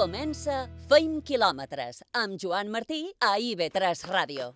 [0.00, 4.46] Comença Feim quilòmetres amb Joan Martí a IB3 Ràdio.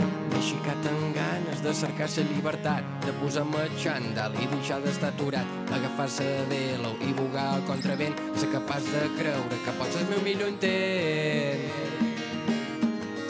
[0.00, 5.54] M'he aixecat amb ganes de cercar la llibertat, de posar-me xandall i deixar d'estar aturat,
[5.78, 10.26] agafar-se de velo i bugar al contravent, ser capaç de creure que pots el meu
[10.26, 11.62] millor intent.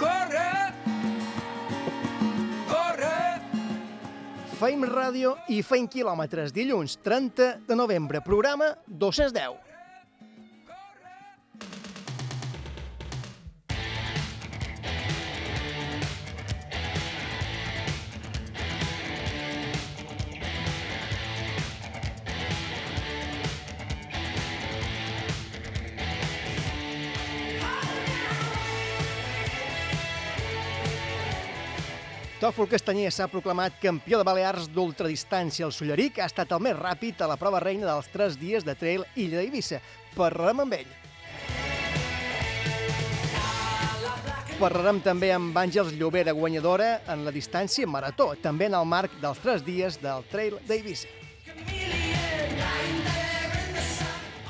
[0.01, 0.51] Corre!
[2.73, 3.17] Corre!
[4.57, 9.69] Feim ràdio i feim quilòmetres dilluns 30 de novembre, programa 210.
[32.41, 35.67] Tòfol Castanyer s'ha proclamat campió de Balears d'ultradistància.
[35.67, 38.73] El Solleric ha estat el més ràpid a la prova reina dels 3 dies de
[38.81, 39.83] trail Illa d'Eivissa.
[40.17, 40.95] Parlarem amb ell.
[44.57, 49.45] Parlarem també amb Àngels Llobera, guanyadora en la distància marató, també en el marc dels
[49.45, 51.13] 3 dies del trail d'Eivissa.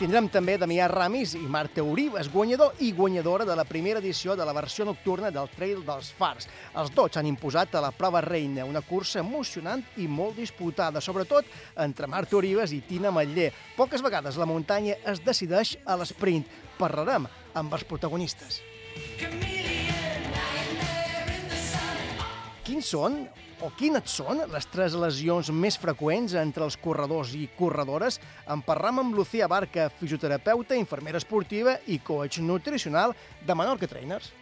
[0.01, 4.47] Tindrem també Damià Ramis i Marta Uribes, guanyador i guanyadora de la primera edició de
[4.48, 6.48] la versió nocturna del Trail dels Fars.
[6.81, 11.45] Els dos s'han imposat a la prova reina, una cursa emocionant i molt disputada, sobretot
[11.84, 13.51] entre Marta Uribes i Tina Matller.
[13.77, 16.48] Poques vegades la muntanya es decideix a l'esprint.
[16.81, 17.29] Parlarem
[17.61, 18.62] amb els protagonistes.
[22.64, 23.20] Quins són
[23.61, 28.20] o quines són les tres lesions més freqüents entre els corredors i corredores?
[28.48, 33.14] En parlam amb Lucía Barca, fisioterapeuta, infermera esportiva i coach nutricional
[33.47, 34.33] de Menorca Trainers.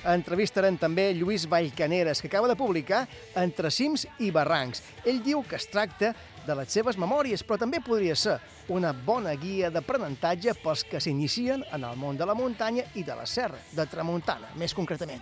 [0.00, 3.02] Entrevistarem també Lluís Vallcaneres, que acaba de publicar
[3.36, 4.80] Entre cims i barrancs.
[5.04, 6.14] Ell diu que es tracta
[6.46, 8.38] de les seves memòries, però també podria ser
[8.72, 13.18] una bona guia d'aprenentatge pels que s'inicien en el món de la muntanya i de
[13.18, 15.20] la serra, de Tramuntana, més concretament.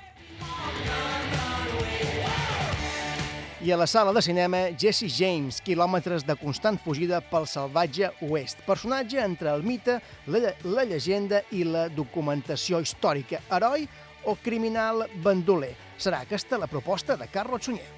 [3.60, 8.62] I a la sala de cinema, Jesse James, quilòmetres de constant fugida pel salvatge oest.
[8.65, 9.98] Personatge entre el mite,
[10.31, 13.43] la, la llegenda i la documentació històrica.
[13.50, 13.88] Heroi
[14.31, 15.75] o criminal bandoler?
[15.98, 17.91] Serà aquesta la proposta de Carlos Sunyer.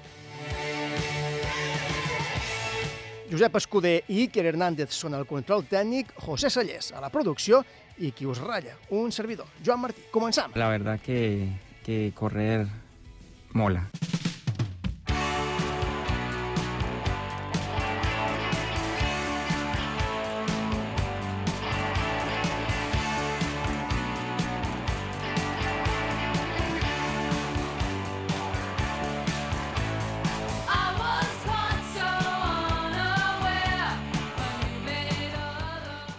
[3.31, 7.61] Josep Escuder i Iker Hernández són el control tècnic, José Sallés a la producció
[8.03, 10.09] i qui us ratlla, un servidor, Joan Martí.
[10.11, 10.51] Començam.
[10.59, 11.47] La verdad que,
[11.83, 12.67] que correr
[13.53, 13.87] mola.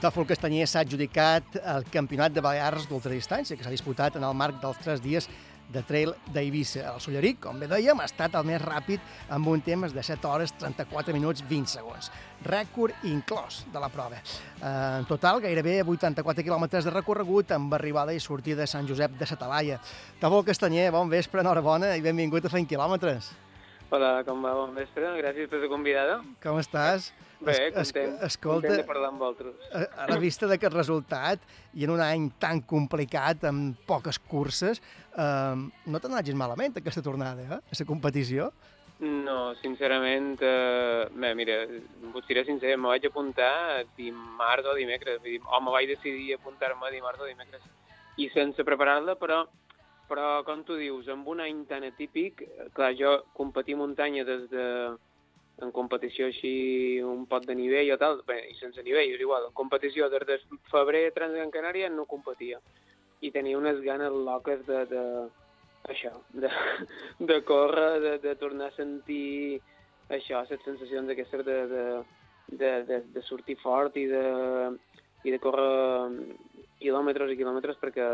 [0.02, 4.56] Tòfol Castanyer s'ha adjudicat el Campionat de Balears d'ultradistància, que s'ha disputat en el marc
[4.58, 5.28] dels tres dies
[5.72, 6.86] de trail d'Eivissa.
[6.94, 9.00] El Solleric, com bé dèiem, ha estat el més ràpid
[9.32, 12.10] amb un temps de 7 hores 34 minuts 20 segons.
[12.46, 14.18] Rècord inclòs de la prova.
[14.62, 19.28] En total, gairebé 84 quilòmetres de recorregut amb arribada i sortida de Sant Josep de
[19.28, 19.78] Satalaia.
[20.20, 23.32] Tòfol Castanyer, bon vespre, enhorabona i benvingut a Fent Quilòmetres.
[23.92, 24.54] Hola, com va?
[24.56, 25.10] Bon vespre.
[25.20, 26.20] Gràcies per ser convidada.
[26.42, 27.10] Com estàs?
[27.42, 28.14] Bé, content.
[28.20, 29.54] es- escolta, Content de parlar amb vosaltres.
[29.74, 31.40] a, a la vista d'aquest resultat
[31.74, 34.80] i en un any tan complicat, amb poques curses,
[35.16, 37.58] eh, no te n'hagis malament aquesta tornada, eh?
[37.66, 38.52] aquesta competició.
[39.00, 41.66] No, sincerament, eh, bé, mira,
[42.14, 46.36] vos diré sincer, me vaig apuntar dimarts o dimecres, vull dir, o me vaig decidir
[46.38, 47.62] apuntar-me dimarts o dimecres,
[48.16, 49.48] i sense preparar-la, però,
[50.12, 52.44] però, com tu dius, amb un any tan atípic,
[52.76, 54.66] clar, jo competir muntanya des de
[55.62, 59.46] en competició així un pot de nivell o tal, bé, i sense nivell, és igual,
[59.48, 60.38] en competició des de
[60.72, 62.58] febrer a Transgran Canària no competia.
[63.22, 65.04] I tenia unes ganes loques de, de
[65.92, 66.50] això, de,
[67.30, 69.60] de córrer, de, de tornar a sentir
[70.10, 71.84] això, les sensacions aquestes de, de,
[72.48, 74.24] de, de, de sortir fort i de,
[75.24, 76.26] i de córrer
[76.82, 78.08] quilòmetres i quilòmetres perquè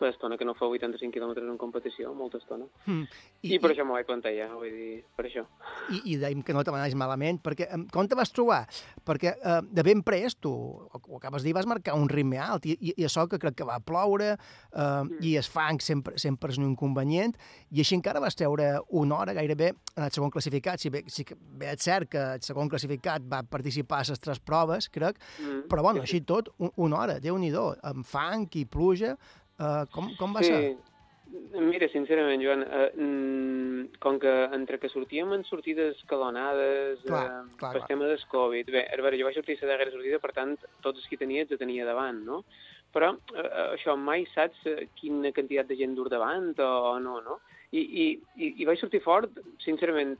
[0.00, 2.66] fa estona que no fa 85 quilòmetres en competició, molta estona.
[2.86, 3.06] Mm.
[3.42, 5.44] I, I per això m'ho vaig plantejar, vull dir, per això.
[5.92, 8.62] I, i dèiem que no te n'anaves malament, perquè com te vas trobar?
[9.06, 12.68] Perquè eh, de ben pres tu, ho, acabes de dir, vas marcar un ritme alt
[12.68, 14.38] i, i, i això que crec que va ploure eh,
[14.80, 15.20] mm.
[15.26, 17.36] i el fang sempre, sempre és un inconvenient
[17.70, 21.26] i així encara vas treure una hora gairebé en el segon classificat, si bé, si
[21.30, 25.68] bé és cert que el segon classificat va participar a les tres proves, crec, Mm.
[25.68, 29.16] però bueno, així tot, un, una hora, déu nhi amb fang i pluja,
[29.60, 30.52] eh, com, com va sí.
[30.52, 30.90] ser?
[31.30, 37.56] Mira, sincerament, Joan, eh, mm, com que entre que sortíem en sortides escalonades, Clar, eh,
[37.56, 37.86] clar, per clar.
[37.86, 40.56] tema del Covid, bé, a veure, jo vaig sortir a la darrera sortida, per tant,
[40.82, 42.42] tots els que tenia, els tenia davant, no?
[42.90, 46.98] Però eh, eh, això, mai saps eh, quina quantitat de gent dur davant o, o
[46.98, 47.38] no, no?
[47.70, 50.16] I, i, i, I vaig sortir fort, sincerament,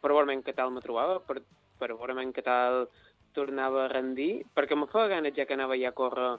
[0.00, 1.42] per veure què tal me trobava, per,
[1.78, 2.86] per veure què tal
[3.36, 6.38] tornava a rendir, perquè me feia ganes ja que anava ja a córrer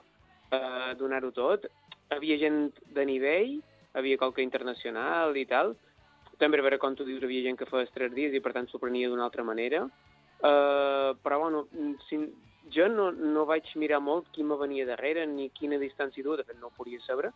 [0.50, 1.70] a donar-ho tot.
[2.10, 2.60] Havia gent
[2.94, 3.58] de nivell,
[3.94, 5.74] havia qualque internacional i tal.
[6.40, 8.68] També, a veure, com tu dius, havia gent que feia tres dies i per tant
[8.68, 9.84] s'ho prenia d'una altra manera.
[10.40, 11.66] Uh, però, bueno,
[12.08, 12.16] si,
[12.72, 16.46] jo no, no vaig mirar molt qui me venia darrere ni quina distància du, de
[16.48, 17.32] fet no ho podia saber,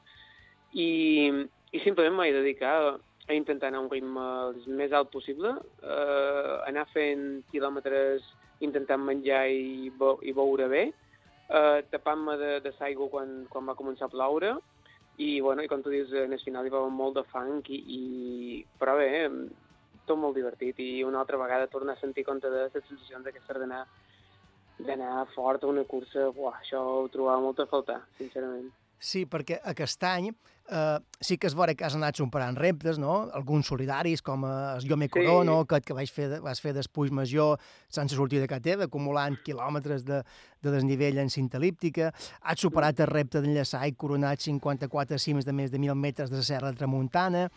[0.73, 1.29] i,
[1.73, 5.55] i simplement m'he dedicat a, intentar anar a un ritme el més alt possible,
[5.85, 8.27] uh, anar fent quilòmetres
[8.65, 10.85] intentant menjar i, bo, i beure bé,
[11.49, 14.55] uh, tapant-me de, de l'aigua quan, quan va començar a ploure,
[15.17, 17.81] i, bueno, i com tu dius, en el final hi va molt de fang, i,
[17.99, 18.01] i...
[18.81, 19.11] però bé,
[20.09, 23.63] tot molt divertit, i una altra vegada tornar a sentir compte de les sensacions d'aquestes
[23.63, 23.85] d'anar
[24.79, 28.73] d'anar fort a una cursa, buah, això ho trobava molt a faltar, sincerament.
[28.99, 30.31] Sí, perquè aquest any
[30.71, 33.29] eh, sí que es veure que has anat superant reptes, no?
[33.37, 35.67] Alguns solidaris, com eh, el Jo me corono, sí.
[35.67, 37.61] aquest que vaig fer, vas fer després major
[37.93, 40.23] sense sortir de casa teva, acumulant quilòmetres de,
[40.65, 42.13] de desnivell en cinta elíptica.
[42.43, 46.41] Has superat el repte d'enllaçar i coronat 54 cimes de més de 1.000 metres de
[46.41, 47.49] la Serra de Tramuntana,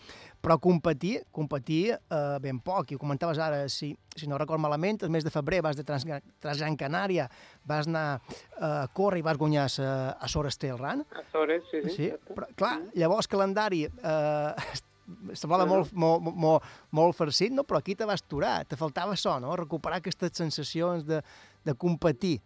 [0.42, 2.92] però competir, competir eh, ben poc.
[2.92, 5.86] I ho comentaves ara, si, si no record malament, el mes de febrer vas de
[5.88, 6.06] Trans,
[6.44, 7.28] Transgran Canària,
[7.68, 11.06] vas anar eh, a córrer i vas guanyar a, a Sores Trail Run.
[11.12, 11.96] A Sores, sí, sí.
[11.96, 14.68] sí però, clar, llavors calendari eh,
[15.34, 15.72] semblava no.
[15.74, 17.66] molt, molt, molt, molt farcit, no?
[17.68, 19.56] però aquí te vas aturar, te faltava això, no?
[19.60, 21.22] recuperar aquestes sensacions de,
[21.66, 22.38] de competir.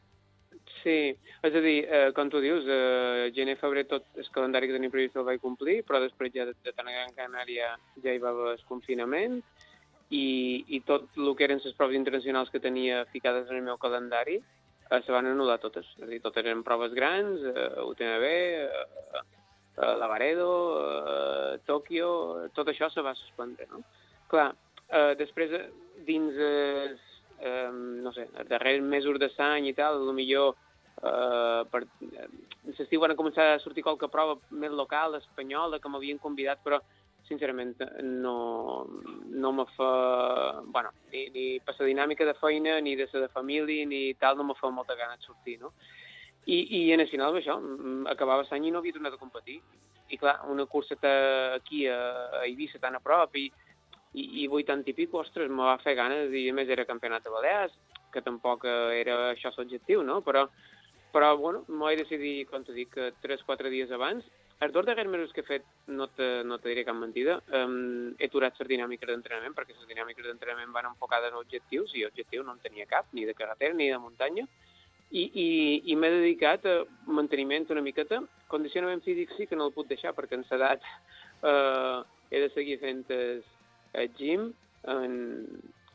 [0.82, 1.14] Sí,
[1.46, 4.90] és a dir, eh, com tu dius, eh, gener, febrer, tot el calendari que tenia
[4.90, 8.22] previst el vaig complir, però després ja de, de tan a Gran Canària ja hi
[8.22, 9.42] va haver el confinament
[10.10, 13.78] i, i tot el que eren les proves internacionals que tenia ficades en el meu
[13.78, 15.86] calendari eh, se van anul·lar totes.
[15.98, 19.22] És a dir, totes eren proves grans, eh, UTMB, eh,
[19.78, 20.50] eh, Lavaredo,
[20.82, 23.86] eh, Tòquio, tot això se va suspendre, no?
[24.34, 24.50] Clar,
[24.90, 25.70] eh, després, eh,
[26.10, 26.98] dins eh,
[27.42, 30.56] eh, no sé, els darrers mesos de l'any i tal, millor
[31.00, 32.28] eh, per, eh,
[32.78, 36.82] l'estiu van començar a sortir qualque prova més local, espanyola, que m'havien convidat, però
[37.28, 38.88] sincerament no,
[39.30, 40.62] no me fa...
[40.66, 44.38] bueno, ni, ni per la dinàmica de feina, ni de la de família, ni tal,
[44.38, 45.72] no me fa molta gana de sortir, no?
[46.46, 47.60] I, i en el final, això,
[48.10, 49.60] acabava l'any i no havia tornat a competir.
[50.12, 50.98] I clar, una cursa
[51.56, 52.00] aquí a,
[52.42, 53.46] a Eivissa tan a prop i,
[54.14, 57.24] i, i 80 i pico, ostres, me va fer ganes, i a més era campionat
[57.24, 57.78] de Balears,
[58.12, 60.20] que tampoc era això l'objectiu, no?
[60.26, 60.48] Però,
[61.14, 64.28] però bueno, m'ho vaig decidir, com t'ho dic, 3-4 dies abans.
[64.62, 68.12] Els dos darrers mesos que he fet, no te, no te diré cap mentida, um,
[68.20, 72.44] he aturat les dinàmiques d'entrenament, perquè les dinàmiques d'entrenament van enfocades a objectius, i objectiu
[72.46, 74.46] no en tenia cap, ni de carretera ni de muntanya,
[75.12, 75.48] i, i,
[75.92, 76.76] i m'he dedicat a
[77.10, 78.22] manteniment una miqueta.
[78.52, 81.98] Condicionament físic sí que no el puc deixar, perquè en l'edat eh,
[82.32, 83.44] he de seguir fent el,
[84.18, 84.52] gym
[84.94, 85.16] en,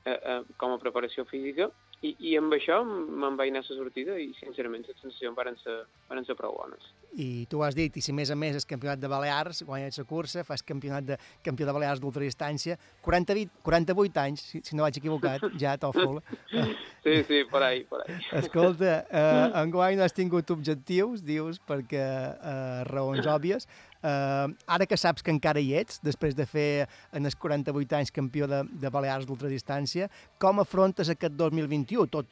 [0.05, 1.71] eh, eh, com a preparació física,
[2.05, 5.57] i, i amb això me'n vaig anar a la sortida i, sincerament, les sensacions van
[5.63, 5.77] ser,
[6.11, 6.91] van ser prou bones.
[7.17, 10.05] I tu has dit, i si més a més és campionat de Balears, guanyes la
[10.05, 11.17] cursa, fas campionat de,
[11.47, 12.77] campió de Balears d'ultradistància,
[13.07, 16.21] 48, 48 anys, si, si no vaig equivocat, ja tòfol.
[16.51, 18.19] Sí, sí, por ahí, por ahí.
[18.43, 23.71] Escolta, eh, enguany no has tingut objectius, dius, perquè eh, raons òbvies.
[24.03, 26.87] Eh, ara que saps que encara hi ets, després de fer
[27.17, 30.11] en els 48 anys campió de, de Balears d'ultradistància,
[30.43, 32.07] com afrontes aquest 2021?
[32.13, 32.29] Tot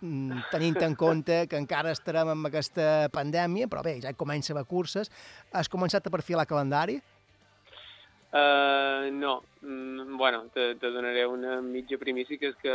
[0.00, 4.64] mm, tenint en compte que encara estarem amb aquesta pandèmia, però bé, ja comença a
[4.64, 5.10] curses.
[5.52, 7.00] Has començat a perfilar calendari?
[8.36, 9.42] Uh, no.
[9.62, 12.74] Mm, bueno, te, te donaré una mitja primícia, que és que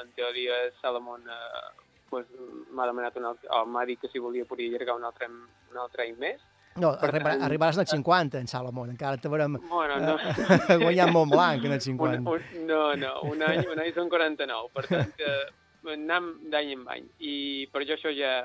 [0.00, 1.68] en teoria Salomon uh,
[2.08, 2.30] pues,
[2.72, 5.82] m'ha demanat un altre, o m'ha dit que si volia podia allargar un altre, un
[5.84, 6.40] altre any més.
[6.80, 10.14] No, arribar, tant, arribaràs als 50, en Salomon, encara te veurem bueno, no.
[10.16, 12.22] uh, guanyant Montblanc en els 50.
[12.22, 16.76] Un, un, no, no, un any, un any són 49, per tant, uh, anem d'any
[16.76, 17.08] en any.
[17.20, 17.34] I
[17.72, 18.38] per jo això ja,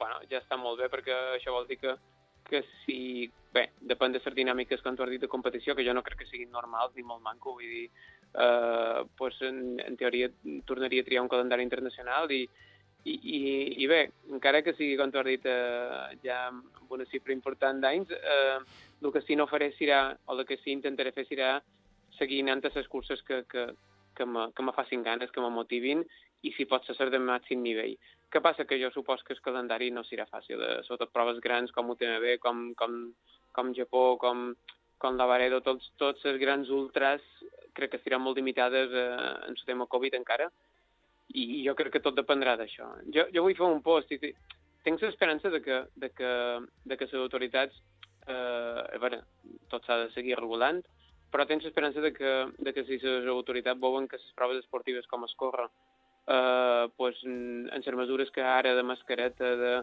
[0.00, 1.98] bueno, ja està molt bé, perquè això vol dir que,
[2.48, 3.28] que si...
[3.50, 6.20] Bé, depèn de les dinàmiques, com tu has dit, de competició, que jo no crec
[6.20, 7.88] que siguin normals ni molt manco, vull dir,
[8.38, 10.28] eh, pues en, en teoria
[10.68, 12.44] tornaria a triar un calendari internacional i,
[13.04, 13.40] i, i,
[13.84, 14.00] i bé,
[14.32, 18.58] encara que sigui, com tu has dit, eh, ja amb una xifra important d'anys, eh,
[19.00, 21.54] el que sí no faré serà, o el que sí intentaré fer serà
[22.18, 23.70] seguir anant a les curses que, que,
[24.16, 26.04] que me, que me facin ganes, que me motivin,
[26.42, 27.96] i si pot ser de màxim nivell.
[28.30, 28.64] Què passa?
[28.64, 32.36] Que jo supos que el calendari no serà fàcil, de, sobretot proves grans com UTMB,
[32.44, 33.00] com, com,
[33.56, 34.50] com Japó, com,
[35.00, 37.24] com la Varedo, tots, tots els grans ultras,
[37.76, 39.08] crec que estaran molt limitades eh,
[39.48, 40.50] en el tema Covid encara,
[41.34, 42.88] i jo crec que tot dependrà d'això.
[43.14, 46.32] Jo, jo vull fer un post i tinc l'esperança de, que, de, que,
[46.88, 47.76] de que les autoritats,
[48.26, 49.22] eh, a veure,
[49.72, 50.80] tot s'ha de seguir regulant,
[51.30, 55.06] però tens l'esperança de que, de que si les autoritats veuen que les proves esportives
[55.10, 55.68] com es corre,
[56.26, 59.74] eh, pues, en les mesures que ara de mascareta, de,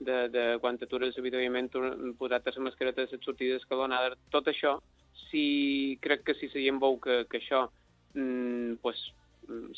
[0.00, 1.70] de, de quan atures evidentment
[2.18, 4.78] posat mascareta de les sortides escalonades, tot això,
[5.28, 7.66] si crec que si la gent veu que, que això
[8.14, 9.02] mm, pues,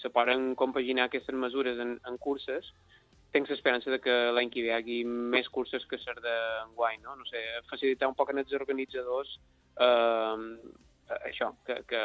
[0.01, 2.73] se poden compaginar aquestes mesures en, en curses,
[3.35, 7.17] tinc l'esperança de que l'any que ve hi hagi més curses que ser d'enguany, no?
[7.21, 9.37] No sé, facilitar un poc en els organitzadors
[9.83, 10.45] eh,
[11.31, 12.03] això, que, que,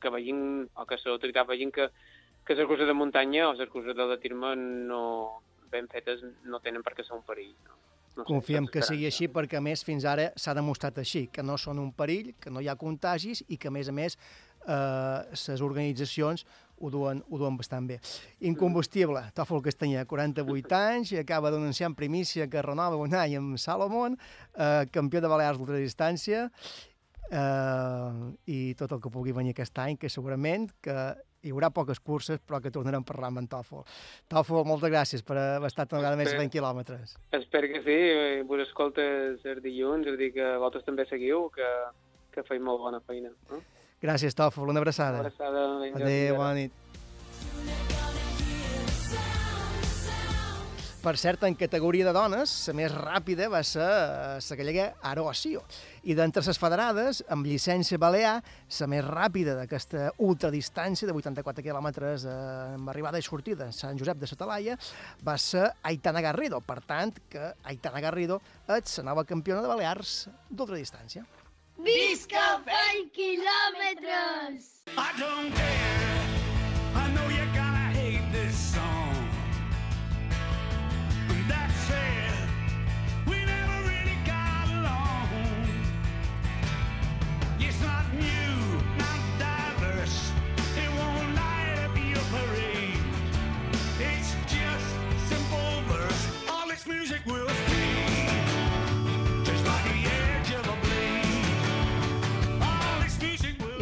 [0.00, 0.44] que vegin,
[0.76, 1.88] o que l'autoritat vegin que,
[2.46, 4.54] que les curses de muntanya o les curses de l'atletisme
[4.90, 5.02] no,
[5.72, 7.80] ben fetes no tenen per què ser un perill, no?
[8.14, 11.56] No Confiem que sigui així perquè, a més, fins ara s'ha demostrat així, que no
[11.58, 14.14] són un perill, que no hi ha contagis i que, a més a més,
[14.64, 16.46] les eh, organitzacions
[16.78, 17.98] ho duen, ho duen bastant bé.
[18.48, 23.58] Incombustible, Tòfol Castanyà, 48 anys, i acaba d'anunciar en primícia que renova un any amb
[23.58, 24.18] Salomon,
[24.56, 26.48] eh, campió de Balears d'ultradistància,
[27.30, 30.98] eh, i tot el que pugui venir aquest any, que segurament que
[31.44, 33.84] hi haurà poques curses, però que tornarem a parlar amb en Tòfol.
[34.32, 37.18] Tòfol, moltes gràcies per haver estat una vegada més de 20 quilòmetres.
[37.36, 37.98] Espero que sí,
[38.48, 41.70] vos escoltes els dilluns, és dir, que vosaltres també seguiu, que,
[42.32, 43.32] que feim molt bona feina.
[43.50, 43.60] No?
[44.04, 44.68] Gràcies, Tòfol.
[44.68, 45.24] Una abraçada.
[45.24, 45.66] Una abraçada.
[45.96, 46.80] Adéu, bona nit.
[51.04, 55.60] Per cert, en categoria de dones, la més ràpida va ser la gallega Arocio.
[56.08, 58.38] I d'entre les federades, amb llicència balear,
[58.80, 62.38] la més ràpida d'aquesta ultradistància de 84 quilòmetres eh,
[62.78, 64.80] amb arribada i sortida a Sant Josep de Satalaia
[65.20, 66.64] va ser Aitana Garrido.
[66.64, 68.40] Per tant, que Aitana Garrido
[68.80, 71.28] és la nova campiona de Balears d'ultradistància.
[71.76, 74.82] Visca 20 quilòmetres!
[74.96, 76.28] I don't care,
[76.94, 77.63] I know gonna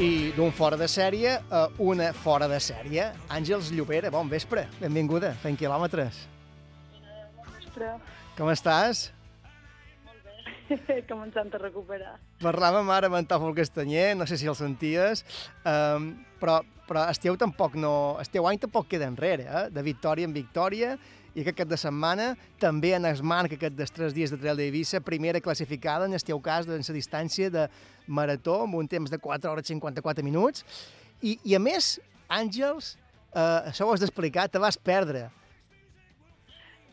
[0.02, 3.04] I d'un fora de sèrie a una fora de sèrie.
[3.30, 6.16] Àngels Llobera, bon vespre, benvinguda, fent quilòmetres.
[7.36, 7.90] Bon vespre.
[8.34, 9.04] Com estàs?
[10.02, 12.16] Molt bé, començant a recuperar.
[12.42, 15.22] Parlàvem ara amb en Tòfol Castanyer, no sé si el senties,
[15.62, 16.10] um,
[16.42, 17.94] però, però esteu tampoc no...
[18.24, 19.64] Esteu any tampoc queda enrere, eh?
[19.70, 20.96] de victòria en victòria,
[21.34, 24.58] i aquest cap de setmana també en es marca aquest dels tres dies de Trail
[24.58, 27.68] d'Eivissa, primera classificada en el teu cas en la distància de
[28.06, 30.66] marató amb un temps de 4 hores 54 minuts
[31.22, 31.94] i, i a més,
[32.32, 32.96] Àngels,
[33.32, 35.28] eh, això ho has d'explicar, te vas perdre.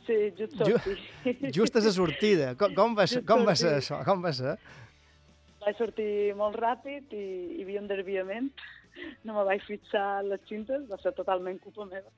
[0.06, 0.98] Sí, just sortir.
[1.26, 2.54] Just, just a la sortida.
[2.58, 4.00] Com, com, va, ser, com va ser això?
[4.08, 4.56] Com va ser?
[5.62, 7.26] Vaig sortir molt ràpid i
[7.60, 8.50] hi havia un desviament.
[9.28, 12.10] No me vaig fixar les cintes, va ser totalment culpa meva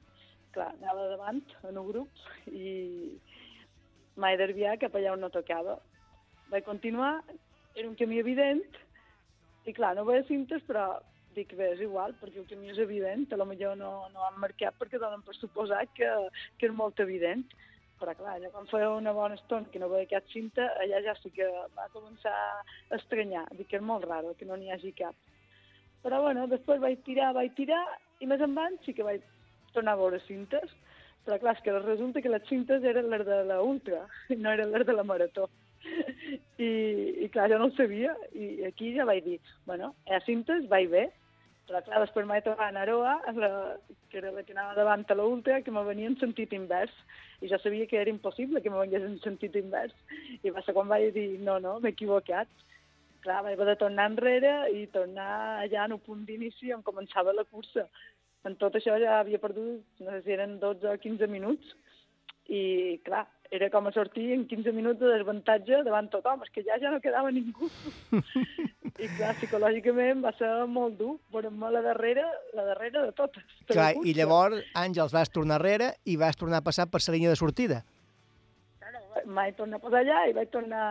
[0.55, 2.74] clar, anava davant en un grup i
[4.20, 5.77] m'he desviat cap allà on no tocava.
[6.51, 7.13] Vaig continuar,
[7.75, 8.65] era un camí evident,
[9.65, 10.86] i clar, no veia cintes, però
[11.36, 14.39] dic, bé, és igual, perquè el camí és evident, a lo millor no, no han
[14.41, 16.10] marcat perquè donen per suposat que,
[16.60, 17.46] que és molt evident.
[18.01, 21.13] Però clar, allà quan feia una bona estona que no veia cap cinta, allà ja
[21.20, 21.46] sí que
[21.77, 25.15] va començar a estranyar, dic que és molt raro que no n'hi hagi cap.
[26.01, 27.84] Però bueno, després vaig tirar, vaig tirar,
[28.20, 29.22] i més endavant sí que vaig
[29.75, 30.72] tornar a veure cintes,
[31.25, 34.06] però clar, que resulta que les cintes eren les de la ultra,
[34.44, 35.50] no eren les de la marató.
[36.62, 36.70] I,
[37.25, 40.90] i clar, jo no ho sabia, i aquí ja vaig dir, bueno, a cintes vaig
[40.92, 41.08] bé,
[41.70, 43.51] però clar, després m'he trobat a Aroa, la,
[44.12, 46.94] que era la que anava davant a l'ultra, que me venia en sentit invers,
[47.42, 49.96] i jo sabia que era impossible que me vengués en sentit invers,
[50.42, 52.50] i va ser quan vaig dir, no, no, m'he equivocat,
[53.25, 57.34] clar, vaig haver de tornar enrere i tornar allà en un punt d'inici on començava
[57.34, 57.88] la cursa
[58.48, 61.76] en tot això ja havia perdut, no sé si eren 12 o 15 minuts,
[62.52, 66.64] i clar, era com a sortir en 15 minuts de desavantatge davant tothom, és que
[66.68, 67.70] ja ja no quedava ningú.
[69.02, 72.26] I clar, psicològicament va ser molt dur, veure-me la darrera,
[72.58, 73.56] la darrera de totes.
[73.72, 77.32] Clar, i llavors, Àngels, vas tornar enrere i vas tornar a passar per la línia
[77.32, 77.82] de sortida.
[78.82, 79.04] Claro,
[79.38, 80.86] vaig tornar a passar allà i vaig tornar,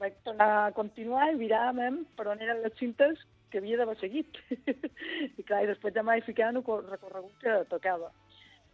[0.00, 1.72] vaig tornar a continuar i virar
[2.16, 4.38] per on eren les cintes que havia d'haver seguit.
[5.40, 8.12] I clar, i després m'he ficat en el recorregut que tocava.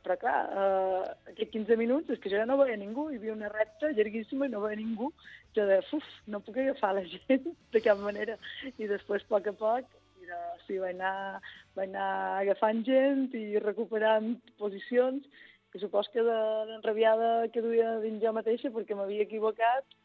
[0.03, 3.37] Però clar, eh, aquests 15 minuts és que jo ja no veia ningú, hi havia
[3.37, 5.13] una recta llarguíssima i no veia ningú.
[5.55, 8.39] Jo deia, uf, no puc agafar la gent de cap manera.
[8.75, 11.39] I després, a poc a poc, mira, sí, vaig anar,
[11.79, 12.11] vaig anar
[12.41, 15.31] agafant gent i recuperant posicions,
[15.73, 16.39] que supos que de
[16.69, 19.97] l'enrabiada que duia dins jo mateixa perquè m'havia equivocat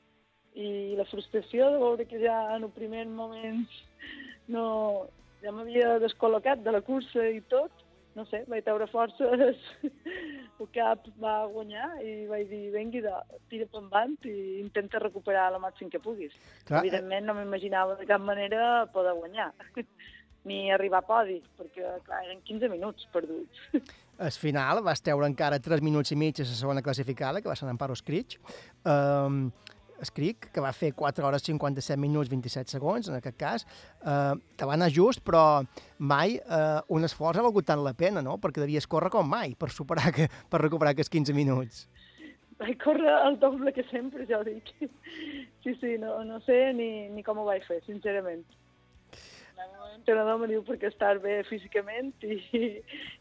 [0.55, 3.65] i la frustració de veure que ja en el primer moment
[4.53, 4.65] no,
[5.43, 7.83] ja m'havia descol·locat de la cursa i tot,
[8.17, 9.59] no sé, vaig treure forces,
[10.59, 13.13] el cap va guanyar i vaig dir, vengui, de,
[13.51, 16.33] tira per endavant i intenta recuperar el màxim que puguis.
[16.65, 16.87] Clar, eh.
[16.87, 19.51] Evidentment no m'imaginava de cap manera poder guanyar,
[20.49, 23.63] ni arribar a podi, perquè, clar, eren 15 minuts perduts.
[24.17, 27.55] Al final vas treure encara 3 minuts i mig a la segona classificada, que va
[27.59, 28.39] ser l'Amparo Scrich.
[28.81, 29.51] Um,
[30.05, 33.65] Scric, que va fer 4 hores 57 minuts 27 segons, en aquest cas.
[34.01, 35.63] Uh, te va anar just, però
[35.97, 38.37] mai uh, un esforç ha valgut tant la pena, no?
[38.41, 41.87] Perquè devies córrer com mai per, superar que, per recuperar aquests 15 minuts.
[42.57, 44.71] Vaig córrer el doble que sempre, ja ho dic.
[45.63, 48.45] Sí, sí, no, no sé ni, ni com ho vaig fer, sincerament.
[49.57, 52.37] L'entrenador me diu perquè estar bé físicament i,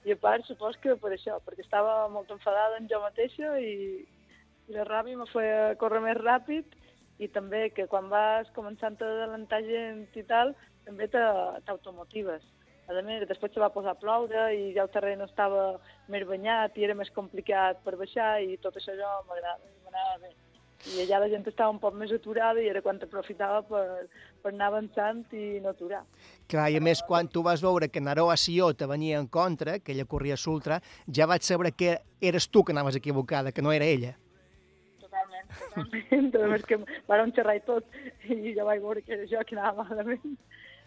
[0.06, 4.04] i a part supos que per això, perquè estava molt enfadada en jo mateixa i,
[4.68, 6.76] i la ràbia me feia córrer més ràpid
[7.22, 10.52] i també que quan vas començant a adelantar gent i tal,
[10.84, 12.42] també t'automotives.
[12.86, 15.78] A més, després se va posar a ploure i ja el terreny estava
[16.12, 20.34] més banyat i era més complicat per baixar i tot això jo m'agrada, m'anava bé.
[20.86, 24.06] I allà la gent estava un poc més aturada i era quan aprofitava per,
[24.42, 26.04] per anar avançant i no aturar.
[26.52, 29.80] Clar, i a més, quan tu vas veure que Naroa Sió te venia en contra,
[29.80, 33.72] que ella corria s'ultra, ja vaig saber que eres tu que anaves equivocada, que no
[33.72, 34.14] era ella.
[35.56, 36.44] Totalment, totalment.
[36.44, 37.98] A més que van xerrar i tot
[38.28, 40.36] i ja vaig veure que jo que anava malament.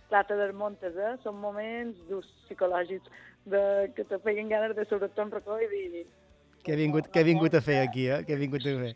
[0.09, 1.13] Clar, te desmuntes, eh?
[1.23, 3.11] Són moments durs psicològics
[3.45, 3.61] de,
[3.95, 6.05] que te peguen ganes de sobretot un racó i dir...
[6.65, 8.23] Què he vingut, què he vingut a fer aquí, eh?
[8.25, 8.93] Què he vingut a fer?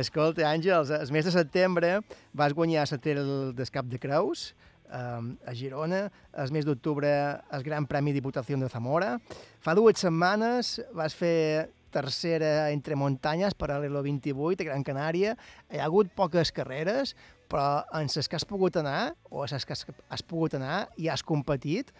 [0.00, 1.96] Escolta, Àngels, el mes de setembre
[2.36, 3.22] vas guanyar la Trail
[3.56, 4.52] del Cap de Creus,
[4.86, 6.04] um, a Girona,
[6.38, 7.10] el mes d'octubre
[7.50, 9.16] el Gran Premi Diputació de Zamora.
[9.58, 15.34] Fa dues setmanes vas fer tercera entre muntanyes, paral·lelo 28, a Gran Canària.
[15.70, 17.14] Hi ha hagut poques carreres,
[17.50, 20.86] però en les que has pogut anar, o en les que has, has pogut anar
[20.96, 21.92] i has competit,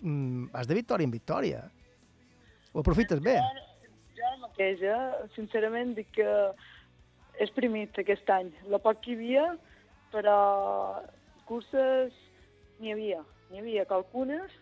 [0.00, 1.64] mm, vas de victòria en victòria.
[2.72, 3.36] Ho aprofites bé.
[3.36, 3.64] Jo,
[4.16, 5.28] jo ara mateix, eh?
[5.34, 6.30] sincerament, dic que
[7.40, 8.52] és primit aquest any.
[8.68, 9.46] El poc que hi havia,
[10.12, 10.38] però
[11.48, 12.14] curses
[12.80, 13.22] n'hi havia.
[13.50, 14.52] N'hi havia qualcunes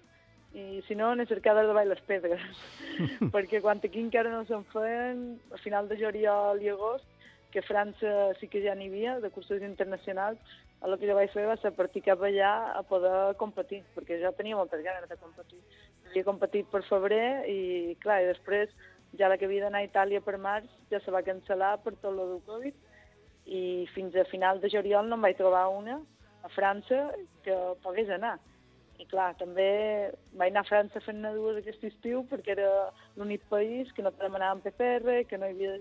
[0.59, 2.42] i si no, cercat de baix les pedres.
[3.35, 5.23] perquè quan aquí encara no se'n feien,
[5.55, 7.07] a final de juliol i agost,
[7.53, 10.40] que a França sí que ja n'hi havia, de curses internacionals,
[10.85, 14.35] el que jo vaig fer va ser partir cap allà a poder competir, perquè jo
[14.37, 15.59] tenia moltes ganes de competir.
[16.11, 18.75] Havia competit per febrer i, clar, i després
[19.18, 22.14] ja la que havia d'anar a Itàlia per març ja se va cancel·lar per tot
[22.14, 22.87] lo del Covid
[23.49, 25.97] i fins a final de juliol no em vaig trobar una
[26.44, 27.09] a França
[27.42, 28.37] que pogués anar.
[28.99, 29.71] I clar, també
[30.35, 32.71] vaig anar a França fent-ne dues aquest estiu perquè era
[33.17, 35.77] l'únic país que no te demanaven PCR, que no hi havia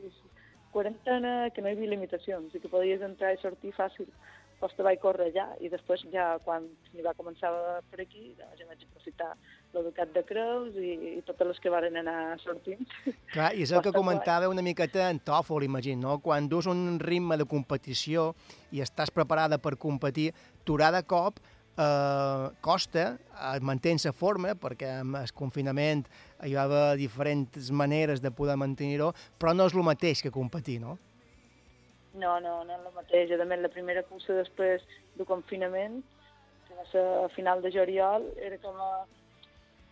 [0.74, 4.12] quarantena, que no hi havia limitacions i que podies entrar i sortir fàcil.
[4.58, 7.50] Doncs te vaig córrer allà i després ja quan hi va començar
[7.92, 9.28] per aquí ja, vaig aprofitar
[9.76, 12.82] l'educat de Creus i, i totes les que varen anar sortint.
[13.34, 16.16] Clar, i és el que comentava una miqueta en Tòfol, imagino, no?
[16.26, 18.32] Quan dus un ritme de competició
[18.74, 20.32] i estàs preparada per competir,
[20.66, 21.38] turar de cop
[21.78, 26.06] eh, costa eh, mantenir la forma, perquè amb el confinament
[26.46, 30.80] hi va haver diferents maneres de poder mantenir-ho, però no és el mateix que competir,
[30.82, 30.98] no?
[32.18, 33.32] No, no, no és el mateix.
[33.32, 34.86] A més, la primera cursa després
[35.18, 36.02] del confinament,
[36.68, 39.06] que va ser a final de juliol, era com a,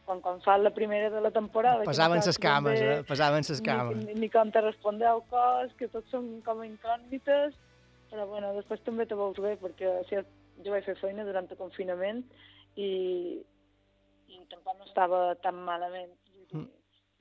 [0.07, 1.85] quan, quan fa la primera de la temporada.
[1.85, 2.97] Pesaven les cames, eh?
[3.07, 4.01] Pesaven les cames.
[4.07, 7.53] Ni, ni com te respondeu cos, que tots són com incògnites,
[8.09, 10.17] però bueno, després també te veus bé, perquè si
[10.63, 12.23] jo vaig fer feina durant el confinament
[12.75, 12.89] i,
[14.31, 16.13] i tampoc no estava tan malament.
[16.51, 16.67] Mm.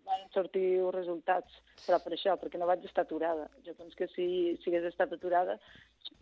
[0.05, 1.55] Van sortir els resultats,
[1.87, 3.47] però per això, perquè no vaig estar aturada.
[3.65, 4.27] Jo penso que si,
[4.61, 5.57] si hagués estat aturada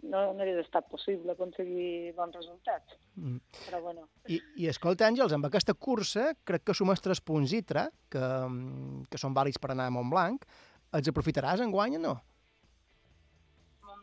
[0.06, 2.94] no, no hagués estat possible aconseguir bons resultats.
[3.18, 3.40] Mm.
[3.66, 7.88] Però bueno, I, I escolta, Àngels, amb aquesta cursa crec que sumes tres punts ITRA,
[8.12, 10.46] que, mm, que són vàlids per anar a Montblanc.
[10.94, 12.16] Els aprofitaràs en guany o no?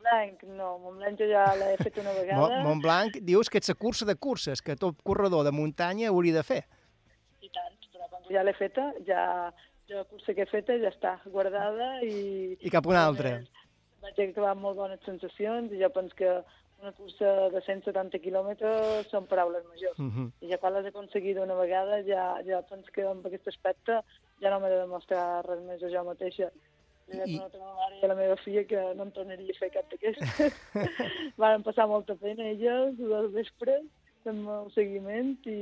[0.09, 2.61] Montblanc, no, Montblanc jo ja l'he fet una vegada.
[2.65, 6.43] Montblanc dius que ets la cursa de curses, que tot corredor de muntanya hauria de
[6.43, 6.63] fer.
[7.41, 9.25] I tant, però que ja l'he feta, ja,
[9.89, 12.55] ja la cursa que he feta ja està guardada i...
[12.59, 13.37] I cap una altra.
[14.01, 16.31] Vaig acabar amb molt bones sensacions i jo penso que
[16.79, 19.99] una cursa de 170 quilòmetres són paraules majors.
[19.99, 20.27] Uh -huh.
[20.41, 24.01] I ja quan l'has aconseguit una vegada, ja, ja penso que amb aquest aspecte
[24.41, 26.49] ja no m'he de demostrar res més a jo mateixa.
[27.09, 27.37] Li I- I...
[27.39, 29.71] a la meva mare i a la meva filla que no en tornaria a fer
[29.73, 30.59] cap d'aquestes.
[31.41, 33.79] Van passar molta pena elles, del vespre,
[34.25, 35.59] fent el seguiment i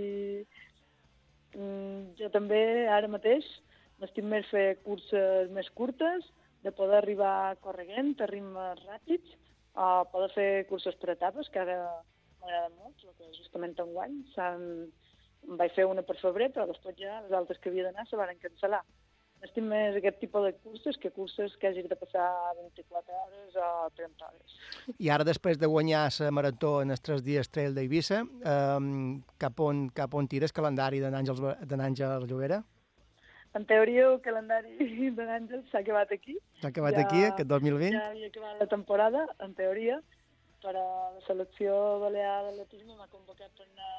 [1.56, 3.48] mm, jo també ara mateix
[4.02, 6.26] m'estim més fer curses més curtes,
[6.66, 9.34] de poder arribar correguent a ritmes ràpids,
[9.78, 11.78] o poder fer curses per etapes, que ara
[12.42, 14.64] m'agrada molt, el que justament enguany s'han...
[15.48, 18.18] en vaig fer una per febrer, però després ja les altres que havia d'anar se
[18.20, 18.82] van cancel·lar.
[19.46, 22.26] Estim més aquest tipus de curses que curses que hagi de passar
[22.58, 24.56] 24 hores o 30 hores.
[24.98, 29.60] I ara, després de guanyar la marató en els tres dies Trail d'Eivissa, um, cap,
[29.62, 32.64] on, cap on tires calendari de n'Àngel Llobera?
[33.54, 34.74] En teoria, el calendari
[35.18, 36.36] de l'Àngel s'ha acabat aquí.
[36.62, 37.94] S'ha acabat Ja- aquí, aquest 2020?
[37.94, 40.02] Ja havia acabat la temporada, en teoria,
[40.66, 43.94] però la selecció balear d'atletisme m'ha convocat per anar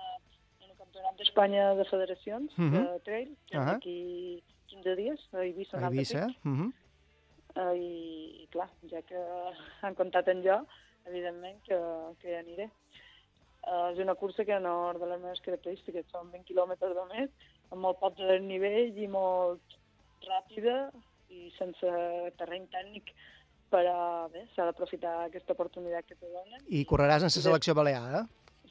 [0.67, 2.75] el Campionat d'Espanya de Federacions Mhm.
[2.85, 3.73] de trail, que és Ahà.
[3.79, 4.43] d'aquí
[4.79, 6.25] 15 dies, a Eivissa, A Eivissa?
[6.25, 6.73] Alta Uh -huh.
[7.59, 9.19] Uh, i, I, clar, ja que
[9.83, 10.67] han comptat en jo,
[11.07, 11.79] evidentment que,
[12.21, 12.71] que hi aniré.
[13.67, 17.31] Uh, és una cursa que no de les meves característiques, són 20 quilòmetres només,
[17.71, 19.61] amb molt poc de nivell i molt
[20.25, 20.93] ràpida
[21.29, 21.91] i sense
[22.39, 23.13] terreny tècnic
[23.69, 26.63] per a, bé, s'ha d'aprofitar aquesta oportunitat que te donen.
[26.69, 28.25] I correràs en la selecció balear, eh?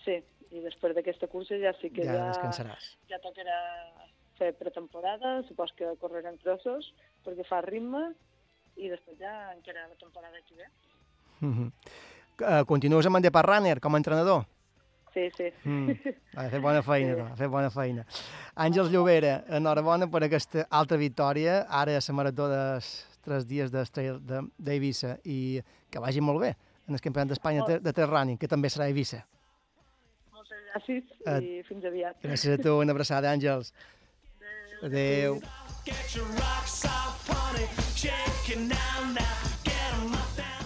[0.06, 0.18] Sí,
[0.56, 2.78] i després d'aquesta cursa ja sí que Ja ja,
[3.12, 3.60] ja tocarà
[4.38, 6.92] fer pretemporada, supos que correrem trossos
[7.26, 8.12] perquè fa ritme
[8.78, 10.68] i després ja encara la temporada que ve.
[11.42, 11.72] Uh -huh.
[12.42, 14.46] uh, continues amb en Depar Runner com a entrenador?
[15.14, 15.52] Sí, sí.
[15.64, 15.92] Mm.
[16.38, 17.22] Ha fet bona feina, Sí.
[17.22, 18.06] ha fet bona feina.
[18.56, 22.80] Àngels Llobera, enhorabona per aquesta altra victòria, ara a la marató de
[23.24, 26.56] tres dies d'Eivissa i que vagi molt bé
[26.88, 29.26] en el Campionat d'Espanya de, de trail running, que també serà a Eivissa.
[30.32, 32.22] Moltes gràcies Eh, i fins aviat.
[32.22, 33.74] Gràcies a tu, una abraçada, Àngels.
[34.82, 35.40] Adéu.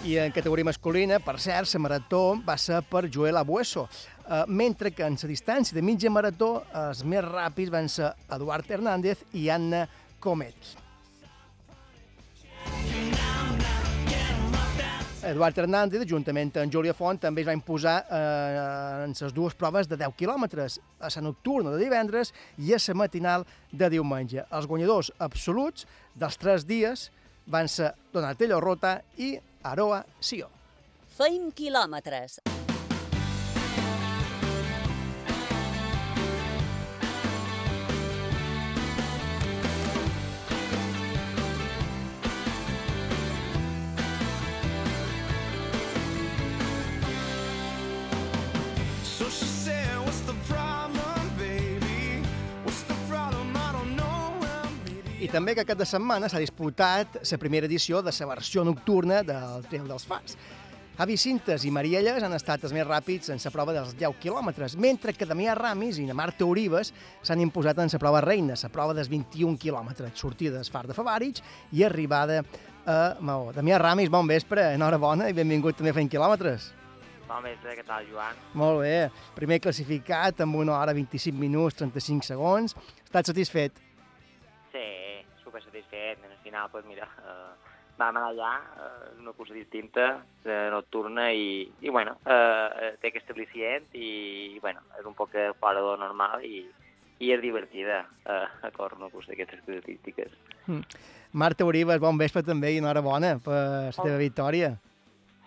[0.04, 3.86] I en categoria masculina, per cert, la marató va ser per Joel Abueso,
[4.28, 8.70] eh, mentre que en la distància de mitja marató els més ràpids van ser Eduard
[8.70, 9.86] Hernández i Anna
[10.18, 10.74] Comet.
[15.22, 19.86] Eduard Hernández, juntament amb Júlia Font, també es va imposar eh, en les dues proves
[19.86, 24.42] de 10 quilòmetres, a la nocturna de divendres i a la matinal de diumenge.
[24.50, 25.86] Els guanyadors absoluts
[26.18, 27.10] dels tres dies
[27.46, 30.50] van ser Donatello Rota i Aroa Sio.
[31.14, 32.40] Feim quilòmetres.
[55.32, 59.86] També que aquesta setmana s'ha disputat la primera edició de la versió nocturna del Trail
[59.88, 60.36] dels Fars.
[60.98, 64.76] Javi Cintes i Marielles han estat els més ràpids en la prova dels 10 quilòmetres,
[64.76, 66.92] mentre que Damià Ramis i na Marta Orives
[67.24, 70.92] s'han imposat en la prova reina, la prova dels 21 quilòmetres, sortida del Far de
[70.92, 71.40] Favarich
[71.72, 72.42] i arribada
[72.84, 73.54] a Maó.
[73.56, 76.74] Damià Ramis, bon vespre, enhorabona i benvingut també a fent quilòmetres.
[77.30, 78.36] Bon vespre, què tal, Joan?
[78.52, 82.76] Molt bé, primer classificat amb una hora 25 minuts, 35 segons.
[83.06, 83.80] Estàs satisfet?
[85.52, 86.18] Super satisfet.
[86.24, 91.30] En el final, pues mira, eh, vam anar allà, eh, una cursa distinta, eh, nocturna,
[91.30, 96.46] i, i bueno, eh, té aquest al·licient i, bueno, és un poc fora de normal
[96.48, 96.62] i,
[97.20, 100.32] i és divertida eh, a córrer una cursa d'aquestes característiques.
[101.32, 104.72] Marta Orives, bon vespre també i enhorabona per la teva victòria.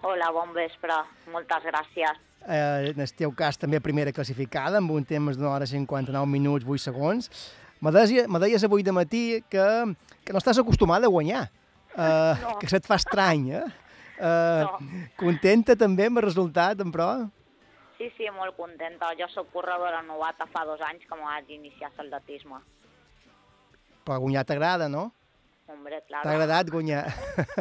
[0.05, 1.01] Hola, bon vespre.
[1.33, 2.21] Moltes gràcies.
[2.45, 6.61] Eh, en el teu cas també primera classificada amb un temps d'una hora 59 minuts
[6.61, 7.31] 8 segons.
[7.86, 9.63] Me deies, me deies avui de matí que,
[10.26, 11.43] que no estàs acostumada a guanyar,
[11.93, 12.58] eh, No.
[12.58, 13.65] que se't fa estrany, eh?
[14.17, 14.80] eh No.
[15.19, 17.10] Contenta també amb el resultat, en pro?
[18.00, 19.13] Sí, sí, molt contenta.
[19.19, 22.58] Jo sóc corredora novata fa dos anys que vaig iniciar l'atletisme.
[24.04, 25.12] Però guanyar t'agrada, no?
[25.67, 26.21] Hombre, clar.
[26.24, 27.06] T'ha agradat guanyar?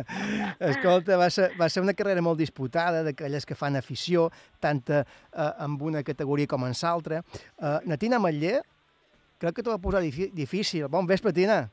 [0.73, 5.05] Escolta, va ser, va ser una carrera molt disputada, d'aquelles que fan afició, tant eh,
[5.37, 7.23] amb una categoria com en l'altra.
[7.57, 8.61] Eh, Natina Matller,
[9.39, 10.87] crec que t'ho va posar difícil.
[10.93, 11.65] Bon vespre, Tina.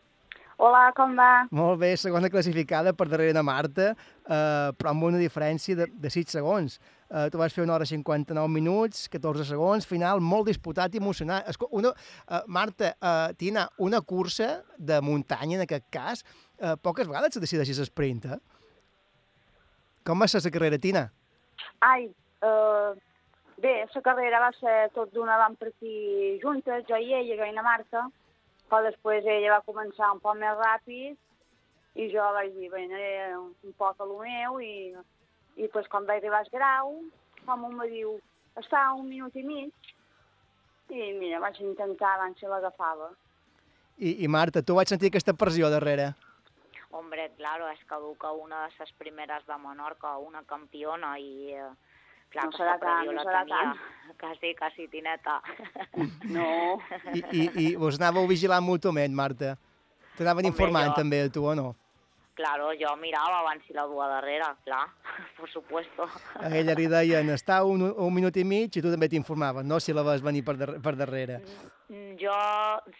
[0.61, 1.47] Hola, com va?
[1.57, 6.11] Molt bé, segona classificada per darrere de Marta, eh, però amb una diferència de, de
[6.13, 6.75] 6 segons.
[7.09, 11.49] Eh, tu vas fer una hora 59 minuts, 14 segons, final molt disputat i emocionant.
[11.49, 11.95] Esco una,
[12.27, 16.21] eh, Marta, eh, Tina, una cursa de muntanya, en aquest cas,
[16.59, 18.39] eh, poques vegades se decideixes sprint, eh?
[20.05, 21.07] Com va ser la carrera, Tina?
[21.81, 22.97] Ai, Uh,
[23.61, 27.55] bé, la carrera va ser tot d'una vam partir juntes, jo i ella, jo i
[27.55, 28.07] na Marta,
[28.69, 33.13] però després ella va començar un poc més ràpid i jo vaig dir, bé, aniré
[33.37, 34.93] un, un poc a lo meu i,
[35.59, 36.93] i pues, quan vaig arribar al grau,
[37.45, 38.15] com un me diu,
[38.59, 39.93] està un minut i mig,
[40.91, 43.11] i mira, vaig intentar abans si l'agafava.
[43.97, 46.11] I, I Marta, tu vaig sentir aquesta pressió darrere.
[46.91, 51.55] Hombre, claro, és que du que una de les primeres de Menorca, una campiona i...
[51.55, 51.71] eh,
[52.31, 53.75] Clar, No que serà tant, no serà tant.
[54.21, 55.39] Quasi, quasi, tineta.
[56.35, 56.77] No.
[57.17, 59.55] I, i, i us anàveu vigilant mútuament, Marta?
[60.17, 61.71] T'anaven informant jo- també, tu, o no?
[62.33, 64.85] Claro, jo mirava abans si la dua darrere, clar,
[65.37, 66.07] por supuesto.
[66.39, 69.81] A ella li deien, està un, un minut i mig i tu també t'informaves, no?
[69.83, 71.41] Si la vas venir per, dar per darrere.
[71.89, 72.37] Mm, Jo,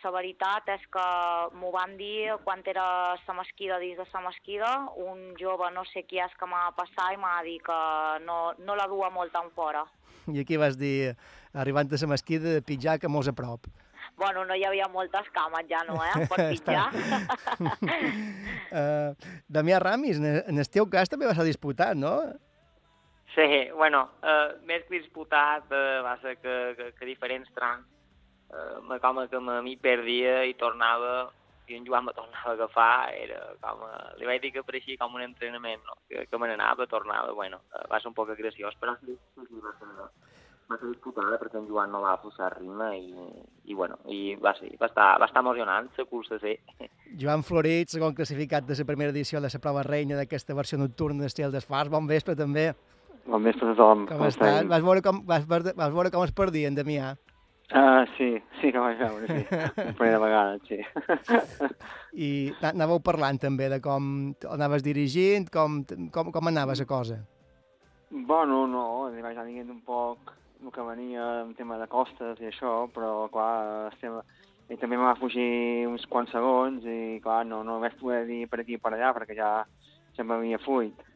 [0.03, 1.05] la veritat és que
[1.55, 6.03] m'ho van dir quan era la mesquida dins de la mesquida, un jove no sé
[6.09, 7.79] qui és que m'ha passat i m'ha dit que
[8.25, 9.85] no, no la dua molt tan fora.
[10.27, 11.15] I aquí vas dir,
[11.53, 13.67] arribant a la mesquida, de pitjar que mos a prop.
[14.19, 16.25] Bueno, no hi havia moltes cames ja, no, eh?
[16.31, 16.87] Per pitjar.
[18.71, 19.11] Uh,
[19.57, 22.15] Damià Ramis, en, el teu cas també va ser disputat, no?
[23.35, 27.85] Sí, bueno, eh, més que disputat eh, va ser que, que, que diferents trams
[28.51, 31.29] eh, me, com que me m'hi perdia i tornava
[31.71, 34.99] i en Joan me tornava a agafar, era com, a, li vaig dir que pareixia
[34.99, 35.95] com un entrenament, no?
[36.09, 39.61] que, que me n'anava, tornava, bueno, va ser un poc graciós, però sí, sí, sí,
[39.63, 40.09] va ser,
[40.71, 43.13] va ser disputada perquè en Joan no va posar ritme i,
[43.71, 46.55] i bueno, i va, ser, va, estar, va estar emocionant la cursa, sí.
[47.19, 51.23] Joan Florit, segon classificat de la primera edició de la prova reina d'aquesta versió nocturna
[51.27, 51.91] d'Estil d'Esfars.
[51.91, 52.71] Bon vespre, també.
[53.25, 54.07] Bon vespre a tothom.
[54.09, 54.63] Com estàs?
[54.71, 57.11] Vas veure com, vas, veure- vas veure com es perdien, Damià?
[57.73, 59.45] Ah, sí, sí que vaig veure, sí.
[59.77, 60.79] La primera vegada, sí.
[62.19, 62.31] I
[62.67, 65.81] anàveu parlant també de com anaves dirigint, com,
[66.11, 67.21] com, com anava la cosa.
[68.11, 70.33] bueno, no, li vaig anar dient un poc
[70.65, 74.19] el que venia en tema de costes i això, però, clar, estem...
[74.71, 78.45] i també em va fugir uns quants segons i, clar, no, no vaig poder dir
[78.47, 79.53] per aquí i per allà perquè ja
[80.15, 81.07] se'm havia fuit.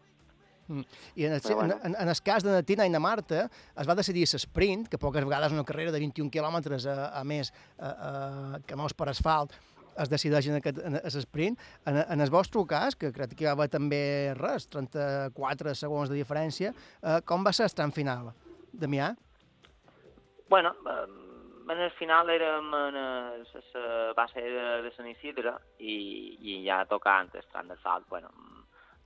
[0.68, 0.82] Mm.
[1.16, 1.78] I en el, Però en, bueno.
[1.84, 3.46] en, en el cas de na Tina i na Marta
[3.78, 7.54] es va decidir l'esprint, que poques vegades una carrera de 21 quilòmetres a, a més
[7.78, 9.54] a, a, que no és per asfalt,
[10.02, 11.60] es decideix en aquest en, en sprint.
[11.88, 14.02] En, en el vostre cas, que crec que hi va haver també
[14.40, 18.34] res, 34 segons de diferència, eh, com va ser el tram final?
[18.76, 19.14] Damià?
[20.48, 20.76] Bueno,
[21.70, 25.96] en el final érem en la base de, de Sant Isidre i,
[26.42, 28.30] i ja tocant el tram de salt, bueno,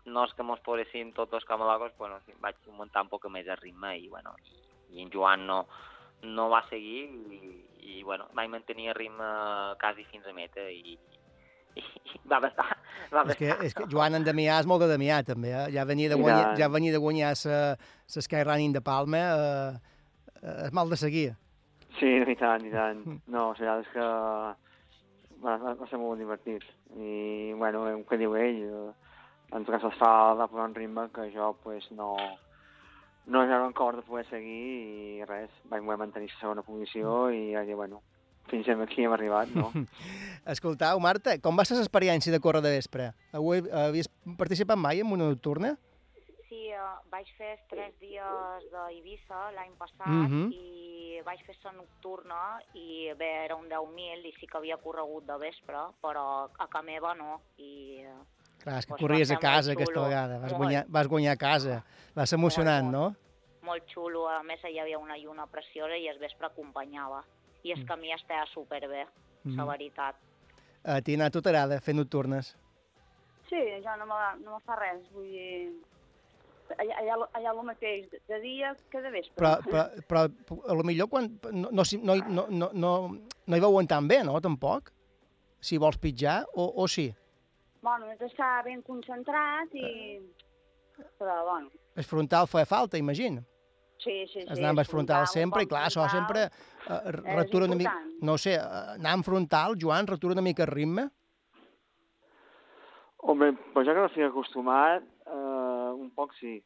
[0.09, 3.59] no és que mos posessin tots els camalogos, bueno, vaig muntar un poc més el
[3.61, 4.59] ritme i, bueno, i,
[4.97, 5.61] i en Joan no,
[6.23, 7.39] no va seguir i,
[7.93, 9.29] i bueno, vaig mantenir el ritme
[9.79, 10.97] quasi fins a meta i,
[11.79, 12.67] i, i va bastar.
[13.13, 13.65] Va És que, bastar.
[13.69, 15.53] és que Joan en Damià és molt de Damià, també.
[15.55, 15.69] Eh?
[15.77, 19.88] Ja venia de guanyar, ja venia de guanyar Skyrunning de Palma, eh,
[20.41, 21.29] és mal de seguir.
[21.99, 23.03] Sí, i tant, i tant.
[23.27, 24.07] No, o sigui, és que
[25.43, 26.65] va, va, va ser molt divertit.
[26.95, 29.15] I, bueno, el que diu ell, eh,
[29.55, 32.13] en tot cas es fa va posar un ritme que jo, pues, no,
[33.29, 34.61] no era cor de poder seguir
[35.19, 38.01] i res, vaig poder mantenir la segona posició i vaig dir, bueno,
[38.49, 39.69] fins aquí hem arribat, no?
[40.53, 43.11] Escoltau, Marta, com va ser l'experiència de córrer de vespre?
[43.37, 45.75] Avui havies participat mai en una nocturna?
[46.49, 50.47] Sí, uh, vaig fer els tres dies d'Eivissa l'any passat Mhm.
[50.51, 52.39] i vaig fer la nocturna
[52.73, 56.81] i bé, era un 10.000 i sí que havia corregut de vespre, però a ca
[56.81, 57.41] meva no.
[57.57, 58.15] I, eh,
[58.63, 60.07] Clar, és que corries a molt casa aquesta xulo.
[60.07, 60.57] vegada, vas Molt.
[60.63, 61.83] guanyar, vas guanyar a casa.
[62.17, 63.15] Va ser emocionant, no?
[63.61, 67.23] molt xulo, a més hi havia una lluna preciosa i el vespre acompanyava.
[67.63, 69.05] I el camí estava superbé,
[69.43, 69.55] Mhm.
[69.57, 70.15] la veritat.
[70.83, 72.55] A ti, Nat, t'agrada fer nocturnes?
[73.49, 75.73] Sí, jo no me, no me fa res, vull dir...
[76.77, 79.35] Allà, allà, allà el mateix, de, de dia que de vespre.
[79.39, 82.91] Però, però, però a lo millor quan, no, no, no, no, no, no,
[83.47, 84.91] no hi veuen tan bé, no, tampoc?
[85.59, 87.09] Si vols pitjar, o, o sí?
[87.81, 90.19] Bueno, has d'estar ben concentrat i...
[91.19, 93.43] Però, bueno, El frontal fa falta, imagino.
[93.99, 94.47] sí, sí, sí.
[94.47, 96.19] Has d'anar amb el frontal un sempre, i clar, això frontal.
[96.19, 97.95] sempre eh, és retura una mica...
[98.23, 101.09] No sé, anar amb frontal, Joan, retura una mica el ritme?
[103.19, 105.03] Home, pues jo que no estic acostumat,
[106.09, 106.57] un poc sí.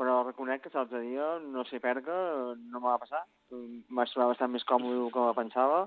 [0.00, 2.18] Però reconec que l'altre dia, no sé per què,
[2.58, 3.22] no me va passar.
[3.52, 5.82] Vaig trobar bastant més còmode del que me pensava.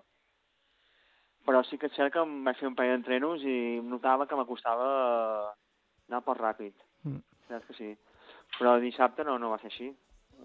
[1.46, 4.38] Però sí que és cert que em vaig fer un parell d'entrenos i notava que
[4.40, 4.88] m'acostava
[6.10, 6.74] anar poc ràpid.
[7.06, 7.20] Mm.
[7.50, 7.92] Saps que sí.
[8.58, 9.92] Però dissabte no, no va ser així.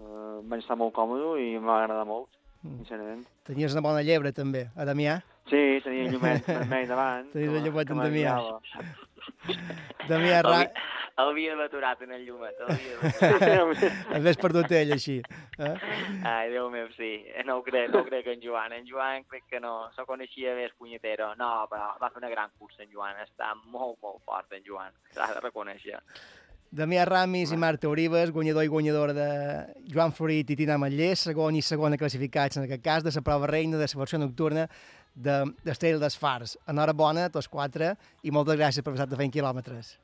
[0.00, 2.28] Uh, vaig estar molt còmode i em va agradar molt,
[2.60, 2.74] Mm.
[2.82, 3.22] sincerament.
[3.48, 5.14] Tenies una bona llebre, també, a Damià.
[5.48, 7.30] Sí, tenia llumet vermell davant.
[7.32, 8.34] Tenies me- llumet en Damià.
[10.10, 10.58] Damià, Ra...
[11.20, 12.60] Havia d'haver aturat en el llumet.
[14.24, 15.20] L'has perdut ell, així.
[15.58, 15.72] Eh?
[16.24, 17.12] Ai, Déu meu, sí.
[17.46, 18.74] No ho crec, no ho crec en Joan.
[18.76, 21.32] En Joan crec que no, se coneixia més punyetero.
[21.40, 23.18] No, però va fer una gran cursa en Joan.
[23.24, 24.94] Està molt, molt fort en Joan.
[25.16, 26.00] S'ha de reconèixer.
[26.70, 29.30] Damià Ramis i Marta Orives, guanyador i guanyadora de
[29.90, 33.48] Joan Florit i Tina Matller, segon i segona classificats en aquest cas de la prova
[33.50, 34.68] reina de la versió nocturna
[35.14, 36.54] de d'Estrella dels Fars.
[36.70, 39.96] Enhorabona a tots quatre i moltes gràcies per passar de fent quilòmetres.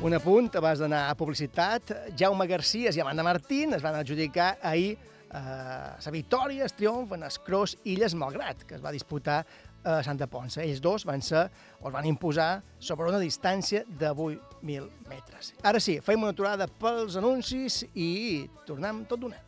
[0.00, 1.90] Un apunt abans d'anar a publicitat.
[2.16, 4.96] Jaume García i Amanda Martín es van adjudicar ahir
[5.30, 9.44] la victòria, el triomf en el Cross Illes Malgrat, que es va disputar
[9.84, 10.62] a Santa Ponça.
[10.64, 11.46] Ells dos van ser,
[11.80, 15.54] o es van imposar sobre una distància de 8.000 metres.
[15.62, 19.38] Ara sí, fem una aturada pels anuncis i tornem tot d'una.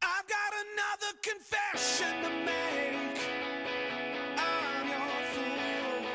[0.00, 3.18] I've got another confession to make.
[4.38, 6.06] I'm your fool.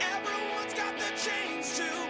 [0.00, 2.05] Everyone's got the chains to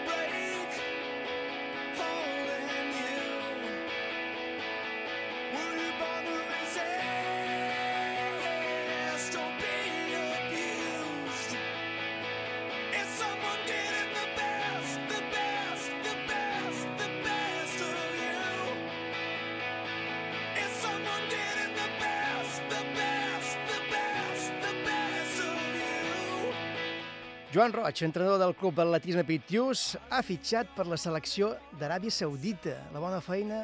[27.57, 32.75] Joan Roig, entrenador del club atletisme Pitius, ha fitxat per la selecció d'Aràbia Saudita.
[32.93, 33.63] La bona feina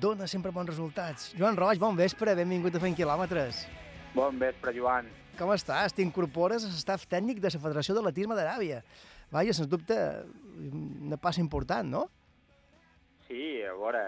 [0.00, 1.26] dona sempre bons resultats.
[1.36, 3.60] Joan Roig, bon vespre, benvingut a Fent Quilòmetres.
[4.14, 5.12] Bon vespre, Joan.
[5.36, 5.92] Com estàs?
[5.98, 8.80] T'incorpores a l'estaf tècnic de la Federació d'Atletisme d'Aràbia.
[9.36, 10.00] Vaja, sens dubte,
[10.72, 12.06] una passa important, no?
[13.28, 14.00] Sí, a veure,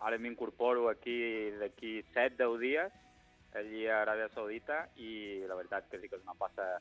[0.00, 1.20] ara m'incorporo aquí
[1.60, 3.00] d'aquí 7-10 dies,
[3.52, 6.72] allí a Aràbia Saudita, i la veritat que sí que és una passa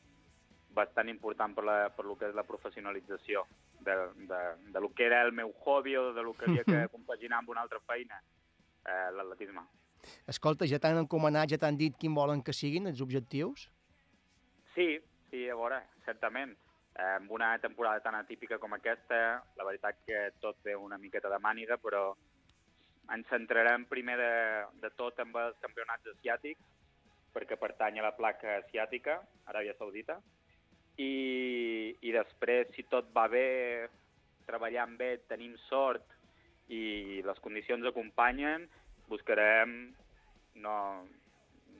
[0.73, 3.45] bastant important per, la, per lo que és la professionalització
[3.85, 3.95] de,
[4.29, 4.41] de,
[4.73, 7.53] de lo que era el meu hobby o de lo que havia que compaginar amb
[7.53, 8.19] una altra feina,
[8.85, 9.63] eh, l'atletisme.
[10.27, 13.69] Escolta, ja t'han encomanat, ja t'han dit quin volen que siguin els objectius?
[14.75, 14.97] Sí,
[15.29, 16.55] sí, a veure, certament.
[16.93, 19.17] Eh, amb una temporada tan atípica com aquesta,
[19.57, 22.11] la veritat que tot ve una miqueta de màniga, però
[23.13, 24.35] ens centrarem primer de,
[24.83, 26.61] de tot amb els campionats asiàtics,
[27.33, 29.17] perquè pertany a la placa asiàtica,
[29.49, 30.19] Aràbia Saudita,
[30.97, 33.89] i, i després, si tot va bé,
[34.47, 36.05] treballant bé, tenim sort
[36.73, 38.67] i les condicions acompanyen,
[39.09, 39.73] buscarem
[40.63, 40.75] no,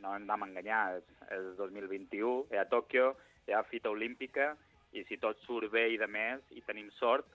[0.02, 3.14] no ens vam enganyar, és, és 2021, hi ha Tòquio,
[3.48, 4.54] hi ha fita olímpica,
[4.94, 7.26] i si tot surt bé i de més, i tenim sort,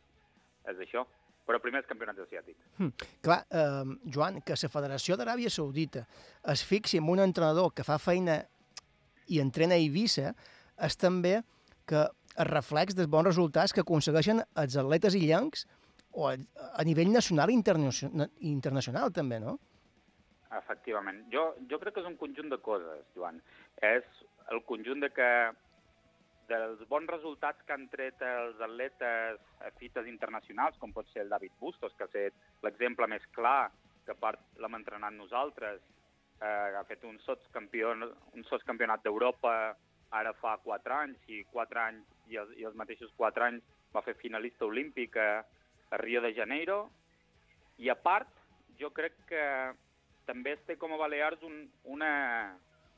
[0.68, 1.04] és això.
[1.48, 2.60] Però primer els campionats asiàtics.
[2.76, 2.90] Hm.
[3.24, 6.02] Clar, eh, Joan, que la Federació d'Aràbia Saudita
[6.52, 8.42] es fixi en un entrenador que fa feina
[9.32, 10.34] i entrena a Eivissa
[10.84, 11.38] és també
[11.90, 12.04] que
[12.38, 15.66] els reflex dels bons resultats que aconsegueixen els atletes illencs
[16.12, 19.58] o a, a nivell nacional i internacional, internacional també, no?
[20.58, 21.24] Efectivament.
[21.32, 23.40] Jo, jo crec que és un conjunt de coses, Joan.
[23.84, 24.06] És
[24.54, 25.28] el conjunt de que
[26.48, 31.34] dels bons resultats que han tret els atletes a fites internacionals, com pot ser el
[31.34, 33.68] David Bustos, que ha set l'exemple més clar,
[34.06, 35.82] que a part l'hem entrenat nosaltres,
[36.40, 38.64] eh, ha fet un sots, campió, un sots
[39.04, 39.52] d'Europa
[40.10, 44.02] ara fa quatre anys, i quatre anys, i els, i els mateixos quatre anys va
[44.04, 45.42] fer finalista olímpic a,
[45.90, 46.88] a Rio de Janeiro,
[47.78, 48.30] i a part,
[48.78, 49.42] jo crec que
[50.28, 52.10] també es té com a Balears un, una,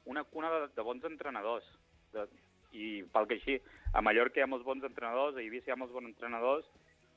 [0.05, 1.67] una cuna de, de bons entrenadors.
[2.15, 2.27] De,
[2.73, 3.59] I pel que així,
[3.95, 6.69] a Mallorca hi ha molts bons entrenadors, a Eivissa hi ha molts bons entrenadors,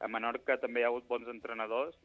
[0.03, 1.95] a Menorca també hi ha hagut bons entrenadors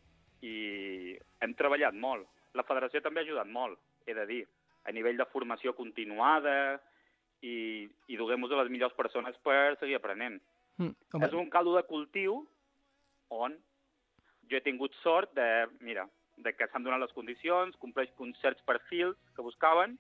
[0.47, 2.29] i hem treballat molt.
[2.55, 4.43] La federació també ha ajudat molt, he de dir,
[4.87, 6.79] a nivell de formació continuada
[7.43, 10.41] i, i duguem-nos a les millors persones per seguir aprenent.
[10.79, 12.41] Mm, És un caldo de cultiu
[13.31, 13.55] on
[14.49, 16.07] jo he tingut sort de, mira,
[16.39, 19.99] de que s'han donat les condicions, compleix uns certs perfils que buscaven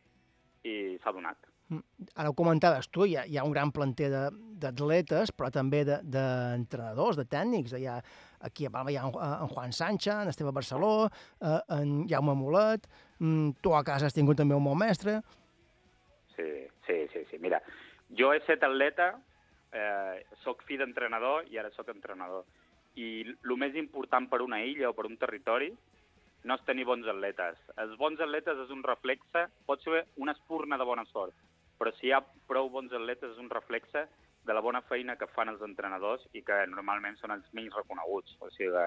[0.64, 1.36] i s'ha donat.
[1.68, 1.82] Mm,
[2.16, 5.82] Ara ho comentaves tu, hi ha, hi ha un gran planter de- d'atletes, però també
[5.84, 7.74] de- d'entrenadors, de, de tècnics.
[7.76, 7.98] Hi ha,
[8.40, 9.12] aquí a Palma hi ha en,
[9.42, 11.10] en Juan Sancha, en Esteve Barceló,
[11.42, 12.88] eh, en Jaume Molet,
[13.20, 15.20] mm, tu a casa has tingut també un bon mestre.
[16.36, 16.48] Sí,
[16.86, 17.60] sí, sí, Mira,
[18.18, 19.12] jo he estat atleta,
[19.72, 22.44] eh, sóc fill d'entrenador i ara sóc entrenador.
[22.98, 25.70] I el més important per una illa o per un territori
[26.44, 27.58] no és tenir bons atletes.
[27.76, 31.34] Els bons atletes és un reflexe, pot ser una espurna de bona sort,
[31.78, 34.06] però si hi ha prou bons atletes és un reflexe
[34.48, 38.36] de la bona feina que fan els entrenadors i que normalment són els menys reconeguts.
[38.40, 38.84] O sigui,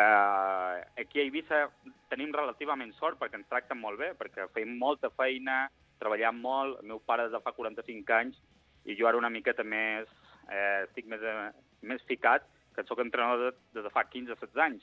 [0.00, 1.64] eh, aquí a Eivissa
[2.12, 5.66] tenim relativament sort perquè ens tracten molt bé, perquè fem molta feina,
[5.98, 8.36] treballem molt, el meu pare és de fa 45 anys
[8.84, 10.06] i jo ara una miqueta més,
[10.50, 11.50] eh, estic més, eh,
[11.82, 12.44] més ficat,
[12.74, 14.82] que sóc entrenador de- des de fa 15-16 anys.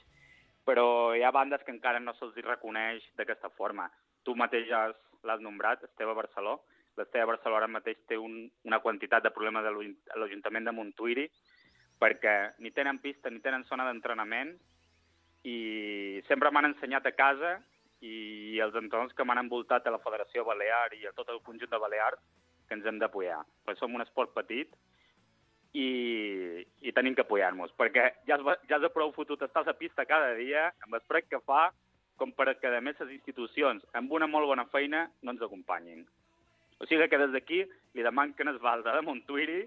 [0.66, 3.90] Però hi ha bandes que encara no se'ls reconeix d'aquesta forma.
[4.24, 6.62] Tu mateix has- l'has nombrat, Esteve Barceló.
[6.98, 11.30] L'Esteve Barceló ara mateix té un, una quantitat de problemes a l'Ajuntament de Montuïri
[12.00, 14.60] perquè ni tenen pista ni tenen zona d'entrenament
[15.44, 17.62] i sempre m'han ensenyat a casa
[18.04, 21.72] i els entrenadors que m'han envoltat a la Federació Balear i a tot el conjunt
[21.72, 22.20] de Balears
[22.68, 23.40] que ens hem d'apoyar.
[23.64, 24.74] Perquè som un esport petit
[25.74, 25.88] i,
[26.84, 29.78] i tenim que apoyar-nos, perquè ja és, ja és de prou fotut estar a la
[29.80, 31.70] pista cada dia amb el que fa
[32.20, 36.04] com per que, a més, les institucions amb una molt bona feina no ens acompanyin.
[36.80, 37.64] O sigui que des d'aquí
[37.96, 39.64] li deman que no es valda de Montuiri,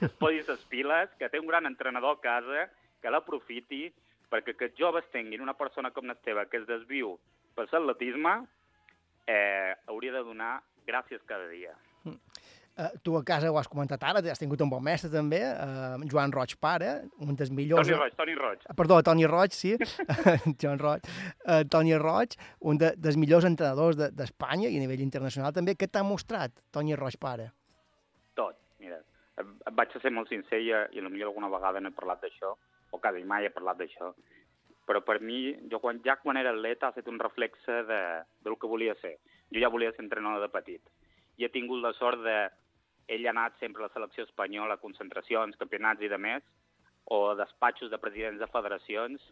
[0.00, 2.66] que es posi les piles, que té un gran entrenador a casa,
[3.00, 3.86] que l'aprofiti,
[4.28, 7.14] perquè que els joves tinguin una persona com l'Esteve que es desviu
[7.56, 8.36] per l'atletisme,
[9.26, 10.54] eh, hauria de donar
[10.86, 11.74] gràcies cada dia.
[12.76, 15.96] Uh, tu a casa ho has comentat ara, has tingut un bon mestre també, uh,
[16.12, 16.90] Joan Roig pare,
[17.24, 17.88] un dels millors...
[17.88, 18.66] Toni Roig, Toni Roig.
[18.68, 19.70] Ah, Perdó, Toni Roig, sí,
[20.60, 21.08] Joan Roig.
[21.48, 25.54] Uh, Toni Roig, un de, dels millors entrenadors de- d'Espanya de, i a nivell internacional
[25.56, 25.72] també.
[25.72, 27.48] Què t'ha mostrat, Toni Roig pare?
[28.36, 29.00] Tot, mira.
[29.72, 32.52] Vaig a ser molt sincer i, i potser alguna vegada no he parlat d'això,
[32.92, 34.12] o quasi mai he parlat d'això.
[34.86, 38.02] Però per mi, jo quan, ja quan era atleta ha estat un reflexe de,
[38.46, 39.16] del que volia ser.
[39.50, 40.82] Jo ja volia ser entrenador de petit.
[41.36, 42.36] I he tingut la sort de...
[43.06, 46.42] Ell ha anat sempre a la selecció espanyola, a concentracions, campionats i de més,
[47.06, 49.22] o despatxos de presidents de federacions,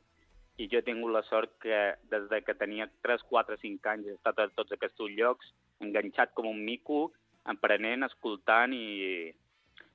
[0.62, 1.78] i jo he tingut la sort que
[2.10, 5.48] des de que tenia 3, 4, 5 anys he estat a tots aquests llocs,
[5.82, 7.08] enganxat com un mico,
[7.50, 9.32] aprenent, escoltant i,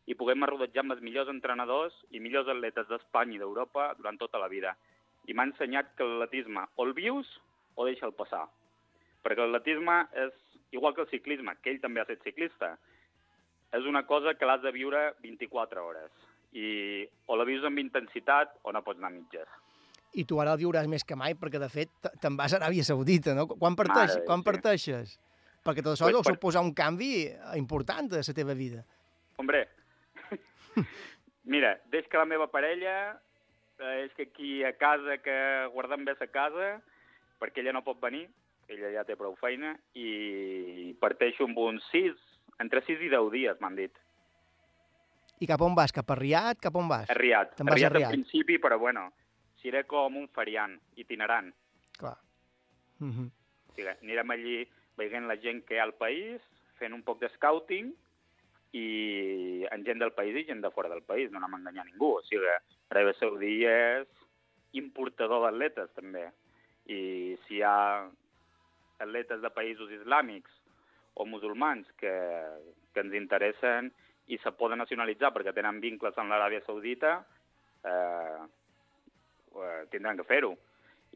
[0.06, 4.42] i puguem rodejar amb els millors entrenadors i millors atletes d'Espanya i d'Europa durant tota
[4.42, 4.76] la vida.
[5.30, 7.30] I m'ha ensenyat que l'atletisme o el vius
[7.78, 8.48] o deixa'l passar.
[9.24, 10.34] Perquè l'atletisme és
[10.74, 12.74] igual que el ciclisme, que ell també ha estat ciclista.
[13.74, 16.10] És una cosa que l'has de viure 24 hores.
[16.58, 19.46] I o la vius amb intensitat o no pots anar mitges.
[20.18, 22.58] I tu ara el viuràs més que mai, perquè de fet te- te'n vas a
[22.58, 23.46] Aràbia Saudita, no?
[23.46, 24.46] Quan, parteix, Mare quan sí.
[24.48, 25.12] parteixes?
[25.62, 27.28] Perquè tot això Pues deu per- suposar un canvi
[27.60, 28.82] important de la teva vida.
[29.38, 29.68] Hombre,
[31.44, 33.20] mira, des que la meva parella
[33.80, 35.38] eh, és que aquí a casa, que
[35.74, 36.70] guardem bé la casa,
[37.40, 38.28] perquè ella no pot venir,
[38.70, 42.16] ella ja té prou feina, i parteixo amb uns 6,
[42.60, 43.96] entre 6 i 10 dies, m'han dit.
[45.40, 45.94] I cap on vas?
[45.96, 46.60] Cap a Riad?
[46.60, 47.10] Cap on vas?
[47.10, 47.56] A Riad.
[47.56, 48.12] Te'n A vas a en Riad.
[48.12, 49.08] principi, però bueno,
[49.62, 51.54] seré com un feriant, itinerant.
[51.98, 52.18] Clar.
[53.00, 53.32] Mm -hmm.
[53.70, 54.68] O sigui, anirem allí
[54.98, 56.42] veient la gent que hi ha al país,
[56.78, 57.94] fent un poc de scouting,
[58.74, 61.86] i en gent del país i gent de fora del país, no anem a enganyar
[61.88, 62.16] ningú.
[62.20, 62.52] O sigui,
[62.92, 64.08] Aràbia Saudí és
[64.78, 66.28] importador d'atletes, també.
[66.90, 68.06] I si hi ha
[69.00, 70.54] atletes de països islàmics
[71.16, 72.14] o musulmans que,
[72.94, 73.90] que ens interessen
[74.30, 77.18] i se poden nacionalitzar perquè tenen vincles amb l'Aràbia Saudita,
[77.84, 78.42] eh,
[79.58, 80.54] eh, tindran que fer-ho.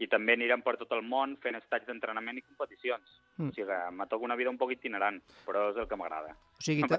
[0.02, 3.14] I també anirem per tot el món fent estats d'entrenament i competicions.
[3.38, 3.50] Mm.
[3.52, 6.34] O sigui, me toca una vida un poc itinerant, però és el que m'agrada.
[6.58, 6.98] O sigui, no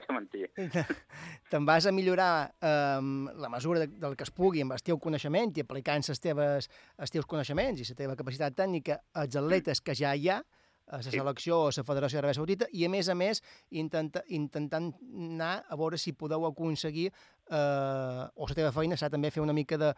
[1.50, 3.00] te'n vas a millorar eh,
[3.44, 6.70] la mesura de, del que es pugui amb el teu coneixement i aplicant les teves,
[6.98, 10.42] els teus coneixements i la teva capacitat tècnica als atletes que ja hi ha,
[10.86, 13.40] a la selecció o a la Federació d'Aràbia Saudita, i a més a més
[13.70, 17.10] intenta, intentant anar a veure si podeu aconseguir
[17.50, 19.94] eh, o la teva feina serà també fer una mica de-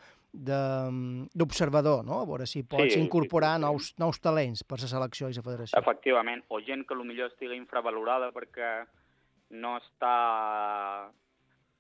[1.35, 2.21] d'observador, no?
[2.23, 3.67] a veure si pots Sí, sí, incorporar sí, sí.
[3.73, 5.79] Nous, nous talents per la selecció i la federació.
[5.79, 8.87] Efectivament, o gent que millor estigui infravalorada perquè
[9.51, 11.11] no està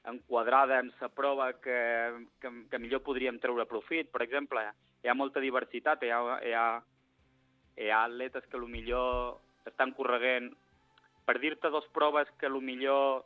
[0.06, 1.78] enquadrada en la prova que,
[2.40, 4.10] que, que millor podríem treure profit.
[4.12, 4.62] Per exemple,
[5.02, 6.66] hi ha molta diversitat, hi ha, hi ha,
[7.76, 10.52] hi ha atletes que millor estan correguent
[11.26, 13.24] per dir-te dos proves que millor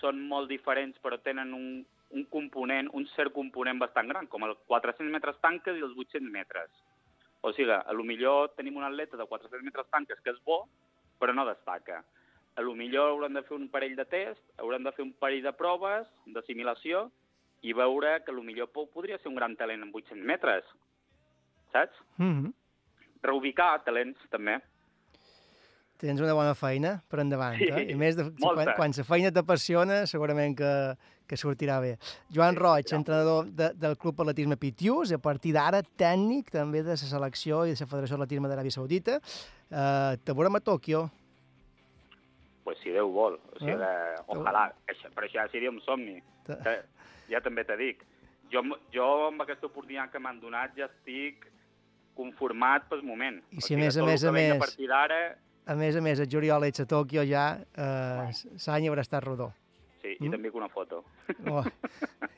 [0.00, 4.58] són molt diferents però tenen un, un component, un cert component bastant gran, com els
[4.66, 6.70] 400 metres tanques i els 800 metres.
[7.40, 10.64] O sigui, a lo millor tenim un atleta de 400 metres tanques que és bo,
[11.20, 12.02] però no destaca.
[12.56, 15.42] A lo millor haurem de fer un parell de test, haurem de fer un parell
[15.44, 17.10] de proves, d'assimilació,
[17.62, 20.64] i veure que a lo millor po- podria ser un gran talent en 800 metres.
[21.72, 21.94] Saps?
[22.16, 22.52] Mm -hmm.
[23.22, 24.60] Reubicar talents, també.
[25.98, 27.88] Tens una bona feina per endavant, Sí, eh?
[27.90, 28.74] I més, de, quan, molta.
[28.78, 30.68] quan la feina t'apassiona, segurament que,
[31.26, 31.96] que sortirà bé.
[32.30, 36.96] Joan Roig, entrenador de, del Club Atletisme Pitius, a partir d'ara tècnic també de la
[37.00, 39.18] selecció i de la Federació d'Atletisme d'Aràbia Saudita.
[39.68, 41.08] Uh, te veurem a Tòquio.
[42.64, 43.34] pues si Déu vol.
[43.56, 43.80] O sigui, Eh?
[43.80, 44.22] eh?
[44.28, 44.68] ojalà.
[45.16, 46.20] Però això ja seria un somni.
[46.46, 46.82] Ta- Eh,
[47.30, 48.04] ja també t'he dic.
[48.52, 51.46] Jo, jo amb aquesta oportunitat que m'han donat ja estic
[52.14, 53.42] conformat pel moment.
[53.50, 55.36] I si o a més a més a més- A partir d'ara,
[55.68, 58.28] A més a més, el juliol ets a Tòquio ja, uh,
[58.66, 59.50] l'any haurà estat rodó.
[60.00, 60.30] sí, i Mm.
[60.32, 61.02] també una foto.
[61.50, 61.62] Oh,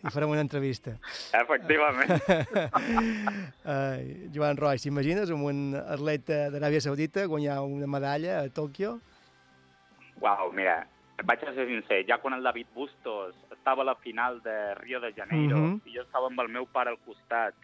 [0.03, 0.97] I farem una entrevista.
[1.43, 2.11] Efectivament.
[3.65, 8.97] uh, Joan Roig, t'imagines amb un atleta d'Aràbia Saudita guanyar una medalla a Tòquio?
[10.21, 10.81] Uau, mira,
[11.25, 15.01] vaig a ser sincer, ja quan el David Bustos estava a la final de Rio
[15.01, 15.81] de Janeiro Mhm.
[15.87, 17.55] i jo estava amb el meu pare al costat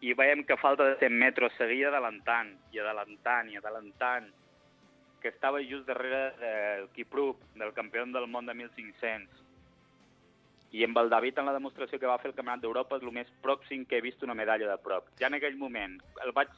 [0.00, 4.28] i veiem que a falta de 100 metres seguia adelantant i adelantant i adelantant
[5.22, 9.46] que estava just darrere del Kiprup, del campió del món de 1500
[10.76, 13.14] i amb el David en la demostració que va fer el Campionat d'Europa és el
[13.14, 15.08] més pròxim que he vist una medalla de prop.
[15.20, 16.50] Ja en aquell moment el vaig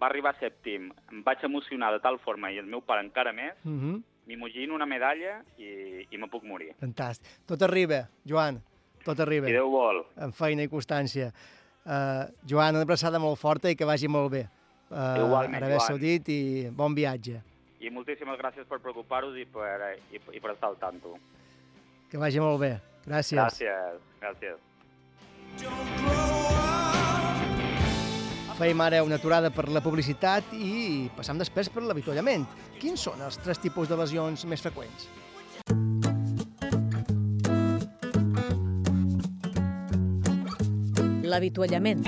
[0.00, 3.54] va arribar sèptim, em vaig emocionar de tal forma i el meu pare encara més,
[3.64, 4.02] Uh -huh.
[4.26, 6.74] m'imagino una medalla i, i me puc morir.
[6.80, 7.26] Fantàstic.
[7.46, 8.62] Tot arriba, Joan,
[9.04, 9.46] tot arriba.
[9.46, 10.04] Si Déu vol.
[10.16, 11.32] Amb feina i constància.
[11.84, 14.44] Uh, Joan, una abraçada molt forta i que vagi molt bé.
[14.88, 15.88] Uh, Igualment, Aràbia Joan.
[15.94, 16.40] Saudit i
[16.74, 17.40] bon viatge.
[17.80, 21.14] I moltíssimes gràcies per preocupar-vos i per, i, i per estar al tanto.
[22.10, 22.72] Que vagi molt bé.
[23.06, 23.38] Gràcies.
[23.38, 24.56] Gràcies, gràcies.
[28.58, 32.42] Fèiem ara una aturada per la publicitat i passam després per l'avituallament.
[32.82, 35.06] Quins són els tres tipus de lesions més freqüents?
[41.28, 42.06] L'avituallament.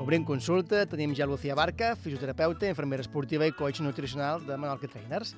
[0.00, 5.36] Obrim consulta, tenim ja Lucía Barca, fisioterapeuta, infermera esportiva i coach nutricional de Menorca Trainers.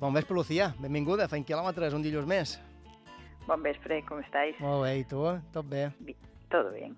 [0.00, 0.72] Bon vespre, Lucía.
[0.82, 1.28] Benvinguda.
[1.30, 2.56] Fent quilòmetres un dilluns més.
[3.46, 4.58] Bon vespre, com estàs?
[4.58, 5.22] Molt bé, i tu?
[5.54, 5.86] Tot bé?
[6.50, 6.96] Todo bien.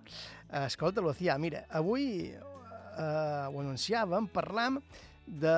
[0.64, 4.80] Escolta, Lucía, mira, avui eh, ho anunciàvem, parlam
[5.26, 5.56] de,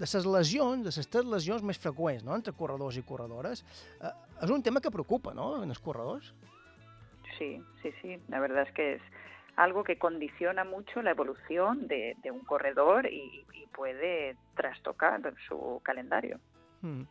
[0.00, 3.64] de les lesions, de les tres lesions més freqüents, no?, entre corredors i corredores.
[4.00, 6.32] Eh, és un tema que preocupa, no?, en els corredors.
[7.36, 8.16] Sí, sí, sí.
[8.28, 9.02] La verdad es que es
[9.56, 15.80] algo que condiciona mucho la evolución de, de un corredor y, y puede trastocar su
[15.84, 16.40] calendario.
[16.80, 17.04] Mm.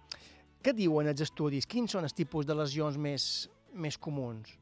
[0.60, 1.68] Què diuen els estudis?
[1.70, 4.58] Quins són els tipus de lesions més, més comuns?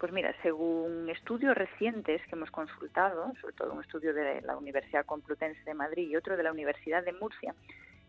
[0.00, 5.04] Pues mira, según estudios recientes que hemos consultado, sobre todo un estudio de la Universidad
[5.04, 7.54] Complutense de Madrid y otro de la Universidad de Murcia,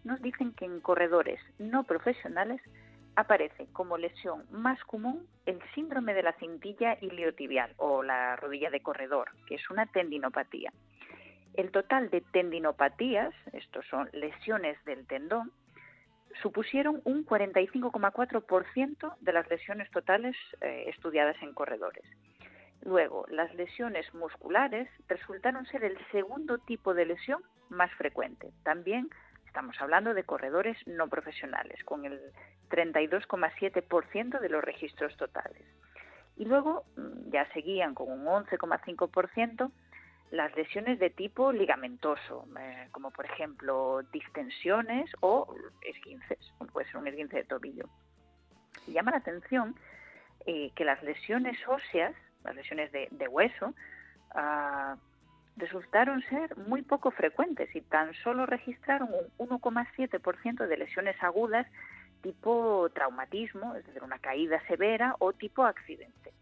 [0.06, 2.62] nos dicen que en corredores no profesionales
[3.18, 8.80] aparece como lesión más común el síndrome de la cintilla iliotibial o la rodilla de
[8.80, 10.72] corredor, que es una tendinopatía.
[11.56, 15.52] El total de tendinopatías, estos son lesiones del tendón,
[16.42, 22.04] supusieron un 45,4% de las lesiones totales eh, estudiadas en corredores.
[22.84, 28.52] Luego, las lesiones musculares resultaron ser el segundo tipo de lesión más frecuente.
[28.64, 29.10] También
[29.46, 32.20] estamos hablando de corredores no profesionales, con el
[32.70, 35.64] 32,7% de los registros totales.
[36.38, 39.72] Y luego mm, ya seguían con un 11,5%
[40.32, 46.40] las lesiones de tipo ligamentoso, eh, como por ejemplo distensiones o esguinces,
[46.72, 47.86] puede ser un esguince de tobillo.
[48.88, 49.76] Y llama la atención
[50.46, 53.74] eh, que las lesiones óseas, las lesiones de, de hueso,
[54.34, 54.96] ah,
[55.58, 61.68] resultaron ser muy poco frecuentes y tan solo registraron un 1,7% de lesiones agudas
[62.22, 66.34] tipo traumatismo, es decir, una caída severa o tipo accidente.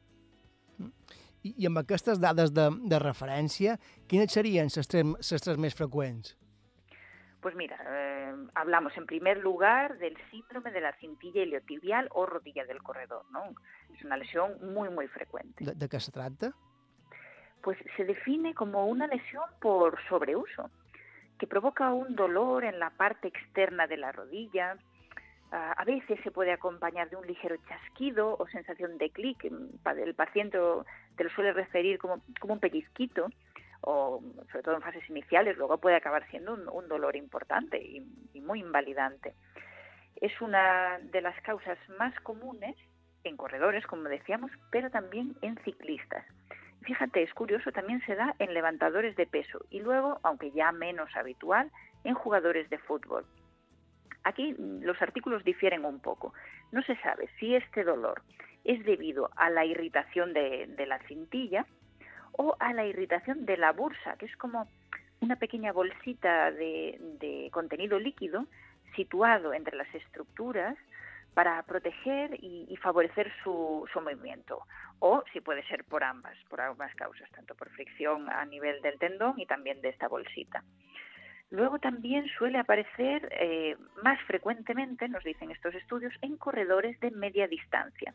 [1.43, 3.77] I, i amb aquestes dades de, de referència,
[4.07, 6.35] quines serien les tres, més freqüents?
[7.41, 12.65] Pues mira, eh, hablamos en primer lugar del síndrome de la cintilla iliotibial o rodilla
[12.65, 13.55] del corredor, ¿no?
[13.95, 15.63] Es una lesión muy, muy frecuente.
[15.63, 16.51] De, de què se tracta?
[17.63, 20.69] Pues se define como una lesión por sobreuso,
[21.39, 24.77] que provoca un dolor en la parte externa de la rodilla.
[25.51, 29.43] Ah, a veces se puede acompañar de un ligero chasquido o sensación de clic.
[29.45, 30.59] El paciente
[31.15, 33.29] te lo suele referir como, como un pellizquito
[33.81, 34.21] o
[34.51, 38.59] sobre todo en fases iniciales, luego puede acabar siendo un, dolor importante y, y, muy
[38.59, 39.33] invalidante.
[40.17, 42.75] Es una de las causas más comunes
[43.23, 46.25] en corredores, como decíamos, pero también en ciclistas.
[46.81, 51.15] Fíjate, es curioso, también se da en levantadores de peso y luego, aunque ya menos
[51.15, 51.71] habitual,
[52.03, 53.25] en jugadores de fútbol.
[54.29, 56.33] Aquí los artículos difieren un poco.
[56.71, 58.21] No se sabe si este dolor
[58.63, 61.65] es debido a la irritación de, la cintilla
[62.33, 64.67] o a la irritación de la bursa, que es como
[65.21, 68.45] una pequeña bolsita de, contenido líquido
[68.95, 70.77] situado entre las estructuras
[71.33, 74.63] para proteger y, y favorecer su, su movimiento.
[74.99, 78.97] O si puede ser por ambas, por ambas causas, tanto por fricción a nivel del
[78.99, 80.63] tendón y también de esta bolsita.
[81.51, 87.47] Luego también suele aparecer eh, más frecuentemente, nos dicen estos estudios, en corredores de media
[87.47, 88.13] distancia.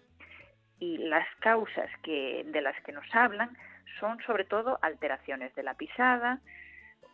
[0.79, 3.57] Y las causas de las que nos hablan
[3.99, 6.41] son sobre todo alteraciones de la pisada,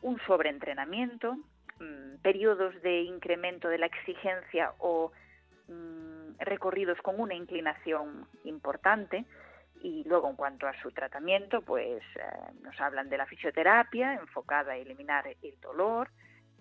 [0.02, 1.36] un sobreentrenamiento,
[1.78, 5.12] mm, periodos de incremento de la exigencia o
[5.68, 9.24] mm, recorridos con una inclinación importante.
[9.82, 12.22] Y luego, en cuanto a su tratamiento, pues eh,
[12.62, 16.10] nos hablan de la fisioterapia enfocada a eliminar el dolor,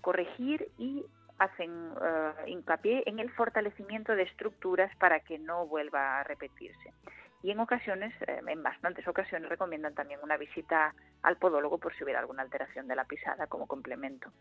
[0.01, 1.05] corregir y
[1.37, 6.93] hacen eh, hincapié en el fortalecimiento de estructuras para que no vuelva a repetirse.
[7.41, 12.03] Y en ocasiones, eh, en bastantes ocasiones, recomiendan también una visita al podólogo por si
[12.03, 14.31] hubiera alguna alteración de la pisada como complemento.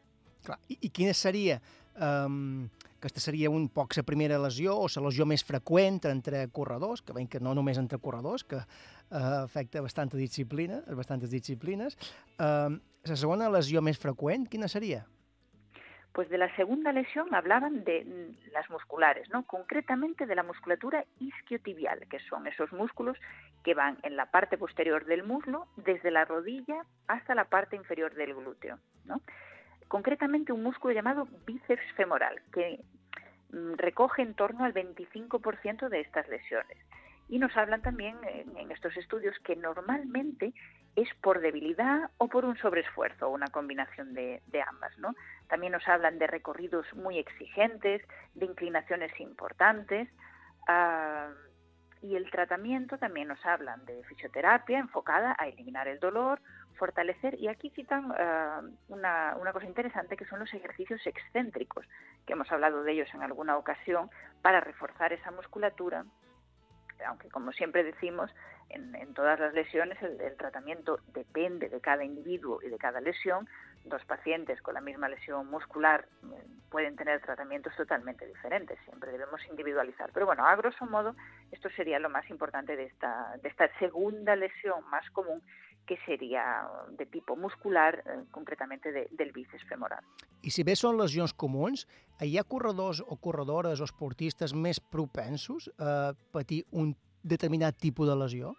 [0.47, 0.59] Clar.
[0.69, 1.59] I, I quina seria,
[1.97, 2.69] um,
[2.99, 7.17] aquesta seria un poc la primera lesió o la lesió més freqüent entre corredors, que
[7.17, 11.99] veiem que no només entre corredors, que uh, afecta bastanta disciplina, bastantes disciplines.
[12.39, 15.05] Um, la segona lesió més freqüent, quina seria?
[16.13, 19.45] Pues de la segunda lesión hablaban de mm, las musculares, ¿no?
[19.45, 23.17] Concretamente de la musculatura isquiotibial, que son esos músculos
[23.63, 28.15] que van en la parte posterior del muslo, desde la rodilla hasta la parte inferior
[28.15, 29.21] del glúteo, ¿no?
[29.89, 32.81] Concretamente un músculo llamado bíceps femoral, que
[33.51, 36.79] mm, recoge en torno al 25% de estas lesiones.
[37.31, 40.55] Y nos hablan también en, estos estudios que normalmente
[40.97, 44.97] es por debilidad o por un sobreesfuerzo, una combinación de, de ambas.
[44.99, 45.15] ¿no?
[45.49, 48.03] También nos hablan de recorridos muy exigentes,
[48.35, 50.09] de inclinaciones importantes.
[50.69, 51.31] ah,
[52.01, 56.41] y el tratamiento también nos hablan de fisioterapia enfocada a eliminar el dolor,
[56.79, 61.87] fortalecer, y aquí citan ah, una, cosa interesante que son los ejercicios excéntricos,
[62.27, 64.11] que hemos hablado de ellos en alguna ocasión,
[64.43, 66.05] para reforzar esa musculatura
[67.07, 68.31] aunque como siempre decimos,
[68.71, 73.01] en, en todas las lesiones el, el, tratamiento depende de cada individuo y de cada
[73.01, 73.49] lesión.
[73.85, 79.41] Dos pacientes con la misma lesión muscular eh, pueden tener tratamientos totalmente diferentes, siempre debemos
[79.47, 80.11] individualizar.
[80.13, 81.15] Pero bueno, a grosso modo,
[81.51, 85.43] esto sería lo más importante de esta, de esta segunda lesión más común,
[85.89, 86.45] que seria
[86.93, 90.05] de tipus muscular, eh, concretamente de, del bíceps femoral.
[90.45, 91.87] I si bé són lesions comuns,
[92.21, 96.93] hi ha corredors o corredores o esportistes més propensos a patir un
[97.25, 98.55] determinat tipus de lesió?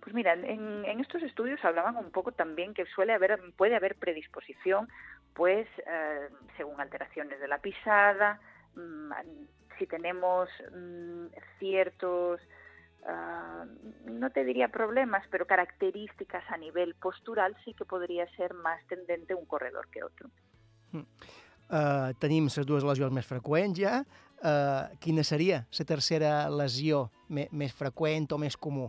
[0.00, 3.94] Pues mira, en, en, estos estudios hablaban un poco también que suele haber, puede haber
[3.96, 4.88] predisposición,
[5.34, 8.40] pues eh, según alteraciones de la pisada,
[8.74, 9.12] mmm,
[9.78, 11.26] si tenemos mmm,
[11.58, 12.40] ciertos,
[13.06, 18.84] uh, no te diría problemas, pero características a nivel postural, sí que podría ser más
[18.86, 20.30] tendente un corredor que otro.
[21.70, 24.00] Uh, tenim les dues lesions més freqüents ja.
[24.40, 28.88] Uh, quina seria la tercera lesió més freqüent o més comú?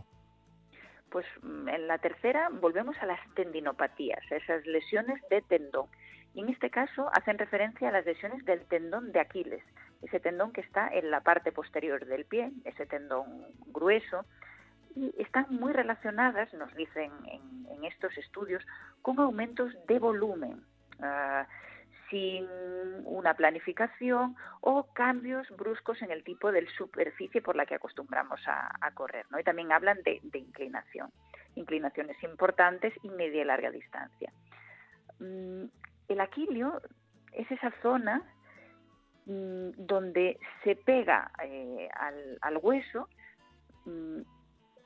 [1.12, 5.86] Pues en la tercera volvemos a las tendinopatías, esas lesiones de tendón.
[6.34, 9.62] Y en este caso hacen referencia a las lesiones del tendón de Aquiles,
[10.02, 14.24] ese tendón que está en la parte posterior del pie, ese tendón grueso,
[14.94, 18.64] y están muy relacionadas, nos dicen en, estos estudios,
[19.00, 20.64] con aumentos de volumen.
[20.98, 21.44] Uh,
[22.12, 22.46] sin
[23.04, 28.70] una planificación o cambios bruscos en el tipo de superficie por la que acostumbramos a,
[28.82, 29.24] a correr.
[29.30, 29.40] ¿no?
[29.40, 31.10] Y también hablan de, de, inclinación,
[31.54, 34.30] inclinaciones importantes y media y larga distancia.
[35.20, 35.64] Mm,
[36.08, 36.82] el aquilio
[37.32, 38.22] es esa zona
[39.26, 43.08] mm, donde se pega eh, al, al, hueso
[43.84, 44.22] mm,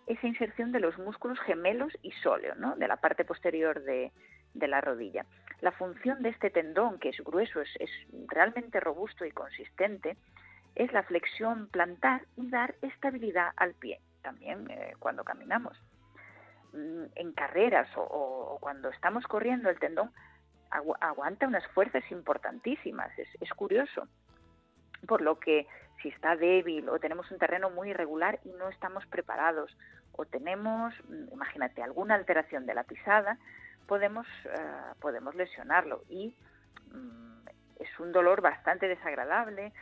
[0.06, 2.76] esa inserción de los músculos gemelos y sóleo, ¿no?
[2.76, 4.12] de la parte posterior de,
[4.54, 5.26] la rodilla.
[5.60, 7.90] La función de este tendón, que es grueso, es,
[8.28, 10.16] realmente robusto y consistente,
[10.74, 15.76] es la flexión plantar y dar estabilidad al pie, también eh, cuando caminamos.
[16.72, 20.10] Mm, en carreras o, cuando estamos corriendo, el tendón
[20.70, 24.08] agu aguanta unas fuerzas importantísimas, es curioso.
[25.06, 25.66] Por lo que
[26.02, 29.76] si está débil o tenemos un terreno muy irregular y no estamos preparados
[30.12, 33.38] o tenemos, mm, imagínate, alguna alteración de la pisada,
[33.86, 36.34] podemos, uh, podemos lesionarlo y
[36.92, 37.44] um,
[37.78, 39.72] es un dolor bastante desagradable.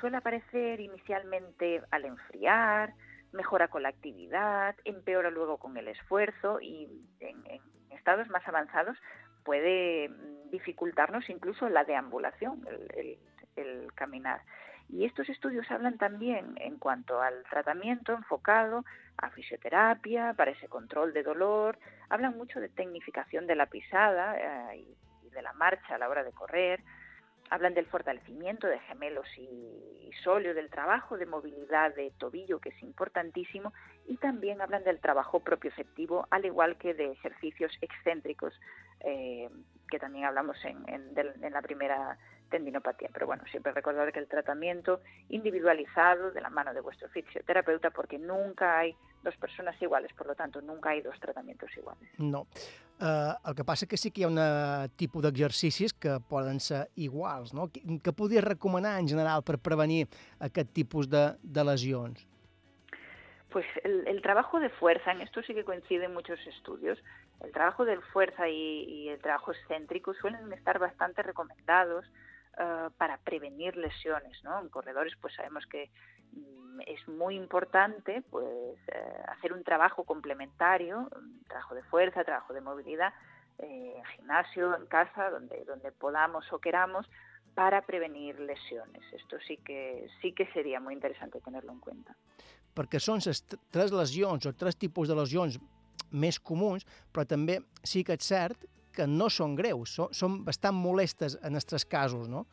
[0.00, 2.94] Suele aparecer inicialmente al enfriar,
[3.32, 6.88] mejora con la actividad, empeora luego con el esfuerzo y
[7.20, 7.60] en, en
[7.90, 8.96] estados más avanzados
[9.44, 13.18] puede mm, dificultarnos incluso la deambulación, el, el,
[13.58, 14.40] el caminar.
[14.90, 18.84] Y estos estudios hablan también en cuanto al tratamiento enfocado
[19.18, 21.78] a fisioterapia, para ese control de dolor,
[22.08, 24.36] hablan mucho de tecnificación de la pisada
[24.72, 26.80] eh, y, de la marcha a la hora de correr,
[27.50, 32.82] hablan del fortalecimiento de gemelos y, sóleo, del trabajo de movilidad de tobillo, que es
[32.82, 33.72] importantísimo,
[34.06, 38.58] y también hablan del trabajo propioceptivo, al igual que de ejercicios excéntricos,
[39.00, 39.48] eh,
[39.90, 42.18] que también hablamos en, en, del- en la primera
[42.48, 43.10] tendinopatía.
[43.12, 48.18] Pero bueno, siempre recordar que el tratamiento individualizado de la mano de vuestro fisioterapeuta, porque
[48.18, 52.08] nunca hay dos personas iguales, por lo tanto, nunca hay dos tratamientos iguales.
[52.18, 52.46] No.
[53.00, 56.88] Uh, el que passa que sí que hi ha un tipus d'exercicis que poden ser
[56.96, 57.68] iguals, no?
[57.70, 60.08] Que, que podries recomanar en general per prevenir
[60.40, 62.26] aquest tipus de, de lesions?
[63.50, 66.98] Pues el, el trabajo de fuerza, en esto sí que coinciden muchos estudios,
[67.40, 72.04] el trabajo de fuerza y, y el trabajo excéntrico suelen estar bastante recomendados
[72.56, 74.60] eh, para prevenir lesiones, ¿no?
[74.60, 75.90] En corredores pues sabemos que
[76.32, 81.08] mm, es muy importante pues eh, hacer un trabajo complementario,
[81.46, 83.12] trabajo de fuerza, trabajo de movilidad,
[83.58, 87.06] eh, gimnasio, en casa, donde, donde podamos o queramos,
[87.54, 89.02] para prevenir lesiones.
[89.12, 92.14] Esto sí que sí que sería muy interesante tenerlo en cuenta.
[92.78, 93.40] Perquè són les
[93.74, 95.56] tres lesions o tres tipus de lesions
[96.14, 98.62] més comuns, però també sí que és cert
[98.98, 102.44] que no són greus, són, són bastant molestes en aquests casos, no?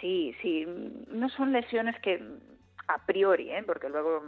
[0.00, 0.62] Sí, sí,
[1.10, 2.20] no son lesiones que
[2.88, 3.62] a priori, ¿eh?
[3.66, 4.22] porque luego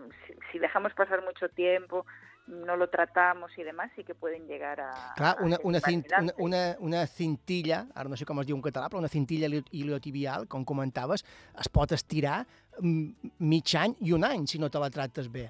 [0.50, 2.04] si, dejamos pasar mucho tiempo,
[2.46, 5.14] no lo tratamos y demás, sí que pueden llegar a...
[5.16, 8.48] Clar, a una, ser una, cint, una, una, una cintilla, ara no sé com es
[8.48, 11.22] diu en català, però una cintilla ilio- iliotibial, com comentaves,
[11.54, 12.42] es pot estirar
[12.82, 15.46] mig any i un any si no te la tractes bé.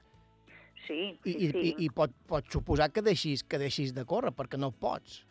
[0.86, 1.58] Sí, sí, i, sí.
[1.58, 5.24] i, i pot, pot suposar que deixis, que deixis de córrer, perquè no pots.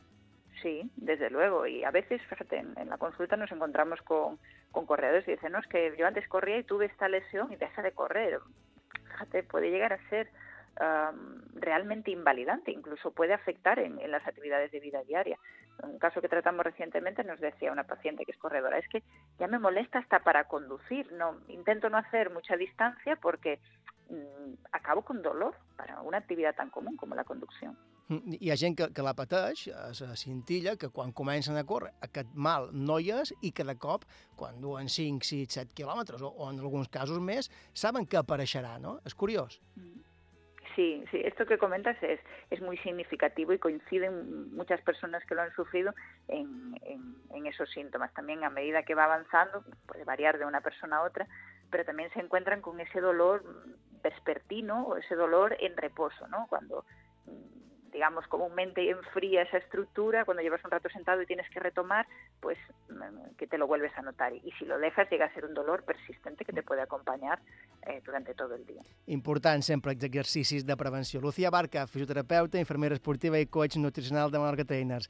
[0.61, 1.65] Sí, desde luego.
[1.67, 4.37] Y a veces, fíjate, en, en la consulta nos encontramos con,
[4.71, 7.55] con corredores y dicen, no, es que yo antes corría y tuve esta lesión y
[7.55, 8.39] deja de correr.
[9.05, 10.29] Fíjate, puede llegar a ser
[10.79, 15.39] am, realmente invalidante, incluso puede afectar en, en las actividades de vida diaria.
[15.81, 19.01] Un caso que tratamos recientemente nos decía una paciente que es corredora, es que
[19.39, 23.59] ya me molesta hasta para conducir, no intento no hacer mucha distancia porque
[24.71, 27.77] acabo con dolor para una actividad tan común como la conducción.
[28.09, 31.91] Mm, Hi ha gent que, que la pateix, la cintilla, que quan comencen a córrer
[32.01, 36.25] aquest mal no hi és i que de cop, quan duen 5, 6, 7 quilòmetres
[36.25, 38.97] o, o en alguns casos més, saben que apareixerà, no?
[39.05, 39.61] És curiós.
[40.75, 45.41] Sí, sí, esto que comentas es, es muy significativo y coinciden muchas personas que lo
[45.41, 45.93] han sufrido
[46.27, 48.13] en, en, en esos síntomas.
[48.13, 51.27] También a medida que va avanzando, puede variar de una persona a otra,
[51.71, 53.43] pero también se encuentran con ese dolor
[54.03, 56.45] vespertino o ese dolor en reposo, ¿no?
[56.49, 56.85] Cuando,
[57.25, 62.07] mm, digamos, comúnmente enfría esa estructura, cuando llevas un rato sentado y tienes que retomar,
[62.39, 62.57] pues
[62.89, 64.33] mm, que te lo vuelves a notar.
[64.33, 67.39] Y si lo dejas, llega a ser un dolor persistente que te puede acompañar
[67.87, 68.81] eh, durante todo el día.
[69.07, 71.19] Important sempre els exercicis de prevenció.
[71.19, 75.09] Lucía Barca, fisioterapeuta, infermera esportiva i coach nutricional de Menorca Trainers.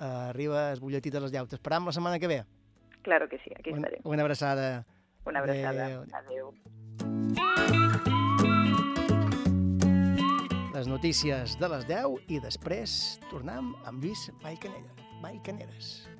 [0.00, 1.54] Uh, arriba el butlletí de les llautes.
[1.54, 2.44] Esperam la setmana que ve.
[3.02, 4.00] Claro que sí, aquí Una, estaré.
[4.02, 4.84] una abraçada.
[5.26, 5.84] Una abraçada.
[5.86, 6.04] Adéu.
[6.12, 6.54] Adéu.
[10.74, 14.92] Les notícies de les 10 i després tornem amb Lluís Vallcanella.
[15.22, 16.13] Vallcaneres.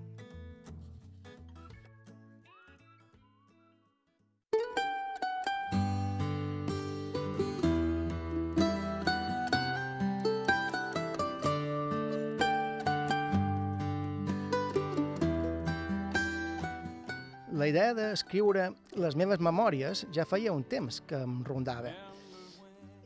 [17.65, 18.65] La idea d'escriure
[19.01, 21.95] les meves memòries ja feia un temps que em rondava.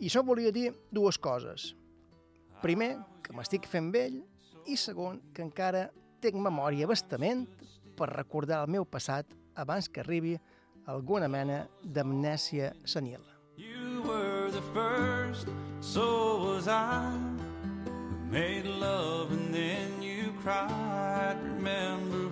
[0.02, 1.68] I això volia dir dues coses.
[2.58, 2.88] Primer,
[3.22, 4.16] que m'estic fent vell,
[4.66, 5.84] i segon, que encara
[6.18, 7.44] tinc memòria bastament
[7.94, 10.34] per recordar el meu passat abans que arribi
[10.90, 13.22] alguna mena d'amnèsia senil.
[13.54, 15.46] You were the first,
[15.78, 17.14] so was I.
[18.26, 21.38] Made love and then you cried.
[21.44, 22.27] Remember?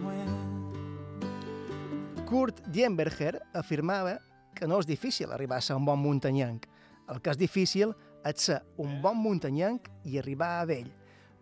[2.26, 4.16] Kurt Dienberger afirmava
[4.58, 6.64] que no és difícil arribar a ser un bon muntanyenc.
[7.06, 7.92] El que és difícil
[8.26, 10.88] és ser un bon muntanyenc i arribar a vell.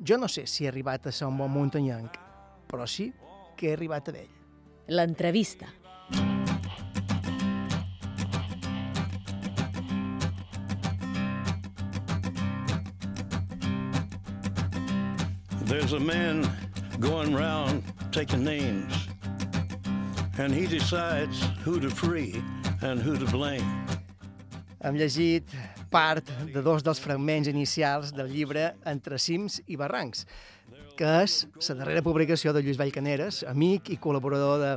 [0.05, 2.19] Jo no sé si he arribat a ser un bon muntanyenc,
[2.69, 3.15] però sí
[3.57, 4.29] que he arribat a vell.
[4.93, 5.73] L'entrevista.
[15.65, 16.45] There's a man
[17.01, 17.83] going round
[18.13, 19.04] taking names,
[20.39, 22.43] and he decides who to free
[22.83, 23.67] and who to blame.
[24.83, 25.49] Hem llegit
[25.91, 30.27] part de dos dels fragments inicials del llibre Entre cims i barrancs,
[30.99, 34.75] que és la darrera publicació de Lluís Vallcaneres, amic i col·laborador de,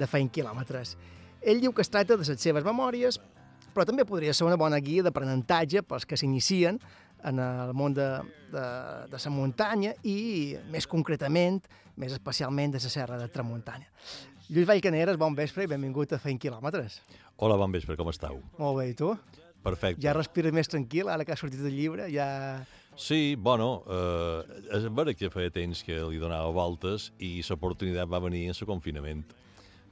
[0.00, 0.96] de Feint Quilòmetres.
[1.44, 3.20] Ell diu que es tracta de les seves memòries,
[3.74, 6.80] però també podria ser una bona guia d'aprenentatge pels que s'inicien
[7.24, 8.08] en el món de,
[8.52, 8.68] de,
[9.12, 11.60] de la muntanya i, més concretament,
[11.96, 13.88] més especialment de la serra de Tramuntanya.
[14.52, 16.98] Lluís Vallcaneres, bon vespre i benvingut a Feint Quilòmetres.
[17.40, 18.42] Hola, bon vespre, com estàu?
[18.58, 19.14] Molt bé, i tu?
[19.64, 20.02] Perfecte.
[20.04, 22.26] Ja respires més tranquil, ara que ha sortit el llibre, ja...
[23.00, 28.20] Sí, bueno, eh, és vera que feia temps que li donava voltes i l'oportunitat va
[28.22, 29.24] venir en el confinament.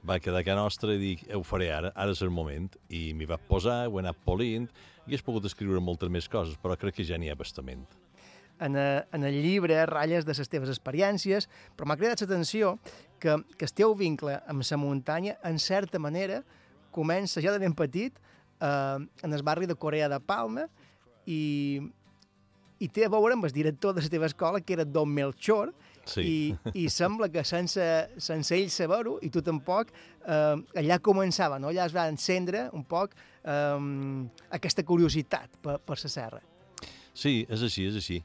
[0.05, 2.69] Va quedar a casa nostra i dic, ho faré ara, ara és el moment.
[2.93, 4.69] I m'hi va posar, ho he anat polint,
[5.09, 7.87] i he pogut escriure moltes més coses, però crec que ja n'hi ha bastament.
[8.61, 12.77] En, a, en el llibre ratlles de les teves experiències, però m'ha cridat l'atenció
[13.23, 16.41] que, que el teu vincle amb la muntanya, en certa manera,
[16.93, 18.19] comença ja de ben petit
[18.59, 20.67] eh, en el barri de Corea de Palma
[21.25, 21.79] i,
[22.83, 25.73] i té a veure amb el director de la teva escola, que era Don Melchor,
[26.03, 26.19] Sí.
[26.19, 27.79] i, i sembla que sense,
[28.19, 29.93] sense ell saber-ho, i tu tampoc,
[30.27, 31.69] eh, allà començava, no?
[31.71, 36.41] allà es va encendre un poc eh, aquesta curiositat per, per la serra.
[37.15, 38.17] Sí, és així, és així.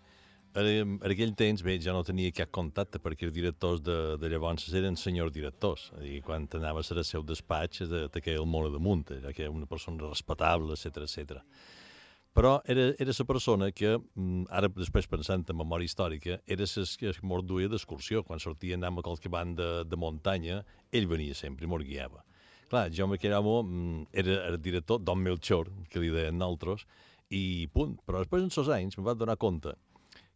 [0.57, 4.64] En aquell temps, bé, jo no tenia cap contacte perquè els directors de, de llavors
[4.72, 5.90] eren senyors directors.
[5.92, 9.32] És a dir, quan anaves al seu despatx de, de que el món damunt, era
[9.32, 11.42] que era una persona respectable, etc etc.
[12.32, 16.84] Però era, era la persona que, mm, ara després pensant en memòria històrica, era la
[16.99, 18.22] que es mos duia d'excursió.
[18.24, 22.24] Quan sortia anàvem a qualque banda de, de muntanya, ell venia sempre i mos guiava.
[22.68, 26.86] Clar, jo aquell home mm, era el director Don Melchor, que li deien nosaltres,
[27.28, 27.99] i punt.
[28.07, 29.76] Però després, en els anys, em vaig donar compte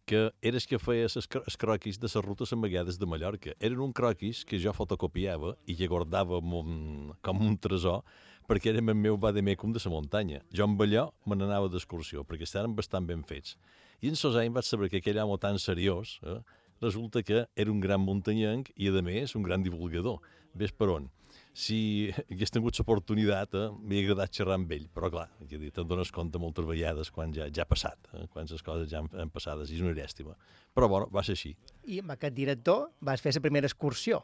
[0.04, 3.54] que era el que feia els croquis de les rutes amagades de Mallorca.
[3.60, 8.02] Eren un croquis que jo fotocopiava i que guardava com, com un tresor
[8.48, 10.42] perquè era el meu vademecum de la muntanya.
[10.52, 13.56] Jo amb allò me n'anava d'excursió, perquè estaven bastant ben fets.
[14.02, 16.40] I en sos anys vaig saber que aquell home tan seriós eh,
[16.82, 20.18] resulta que era un gran muntanyenc i, a més, un gran divulgador.
[20.54, 21.08] Ves per on.
[21.52, 25.88] Si hagués tingut l'oportunitat, eh, m'hauria agradat xerrar amb ell, però clar, que dir, te'n
[25.88, 29.10] dones compte moltes vegades quan ja, ja ha passat, eh, quan les coses ja han,
[29.12, 30.36] han passades, i és una llàstima.
[30.72, 31.52] Però bueno, va ser així.
[31.84, 34.22] I amb aquest director vas fer la primera excursió.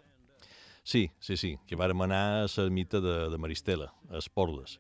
[0.89, 4.79] Sí, sí, sí, que vàrem anar a l'ermita de, de Maristela, a Esporles,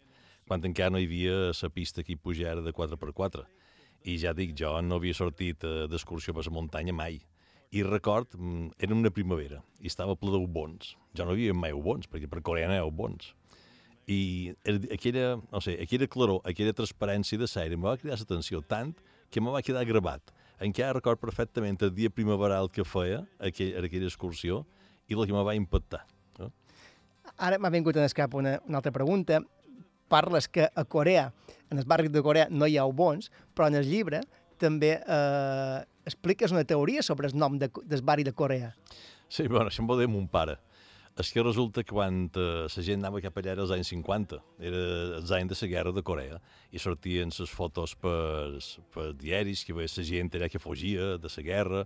[0.48, 3.44] quan encara no hi havia la pista que hi pujara de 4x4.
[4.08, 7.20] I ja dic, jo no havia sortit eh, d'excursió per la muntanya mai.
[7.70, 10.94] I record, mm, era una primavera, i estava ple d'ubons.
[11.16, 13.34] Jo no havia mai ubons, perquè per Corea no hi ha ubons.
[14.08, 18.94] I aquella, no sé, aquella claror, aquella transparència de l'aire em va cridar l'atenció tant
[19.30, 20.32] que me va quedar gravat.
[20.64, 24.64] Encara record perfectament el dia primaveral que feia aquell, aquella excursió
[25.06, 26.06] i el que me va impactar.
[26.38, 26.48] No?
[27.36, 29.42] Ara m'ha vingut en el cap una, una altra pregunta.
[30.08, 31.28] Parles que a Corea,
[31.68, 34.22] en els barris de Corea, no hi ha bons, però en el llibre
[34.58, 38.72] també eh, expliques una teoria sobre el nom de, del barri de Corea.
[39.28, 40.56] Sí, bueno, això em va dir mon pare.
[41.18, 44.36] És que resulta que quan eh, la gent anava cap allà era als anys 50,
[44.62, 44.82] era
[45.18, 46.36] els anys de la guerra de Corea,
[46.70, 48.60] i sortien les fotos per,
[48.94, 51.80] per diaris, que veia la gent allà que fugia de la guerra,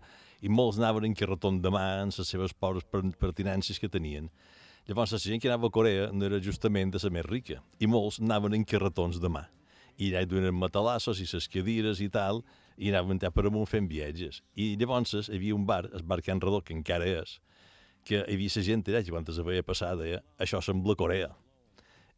[0.44, 4.28] i molts anaven en carreton de mà en les seves pobres per- pertinències que tenien.
[4.84, 7.88] Llavors, la gent que anava a Corea no era justament de la més rica, i
[7.88, 9.46] molts anaven en carretons de mà.
[9.96, 12.44] I allà hi duien matalassos i les cadires i tal,
[12.76, 14.42] i anaven allà per amunt fent viatges.
[14.54, 17.38] I llavors hi havia un bar, el bar Can Redó, que encara és,
[18.04, 21.32] que hi havia la gent allà que quan es veia passar deia això sembla Corea.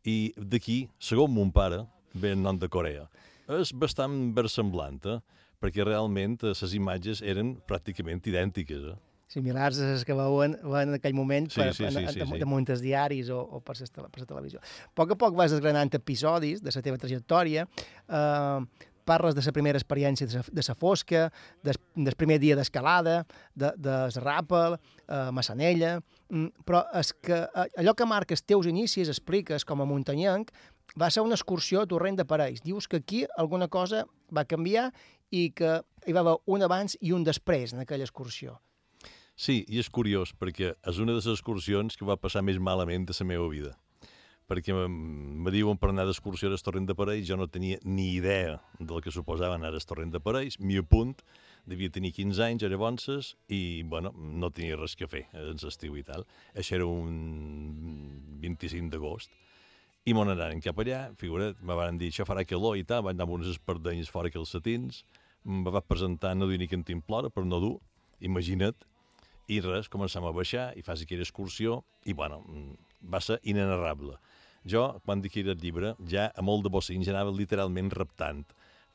[0.05, 1.84] I d'aquí, segons mon pare,
[2.14, 3.09] ve el nom de Corea.
[3.48, 5.18] És bastant versemblant, eh?
[5.61, 8.86] perquè realment eh, les imatges eren pràcticament idèntiques.
[8.92, 8.96] Eh?
[9.34, 12.20] Similars a les que veuen, veuen en aquell moment Sí, per, sí, sí, en, sí,
[12.22, 12.40] en, sí.
[12.40, 14.61] damunt els diaris o, o per, la, per la televisió.
[14.61, 17.66] A poc a poc vas desgranant episodis de la teva trajectòria,
[18.07, 21.28] eh, parles de la primera experiència de la, fosca,
[21.62, 23.22] des, del primer dia d'escalada,
[23.55, 25.98] de, de ràpel, eh, Massanella,
[26.30, 30.52] mm, però és que eh, allò que marca els teus inicis, expliques com a muntanyenc,
[31.00, 32.62] va ser una excursió a Torrent de Parells.
[32.62, 34.90] Dius que aquí alguna cosa va canviar
[35.30, 38.61] i que hi va haver un abans i un després en aquella excursió.
[39.34, 43.07] Sí, i és curiós, perquè és una de les excursions que va passar més malament
[43.09, 43.74] de la meva vida.
[44.45, 48.59] Perquè me diuen per anar d'excursió al Torrent de Parells, jo no tenia ni idea
[48.78, 51.14] del que suposava anar al Torrent de Parells, m'hi apunt,
[51.64, 55.97] devia tenir 15 anys, era bonses, i, bueno, no tenia res que fer en l'estiu
[55.97, 56.26] i tal.
[56.53, 59.32] Això era un 25 d'agost.
[60.05, 63.16] I m'on anaren cap allà, figura't, me van dir, això farà calor i tal, vaig
[63.16, 65.07] anar amb unes espardenyes fora que els satins,
[65.45, 67.78] me va presentar, no dir ni cantimplora, per no dur,
[68.20, 68.76] imagina't,
[69.49, 72.42] i res, començam a baixar i fas aquella excursió i, bueno,
[73.01, 74.16] va ser inenarrable.
[74.64, 78.44] Jo, quan dic el llibre, ja a molt de bocins ja anava literalment reptant,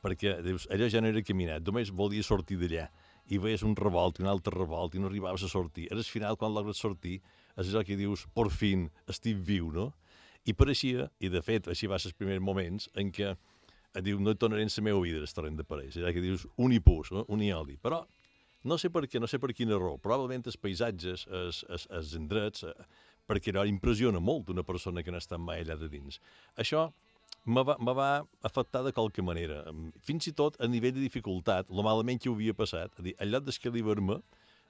[0.02, 2.88] perquè dius, allò ja no era caminat, només volia sortir d'allà
[3.30, 5.86] i veies un revolt i un altre revolt i no arribaves a sortir.
[5.94, 7.20] Al final, quan logres sortir,
[7.54, 9.92] és allò que dius, por fin, estic viu, no?
[10.48, 14.18] I pareixia, i de fet, així va ser els primers moments, en què et diu,
[14.22, 15.98] no et tornaré en la meva vida el torrent de pareix.
[16.00, 17.24] Allà que dius, un i pus, no?
[17.28, 17.76] un i oli.
[17.78, 18.00] Però
[18.64, 19.96] no sé per què, no sé per quina raó.
[20.02, 22.88] Probablement els paisatges, els, els, els indrets, eh,
[23.30, 26.18] perquè allò impressiona molt una persona que no està mai allà de dins.
[26.58, 26.88] Això
[27.46, 28.10] me va, me va
[28.42, 29.62] afectar de qualque manera.
[30.04, 33.14] Fins i tot a nivell de dificultat, lo malament que ho havia passat, a dir,
[33.22, 34.18] al lloc d'escalivar-me,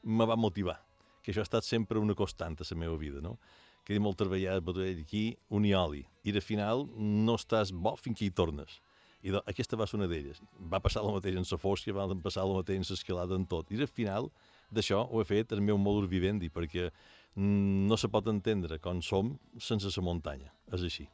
[0.05, 0.79] me va motivar,
[1.25, 3.39] que això ha estat sempre una constant a la meva vida, no?
[3.85, 6.05] Que dit moltes vegades, però aquí, un i oli.
[6.25, 8.79] I al final no estàs bo fins que hi tornes.
[9.23, 10.41] I de, aquesta va ser una d'elles.
[10.73, 13.73] Va passar el mateix en la fòssia, va passar el mateix en l'escalada, en tot.
[13.73, 14.31] I al final
[14.71, 16.91] d'això ho he fet el meu modus vivendi, perquè
[17.37, 20.51] no se pot entendre com som sense la muntanya.
[20.73, 21.07] És així.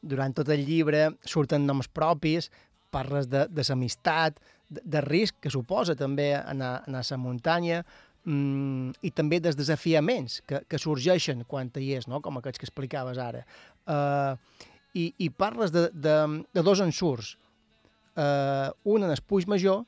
[0.00, 2.50] Durant tot el llibre surten noms propis,
[2.90, 4.38] parles de, de l'amistat,
[4.68, 7.82] de, de risc que suposa també anar, anar a la muntanya,
[8.24, 12.22] mm, i també dels desafiaments que, que sorgeixen quan hi és, no?
[12.24, 13.44] com aquests que explicaves ara.
[13.88, 14.36] Uh,
[14.94, 16.16] i, I parles de, de,
[16.54, 17.36] de dos ensurts,
[18.16, 19.84] uh, un en el Puig Major,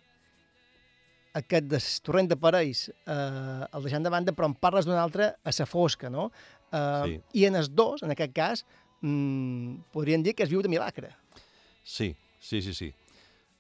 [1.35, 5.33] aquest del torrent de Parells eh, el deixant de banda, però en parles d'un altre
[5.43, 6.31] a la fosca, no?
[6.73, 7.21] Eh, Sí.
[7.41, 8.65] I en els dos, en aquest cas,
[9.03, 11.15] mm, podríem dir que es viu de milagre.
[11.85, 12.95] Sí, sí, sí, sí.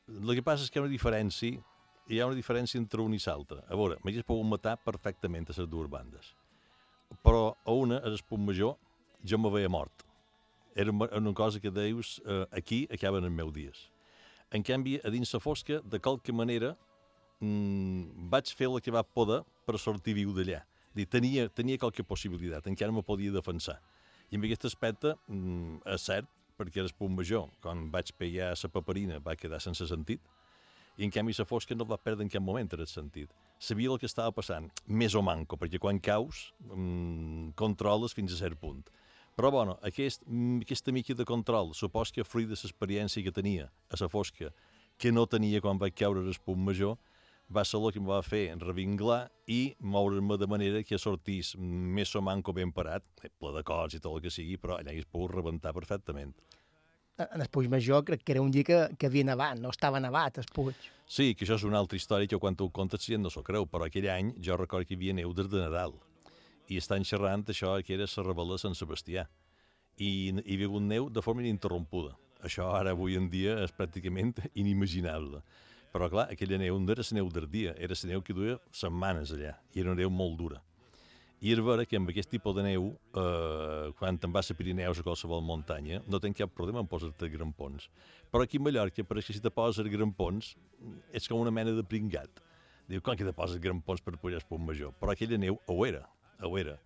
[0.08, 1.62] El que passa és que hi ha una diferència,
[2.08, 3.62] hi ha una diferència entre un i l'altre.
[3.68, 6.34] A veure, m'hagués pogut matar perfectament a les dues bandes.
[7.24, 8.76] Però a una, a l'Esput Major,
[9.24, 10.04] jo me veia mort.
[10.74, 13.90] Era una cosa que dius, eh, aquí acaben els meus dies.
[14.50, 16.76] En canvi, a dins la fosca, de qualque manera,
[17.40, 20.62] mm, vaig fer el que va poder per sortir viu d'allà.
[21.10, 23.78] Tenia, tenia qualque possibilitat, encara me podia defensar.
[24.30, 26.28] I en aquest aspecte, mm, és cert,
[26.58, 30.20] perquè era el punt major, quan vaig pegar la paperina va quedar sense sentit,
[30.98, 33.30] i en canvi la fosca no va perdre en cap moment el sentit.
[33.58, 38.36] Sabia el que estava passant, més o manco, perquè quan caus mm, controles fins a
[38.36, 38.82] cert punt.
[39.36, 43.70] Però, bueno, aquest, mm, aquesta mica de control, supos que fruit de l'experiència que tenia
[43.88, 44.50] a la fosca,
[44.98, 46.98] que no tenia quan vaig caure el punt major,
[47.50, 52.14] va ser el que em va fer revinglar i moure's-me de manera que sortís més
[52.14, 53.04] o manco ben parat,
[53.38, 56.34] ple de cors i tot el que sigui, però allà hagués pogut rebentar perfectament.
[57.20, 60.00] En el Puig Major crec que era un dia que, que havia nevat, no estava
[60.00, 60.78] nevat el Puig.
[61.10, 63.66] Sí, que això és una altra història que quan ho contes gent no s'ho creu,
[63.66, 65.98] però aquell any jo recordo que hi havia neu des de Nadal
[66.70, 69.26] i estan xerrant això que era la rebel·la de Sant Sebastià
[69.98, 72.14] i hi havia hagut neu de forma ininterrompuda.
[72.46, 75.42] Això ara avui en dia és pràcticament inimaginable.
[75.90, 78.58] Però clar, aquella neu no era la neu del dia, era la neu que duia
[78.70, 80.60] setmanes allà i era una neu molt dura.
[81.40, 85.00] I és vera que amb aquest tipus de neu, eh, quan te'n vas a Pirineus
[85.00, 87.88] o qualsevol muntanya, no tens cap problema en posar-te grampons.
[88.30, 90.52] Però aquí a Mallorca, pareix que si te poses grampons,
[91.16, 92.44] és com una mena de pringat.
[92.86, 94.92] Diu, com que te poses grampons per pujar al punt major?
[95.00, 96.04] Però aquella neu ho era,
[96.44, 96.76] ho era.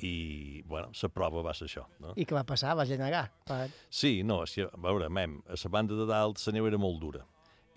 [0.00, 2.14] I, bueno, la prova va ser això, no?
[2.16, 2.76] I què va passar?
[2.78, 3.26] Va genegar.
[3.50, 3.66] Va...
[3.90, 6.80] Sí, no, és que, a veure, mem, a la banda de dalt la neu era
[6.80, 7.26] molt dura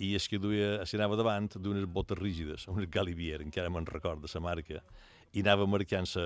[0.02, 4.30] i és que duia, si anava davant d'unes botes rígides, unes Galibier, encara me'n recordo,
[4.34, 4.82] la marca,
[5.32, 6.24] i anava marcant la,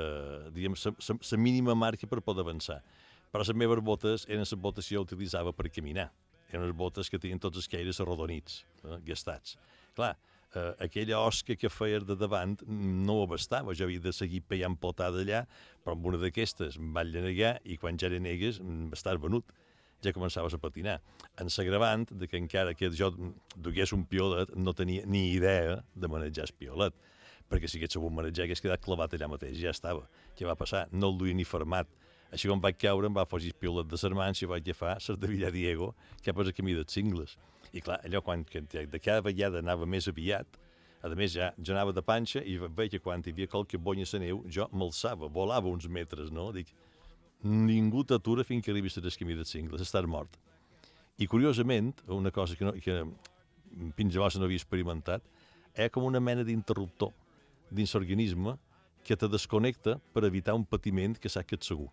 [0.56, 2.80] diguem, la, la, la mínima marca per poder avançar.
[3.32, 6.08] Però les meves botes eren les botes que jo utilitzava per caminar.
[6.48, 9.58] Eren unes botes que tenien tots els caires arrodonits, eh, gastats.
[9.98, 10.14] Clar,
[10.56, 14.80] eh, aquella osca que feies de davant no ho abastava, jo havia de seguir peiant
[14.80, 15.44] potada allà,
[15.84, 18.62] però amb una d'aquestes em vaig llenegar i quan ja llenegues
[18.96, 19.52] estàs venut
[20.04, 21.00] ja començaves a patinar.
[21.42, 23.12] En s'agravant de que encara que jo
[23.56, 26.98] dugués un piolet, no tenia ni idea de manejar el piolet,
[27.50, 30.08] perquè si hagués sabut manejar hagués quedat clavat allà mateix, ja estava.
[30.36, 30.88] Què va passar?
[30.92, 31.90] No el duia ni fermat.
[32.34, 35.16] Així quan vaig caure em va fugir el piolet de sermans i vaig agafar ser
[35.22, 35.94] de Villar Diego
[36.26, 37.38] cap al camí dels cingles.
[37.72, 40.60] I clar, allò quan de cada vegada anava més aviat,
[41.06, 44.08] a més, ja, jo anava de panxa i veia que quan hi havia qualque bonya
[44.08, 46.48] a la neu, jo m'alçava, volava uns metres, no?
[46.56, 46.72] Dic,
[47.44, 50.40] ningú t'atura fins que arribis a les camí dels cingles, estàs mort.
[51.18, 53.04] I curiosament, una cosa que, no, que
[53.96, 55.24] fins llavors no havia experimentat,
[55.76, 57.12] és com una mena d'interruptor
[57.72, 58.56] dins l'organisme
[59.06, 61.92] que te desconnecta per evitar un patiment que saps que ets segur.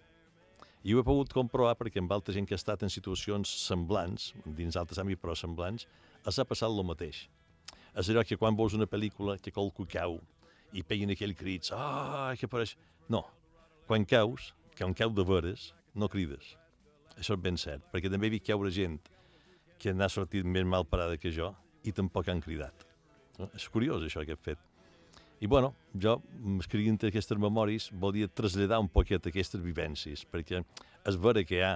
[0.83, 4.33] I ho he pogut comprovar perquè amb altra gent que ha estat en situacions semblants,
[4.59, 5.87] dins altres àmbits però semblants,
[6.27, 7.29] els ha passat el mateix.
[7.93, 10.17] És allò que quan veus una pel·lícula que qualcú cau
[10.73, 12.75] i peguen aquell crits, ah, que apareix...
[13.13, 13.27] No,
[13.87, 16.57] quan caus, quan cau de veres, no crides.
[17.19, 18.99] Això és ben cert, perquè també he vist caure gent
[19.83, 21.53] que n'ha sortit més mal parada que jo
[21.85, 22.87] i tampoc han cridat.
[23.39, 23.51] No?
[23.57, 24.61] És curiós això que he fet.
[25.43, 26.21] I bueno, jo,
[26.63, 31.73] escrivint aquestes memòries, volia traslladar un poquet aquestes vivències, perquè és vera que hi ha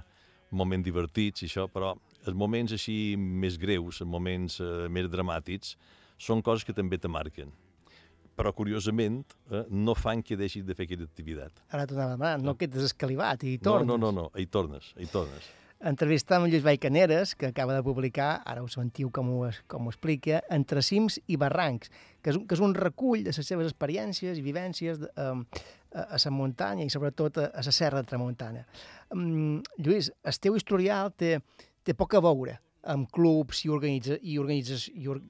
[0.55, 5.74] moments divertits i això, però els moments així més greus, els moments eh, més dramàtics,
[6.16, 7.51] són coses que també te marquen.
[8.37, 11.62] Però, curiosament, eh, no fan que deixis de fer aquella activitat.
[11.72, 13.87] Ara t'ho anava a demanar, no quedes escalivat i hi No, tornes.
[13.89, 15.47] no, no, no, hi tornes, hi tornes.
[15.80, 19.91] Entrevistar amb Lluís Vallcaneres, que acaba de publicar, ara ho sentiu com ho, com ho
[19.93, 21.91] explica, Entre cims i barrancs,
[22.22, 25.34] que és, un, que és un recull de les seves experiències i vivències de, a,
[26.16, 28.64] a la muntanya i sobretot a, a la serra de Tramuntana.
[29.12, 31.39] Um, Lluís, el teu historial té,
[31.84, 35.20] té poc a veure amb clubs i, organitza, i, organitza, i, or,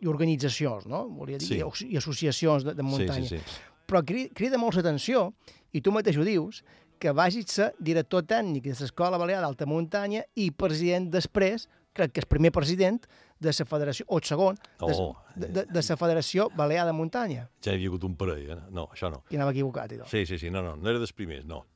[0.00, 1.04] i organitzacions, no?
[1.08, 1.86] Volia dir, Sí.
[1.90, 3.26] i, associacions de, de muntanya.
[3.28, 3.60] Sí, sí, sí.
[3.86, 5.32] Però crida, molt l'atenció,
[5.72, 6.62] i tu mateix ho dius,
[6.98, 12.20] que vagis ser director tècnic de l'Escola Balear d'Alta Muntanya i president després, crec que
[12.24, 12.98] és primer president
[13.38, 16.92] de la federació, o el segon, de, Oh, de, de, de la Federació Balear de
[16.96, 17.50] Muntanya.
[17.62, 18.58] Ja hi havia hagut un parell, eh?
[18.72, 19.22] No, això no.
[19.30, 20.08] I anava equivocat, i tot.
[20.08, 21.66] Sí, sí, sí, no, no, no era dels primers, no.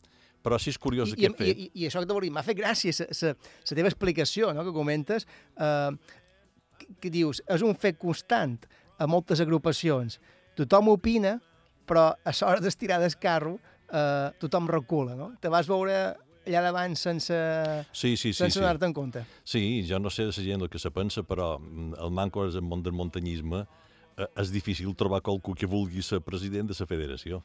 [0.41, 1.59] Però sí és curiós I, que i, fet.
[1.59, 3.35] i, I això que t'ho volia dir, m'ha fet gràcia la
[3.77, 5.27] teva explicació, no?, que comentes,
[5.61, 5.91] eh,
[7.01, 8.59] que, dius, és un fet constant
[8.99, 10.19] a moltes agrupacions.
[10.59, 11.37] Tothom opina,
[11.87, 13.59] però a l'hora d'estirar del carro
[13.93, 15.33] eh, tothom recula, no?
[15.41, 16.01] Te vas veure
[16.47, 17.37] allà davant sense,
[17.93, 18.39] Sí, sí, sí.
[18.39, 18.61] sense sí.
[18.61, 19.25] donar-te en compte.
[19.45, 22.47] Sí, jo no sé de la gent el que se pensa, però mm, el manco
[22.49, 23.65] és el món del muntanyisme
[24.17, 27.43] eh, és difícil trobar qualcú que vulgui ser president de la federació.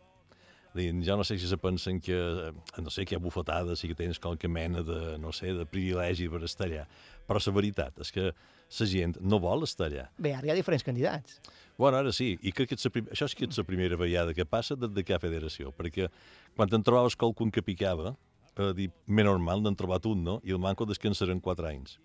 [0.75, 3.87] Jo no sé si se pensen que, eh, no sé, que hi ha bufetades i
[3.87, 6.83] que tens qualque mena de, no sé, de privilegi per estar allà.
[7.25, 8.33] Però la veritat és que
[8.79, 10.07] la gent no vol estar allà.
[10.17, 11.39] Bé, ara hi ha diferents candidats.
[11.77, 13.07] Bueno, ara sí, i crec que ets la prim...
[13.11, 16.07] això sí que és la primera vegada que passa des de que federació, perquè
[16.55, 18.15] quan te'n trobaves qualcun que picava,
[18.55, 20.39] eh, dir, més normal n'han trobat un, no?
[20.43, 21.97] I el manco descansarà en quatre anys.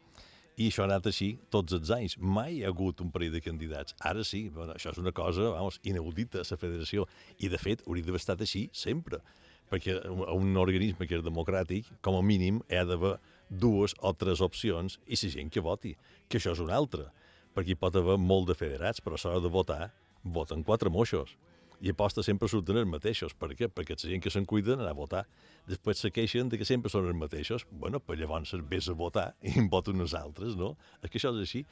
[0.60, 2.16] I això ha anat així tots els anys.
[2.18, 3.94] Mai hi ha hagut un parell de candidats.
[4.04, 7.06] Ara sí, bueno, això és una cosa vamos, inaudita a la federació.
[7.38, 9.22] I, de fet, hauria d'haver estat així sempre.
[9.70, 13.14] Perquè un un organisme que és democràtic, com a mínim, hi ha d'haver
[13.48, 15.94] dues o tres opcions i la gent que voti,
[16.30, 17.10] que això és una altra.
[17.56, 19.84] Perquè hi pot haver molt de federats, però a l'hora de votar,
[20.22, 21.34] voten quatre moixos.
[21.80, 23.32] I aposta sempre surten els mateixos.
[23.34, 23.70] Per què?
[23.72, 25.24] Perquè la gent que se'n cuida anar a votar.
[25.68, 27.66] Després se queixen de que sempre són els mateixos.
[27.70, 30.76] bueno, pues llavors vés a votar i en voten uns altres, no?
[31.02, 31.64] És que això és així.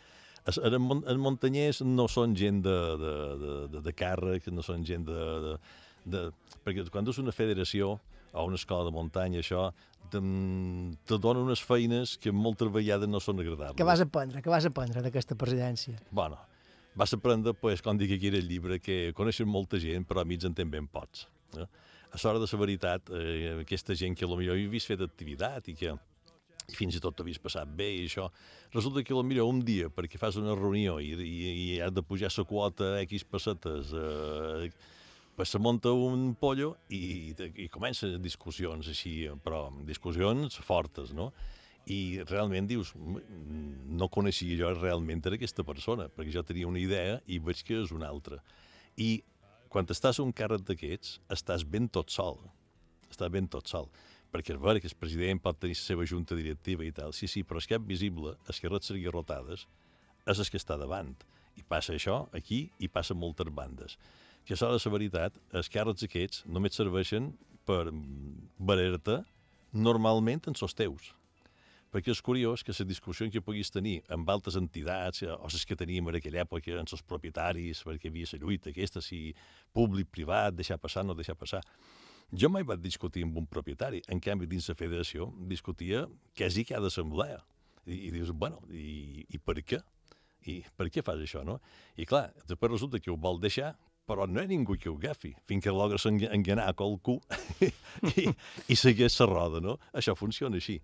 [0.48, 0.58] Els,
[1.20, 5.56] muntanyers no són gent de, de, de, de, de càrrec, no són gent de, de,
[6.06, 6.22] de...
[6.64, 7.98] Perquè quan és una federació
[8.32, 9.68] o una escola de muntanya, això,
[10.12, 10.20] te,
[11.08, 13.78] te dona unes feines que moltes vegades no són agradables.
[13.78, 14.42] Què vas aprendre?
[14.44, 15.98] Què vas aprendre d'aquesta presidència?
[16.10, 16.38] Bueno,
[16.98, 20.28] vas aprendre, pues, com dic aquí en el llibre, que coneixes molta gent, però a
[20.28, 21.28] mi ens ben pots.
[21.56, 21.68] Eh?
[22.08, 25.74] A l'hora de la veritat, eh, aquesta gent que potser he vist fer d'activitat i
[25.76, 25.96] que
[26.68, 28.26] i fins i tot t'ho havies passat bé i això,
[28.74, 32.30] resulta que potser un dia, perquè fas una reunió i, i, i has de pujar
[32.34, 34.68] la quota a X pessetes, eh,
[35.38, 37.30] pues se munta un pollo i,
[37.62, 41.28] i comencen discussions així, però discussions fortes, no?
[41.86, 46.82] I realment dius, "Mm, no coneixia jo realment era aquesta persona, perquè jo tenia una
[46.82, 48.42] idea i veig que és una altra.
[48.96, 49.22] I
[49.68, 52.40] quan estàs un càrrec d'aquests, estàs ben tot sol.
[53.08, 53.88] Estàs ben tot sol.
[54.32, 57.28] Perquè és vera que el president pot tenir la seva junta directiva i tal, sí,
[57.28, 59.68] sí, però el cap visible, el que ret rotades,
[60.26, 61.14] és el que està davant.
[61.54, 63.98] I passa això aquí i passa moltes bandes.
[64.48, 67.34] Que a de la veritat, els càrrecs aquests només serveixen
[67.68, 69.20] per mm, veure-te
[69.76, 71.12] normalment en sos teus
[71.92, 75.64] perquè és curiós que les discussions que puguis tenir amb altres entitats, eh, o les
[75.64, 79.34] que teníem en aquella època, amb els propietaris, perquè hi havia la lluita aquesta, si
[79.72, 81.62] públic, privat, deixar passar, no deixar passar.
[82.32, 86.04] Jo mai vaig discutir amb un propietari, en canvi, dins la federació, discutia
[86.36, 87.40] quasi cada assemblea.
[87.86, 89.80] I, i dius, bueno, i, i per què?
[90.48, 91.56] I per què fas això, no?
[91.96, 93.72] I clar, després resulta que ho vol deixar,
[94.08, 97.18] però no hi ha ningú que ho agafi, fins que logres enga- enganar qualcú
[98.16, 98.24] i,
[98.72, 99.76] i segueix la roda, no?
[99.92, 100.78] Això funciona així,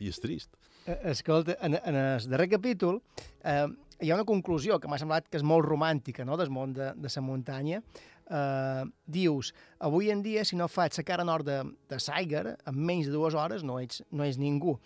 [0.00, 0.56] i és trist.
[0.88, 3.02] Eh, Escolta, en, en el darrer capítol
[3.44, 3.66] eh,
[4.00, 6.94] hi ha una conclusió que m'ha semblat que és molt romàntica, no?, del món de,
[6.96, 7.82] de la muntanya.
[8.30, 9.52] Eh, dius,
[9.82, 11.60] avui en dia, si no faig la cara nord de,
[11.90, 14.78] de Saiger, en menys de dues hores no ets, no ets ningú.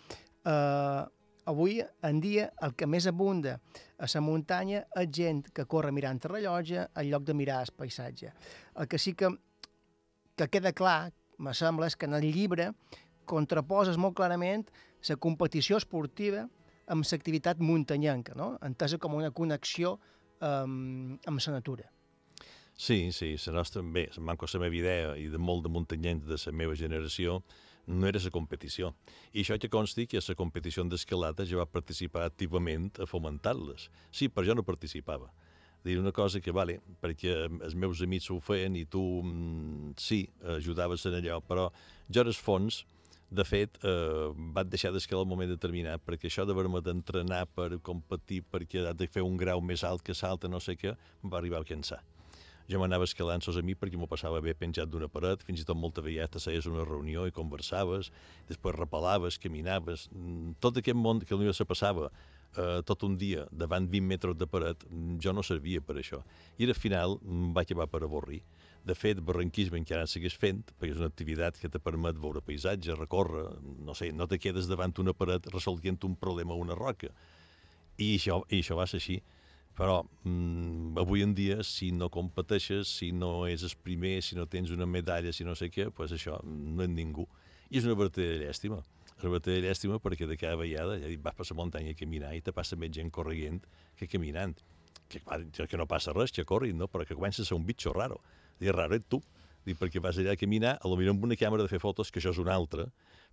[0.43, 1.03] Eh,
[1.45, 3.59] avui en dia, el que més abunda
[3.97, 7.73] a la muntanya és gent que corre mirant el rellotge en lloc de mirar el
[7.77, 8.33] paisatge.
[8.75, 9.29] El que sí que,
[10.35, 12.71] que queda clar, me sembla, és que en el llibre
[13.25, 14.65] contraposes molt clarament
[15.09, 16.45] la competició esportiva
[16.89, 18.55] amb l'activitat muntanyenca, no?
[18.65, 19.95] entesa com una connexió
[20.41, 21.89] um, amb la natura.
[22.75, 26.35] Sí, sí, la nostra, bé, manco la meva idea i de molt de muntanyents de
[26.35, 27.41] la meva generació
[27.87, 28.93] no era la competició.
[29.33, 33.89] I això que consti que la competició d'escalada jo va participar activament a fomentar-les.
[34.11, 35.31] Sí, però jo no participava.
[35.85, 40.27] Dir una cosa que, vale, perquè els meus amics ho feien i tu, mm, sí,
[40.57, 41.71] ajudaves en allò, però
[42.09, 42.85] jo, en el fons,
[43.35, 48.43] De fet, eh, vaig deixar d'escalar al moment determinat, perquè això d'haver-me d'entrenar per competir,
[48.51, 50.93] perquè ha de fer un grau més alt que salta, no sé què,
[51.23, 52.03] va arribar a cansar.
[52.71, 55.65] Jo m'anava escalant sos a mi perquè m'ho passava bé penjat d'una paret, fins i
[55.67, 58.09] tot molta vegada seies una reunió i conversaves,
[58.49, 62.09] després repalaves, caminaves, mm, tot aquest món que potser se passava
[62.57, 66.23] eh, tot un dia davant 20 metres de paret, mm, jo no servia per això.
[66.57, 68.41] I al final em va acabar per avorrir.
[68.85, 72.95] De fet, barranquisme encara segueix fent, perquè és una activitat que te permet veure paisatge,
[72.95, 73.47] recórrer,
[73.81, 77.09] no sé, no te quedes davant una paret resolvent un problema a una roca.
[77.97, 79.21] I això, i això va ser així.
[79.75, 84.47] Però mm, avui en dia, si no competeixes, si no és el primer, si no
[84.47, 87.27] tens una medalla, si no sé què, pues això no és ningú.
[87.69, 88.79] I és una verdadera llàstima.
[89.15, 91.99] És una verdadera llàstima perquè de cada vegada ja dic, vas per la muntanya a
[91.99, 93.59] caminar i te passa més gent corrent
[93.99, 94.55] que caminant.
[95.11, 96.87] Que, que no passa res, que corrin, no?
[96.87, 98.21] però que comença a ser un bitxo raro.
[98.63, 99.19] I raro ets tu.
[99.65, 102.11] Dic, perquè vas allà a caminar, a lo millor amb una càmera de fer fotos,
[102.13, 102.85] que això és una altra,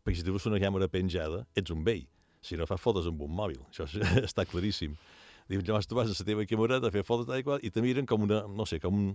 [0.03, 2.07] perquè si tens una càmera penjada, ets un vell.
[2.43, 3.87] Si no fas fotos amb un mòbil, això
[4.29, 4.97] està claríssim.
[5.53, 7.71] Diu, llavors tu vas a la teva camereta a fer fotos tal i qual, i
[7.71, 9.11] te miren com una, no sé, com un,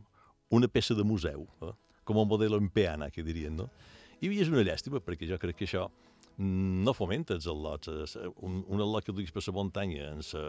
[0.53, 1.73] una peça de museu, no?
[2.07, 3.65] com un model en peana, que dirien, no?
[4.23, 5.83] I és una llàstima, perquè jo crec que això
[6.37, 7.89] mm, no fomenta els al·lots.
[8.05, 10.41] Es- Un, un al·lot que duguis per la muntanya en sa,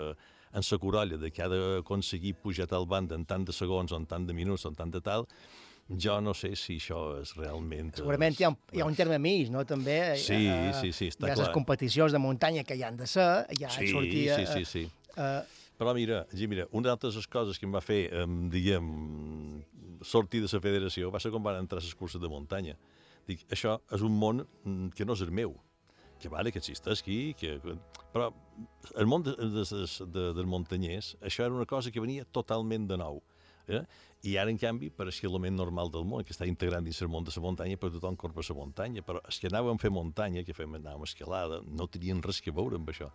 [0.55, 3.97] en sa corolla de que ha d'aconseguir pujar tal banda en tant de segons, o
[3.99, 5.27] en tant de minuts, o en tant de tal,
[5.89, 7.95] jo no sé si això és realment...
[7.97, 9.65] Segurament hi ha, un, hi ha un terme mig, no?
[9.69, 11.47] També Sí, eh, sí, sí, està hi ha clar.
[11.49, 14.29] les competicions de muntanya que hi han de ser, hi ha Sí, sortir...
[14.37, 14.85] sí, sí, sí.
[15.17, 15.41] Eh,
[15.79, 18.89] Però mira, mira, una d'altres coses que em va fer, eh, diguem,
[20.03, 22.75] sortir de la federació va ser quan van entrar a les curses de muntanya.
[23.29, 25.55] Dic, això és un món mm, que no és el meu,
[26.19, 27.59] que vale, que existeix aquí, que...
[28.13, 28.33] però
[28.97, 32.89] el món de, de, de, de, dels muntanyers, això era una cosa que venia totalment
[32.89, 33.21] de nou.
[33.69, 33.83] Eh?
[34.25, 37.27] I ara, en canvi, pareixia l'element normal del món, que està integrant dins el món
[37.27, 40.43] de la muntanya, per tothom per la muntanya, però els que anàvem a fer muntanya,
[40.43, 43.13] que fèiem, anàvem a escalada, no tenien res que veure amb això.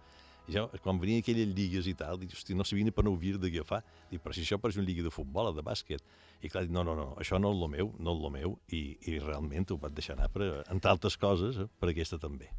[0.47, 3.13] I jo, quan venien aquelles lligues i tal, dic, hosti, no sabia ni per on
[3.15, 3.79] havia d'agafar.
[4.09, 6.03] Dic, però si això pareix una lliga de futbol o de bàsquet.
[6.43, 8.57] I clar, dic, no, no, no, això no és el meu, no és el meu,
[8.75, 12.51] i, i realment ho vaig deixar anar, per, entre altres coses, eh, per aquesta també.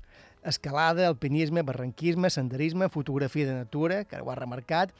[0.44, 4.92] escalada, alpinisme, barranquisme, senderisme, fotografia de natura, que ho ha remarcat.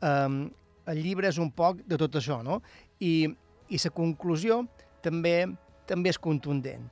[0.00, 0.50] Um,
[0.88, 2.62] el llibre és un poc de tot això, no?
[3.00, 3.28] I,
[3.68, 4.62] i la conclusió
[5.04, 5.46] també
[5.86, 6.88] també és contundent.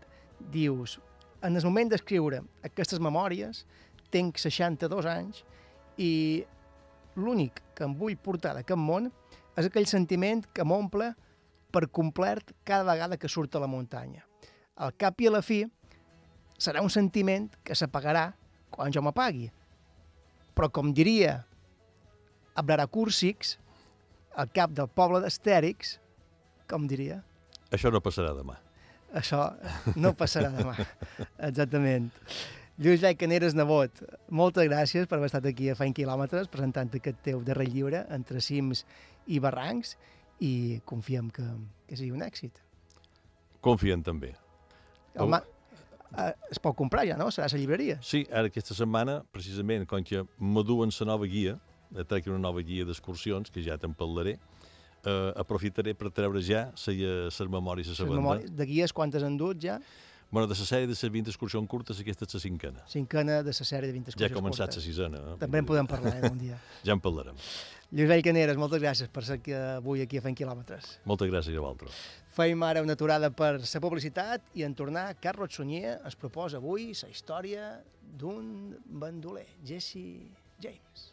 [0.55, 0.99] Dius,
[1.45, 3.65] en el moment d'escriure aquestes memòries,
[4.15, 5.43] tinc 62 anys
[5.99, 6.11] i
[7.19, 9.11] l'únic que em vull portar d'aquest món
[9.59, 11.13] és aquell sentiment que m'omple
[11.75, 14.23] per complet cada vegada que surt a la muntanya.
[14.79, 15.61] Al cap i a la fi,
[16.59, 18.29] serà un sentiment que s'apagarà
[18.75, 19.49] quan jo m'apagui.
[20.55, 21.41] Però com diria
[22.55, 23.57] Abrara Cúrsics,
[24.39, 25.97] al cap del poble d'Astèrix,
[26.71, 27.21] com diria,
[27.75, 28.55] Això no passarà demà.
[29.15, 29.41] això
[29.97, 30.75] no passarà demà.
[31.49, 32.11] Exactament.
[32.75, 34.01] Lluís Llai Caneres Nebot,
[34.35, 38.41] moltes gràcies per haver estat aquí a Fent Quilòmetres presentant aquest teu darrer llibre entre
[38.43, 38.83] cims
[39.31, 39.93] i barrancs
[40.43, 41.45] i confiem que,
[41.87, 42.59] que sigui un èxit.
[43.63, 44.33] Confien també.
[45.23, 45.39] Home,
[46.19, 47.29] eh, es pot comprar ja, no?
[47.31, 48.01] Serà a la llibreria.
[48.03, 51.55] Sí, ara aquesta setmana, precisament, com que m'aduen la nova guia,
[52.11, 54.35] trec una nova guia d'excursions, que ja te'n parlaré,
[55.05, 58.51] eh, aprofitaré per treure ja les memòries a la banda.
[58.51, 59.79] de guies, quantes han dut ja?
[60.31, 62.83] Bueno, de la sèrie de les 20 excursions curtes, aquesta és la cinquena.
[62.91, 64.85] Cinquena de la sèrie de 20 Ja ha excursions començat la curtes.
[64.85, 65.19] sisena.
[65.19, 65.37] Eh?
[65.39, 66.59] També en podem parlar, eh, un dia.
[66.85, 67.37] Ja en parlarem.
[67.95, 69.39] Lluís Vell Caneres, moltes gràcies per ser
[69.77, 70.99] avui aquí a Fent Quilòmetres.
[71.07, 72.01] Moltes gràcies a vosaltres.
[72.35, 76.91] Feim ara una aturada per la publicitat i en tornar, Carlos Sunyer ens proposa avui
[76.91, 77.69] la història
[78.19, 80.27] d'un bandoler, Jesse
[80.59, 81.13] James.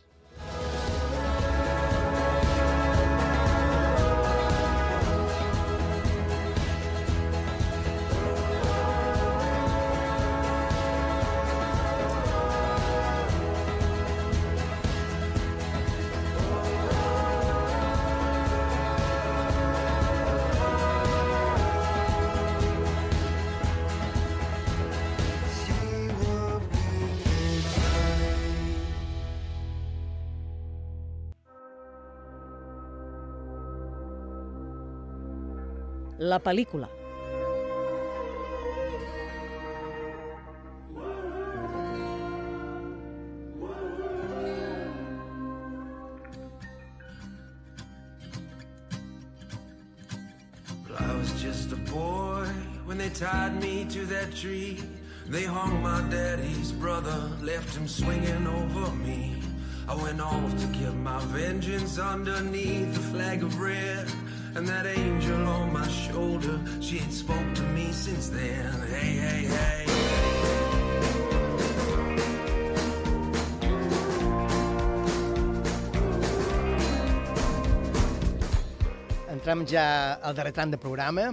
[36.24, 36.88] La pel·lícula.
[50.96, 52.46] I was just a boy
[52.86, 54.78] when they tied me to that tree.
[55.28, 59.42] They hung my daddy's brother, left him swinging over me.
[59.88, 64.08] I went off to get my vengeance underneath the flag of red.
[64.56, 68.74] and that angel on my shoulder, she ain't spoke to me since then.
[68.90, 69.86] Hey, hey, hey.
[79.32, 81.32] Entrem ja al darrer tram de programa.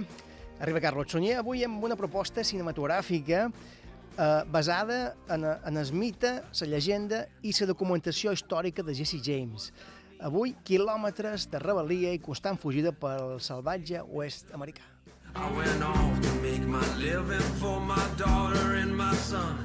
[0.59, 6.67] Arriba Carlos Sunyer avui amb una proposta cinematogràfica eh, basada en, en el mite, la
[6.67, 9.71] llegenda i la documentació històrica de Jesse James.
[10.19, 14.83] Avui, quilòmetres de rebel·lia i constant fugida pel salvatge oest americà.
[15.31, 19.63] I went off to make my living for my daughter and my son,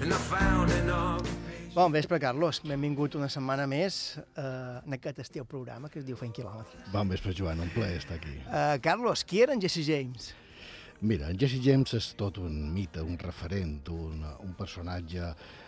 [0.00, 1.22] and I found enough.
[1.76, 2.58] Bon vespre, Carlos.
[2.66, 4.42] Benvingut una setmana més eh,
[4.82, 6.90] en aquest estiu programa que es diu Fent quilòmetres.
[6.90, 8.34] Bon vespre, Joan, un plaer estar aquí.
[8.42, 10.32] Uh, Carlos, qui era en Jesse James?
[11.00, 15.61] Mira, en Jesse James és tot un mite, un referent, un, un personatge eh,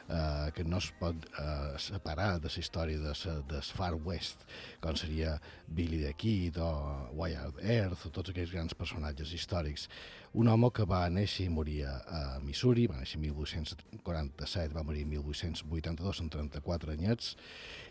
[0.55, 4.45] que no es pot eh, separar de la història de sa, del Far West,
[4.85, 6.71] com seria Billy the Kid o
[7.17, 9.89] Wild Earth o tots aquells grans personatges històrics.
[10.35, 15.07] Un home que va néixer i morir a Missouri, va néixer en 1847, va morir
[15.07, 17.37] en 1882, amb 34 anyets,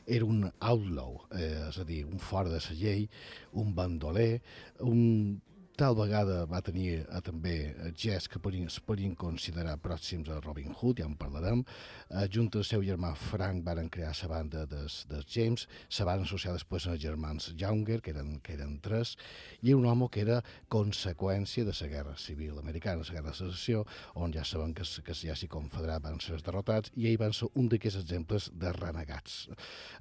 [0.05, 3.07] era un outlaw, eh, és a dir, un fora de la llei,
[3.53, 4.41] un bandoler,
[4.83, 5.41] un
[5.77, 10.39] tal vegada va tenir eh, també eh, gests que podien, es podien considerar pròxims a
[10.43, 11.63] Robin Hood, ja en parlarem.
[12.09, 16.21] Eh, junt al seu germà Frank varen crear la banda dels, des James, se van
[16.21, 19.15] associar després als germans Younger, que eren, que eren tres,
[19.61, 23.83] i un home que era conseqüència de la guerra civil americana, la guerra de secessió,
[24.15, 27.49] on ja saben que, que ja s'hi confederat van ser derrotats, i ell van ser
[27.55, 29.47] un d'aquests exemples de renegats.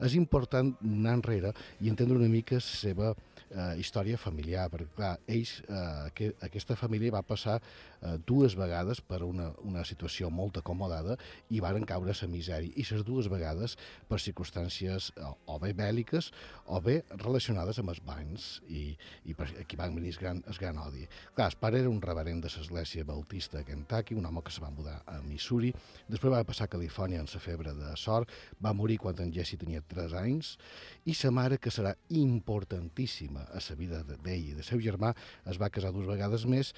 [0.05, 3.13] És important anar enrere i entendre una mica la seva
[3.53, 9.01] eh, història familiar, perquè clar, ells, eh, que, aquesta família va passar eh, dues vegades
[9.01, 11.17] per una, una situació molt acomodada
[11.51, 13.77] i varen caure a misèria, i les dues vegades
[14.09, 16.31] per circumstàncies o, o bé bèl·liques
[16.67, 18.93] o bé relacionades amb els bancs, i,
[19.27, 21.07] i per aquí van venir el gran, el gran odi.
[21.37, 24.63] Clar, el pare era un reverent de l'església bautista a Kentucky, un home que se
[24.63, 25.73] va mudar a Missouri,
[26.09, 28.31] després va passar a Califòrnia en la febre de sort,
[28.63, 30.57] va morir quan en Jesse tenia 3 anys,
[31.05, 35.13] i sa mare, que serà importantíssima a la vida d'ell i de seu germà,
[35.53, 36.73] es va casar dues vegades més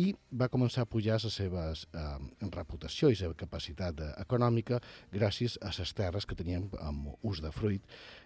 [0.00, 2.06] i va començar a pujar la seva eh,
[2.54, 4.80] reputació i la seva capacitat eh, econòmica
[5.12, 7.84] gràcies a les terres que tenien amb ús de fruit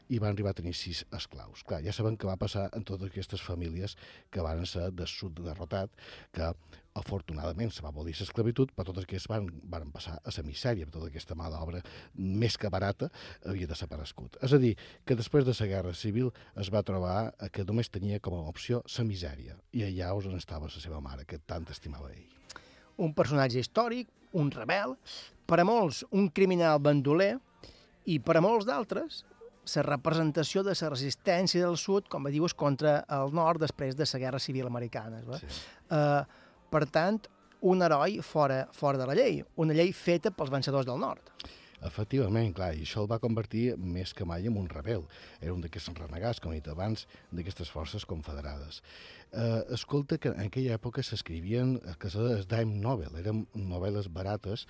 [0.09, 1.65] i van arribar a tenir sis esclaus.
[1.65, 3.97] Clar, ja sabem què va passar en totes aquestes famílies
[4.33, 5.93] que van ser de sud derrotat,
[6.35, 6.51] que
[6.95, 11.09] afortunadament se va abolir l'esclavitud, però totes aquestes van, van passar a la misèria, tota
[11.11, 11.81] aquesta mà d'obra
[12.15, 13.11] més que barata
[13.45, 14.39] havia desaparegut.
[14.43, 14.75] És a dir,
[15.05, 18.85] que després de la Guerra Civil es va trobar que només tenia com a opció
[18.99, 22.29] la misèria, i allà és on estava la seva mare, que tant estimava ell.
[23.03, 24.07] Un personatge històric,
[24.39, 24.95] un rebel,
[25.47, 27.35] per a molts un criminal bandoler,
[28.05, 29.23] i per a molts d'altres
[29.75, 34.21] la representació de la resistència del sud, com dius, contra el nord després de la
[34.27, 35.23] Guerra Civil Americana.
[35.41, 35.51] Sí.
[35.91, 36.23] Uh,
[36.71, 37.21] per tant,
[37.65, 41.33] un heroi fora, fora de la llei, una llei feta pels vencedors del nord.
[41.85, 45.05] Efectivament, clar, i això el va convertir més que mai en un rebel.
[45.41, 48.81] Era un d'aquests renegats, com he dit abans, d'aquestes forces confederades.
[49.37, 54.63] Eh, escolta, que en aquella època s'escrivien que les dime novel, eren novel·les barates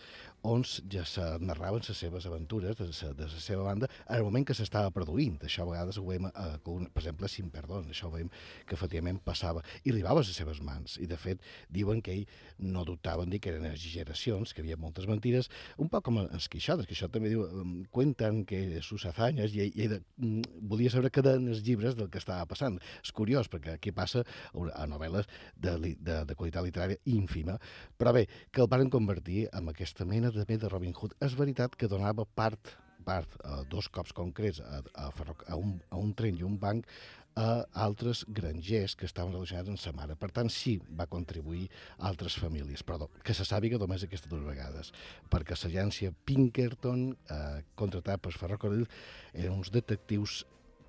[0.45, 0.63] on
[0.93, 4.47] ja se narraven les seves aventures de la, de la seva banda en el moment
[4.49, 5.37] que s'estava produint.
[5.45, 8.31] Això a vegades ho veiem, eh, per exemple, Sin Perdón, això ho veiem
[8.65, 10.97] que efectivament passava i arribava a les seves mans.
[10.97, 12.25] I, de fet, diuen que ell
[12.59, 16.49] no dubtaven dir que eren exageracions, que hi havia moltes mentires, un poc com els
[16.49, 17.45] Quixotes, que això també diu,
[17.93, 20.41] cuentan que sus hazañas, i, i ell um,
[20.73, 22.81] volia saber què eren els llibres del que estava passant.
[23.05, 24.25] És curiós, perquè aquí passa
[24.55, 27.59] a novel·les de, de, de qualitat literària ínfima,
[27.99, 31.19] però bé, que el van convertir en aquesta mena també de Robin Hood.
[31.25, 36.01] És veritat que donava part part, eh, dos cops concrets a, a, a, un, a
[36.01, 36.89] un tren i un banc,
[37.35, 40.15] a altres grangers que estaven relacionats amb sa mare.
[40.19, 41.67] Per tant, sí, va contribuir
[41.99, 44.93] a altres famílies, però que se sàpiga només aquestes dues vegades,
[45.31, 48.87] perquè l'agència Pinkerton, eh, contratada per Ferrocarril,
[49.33, 50.45] eren uns detectius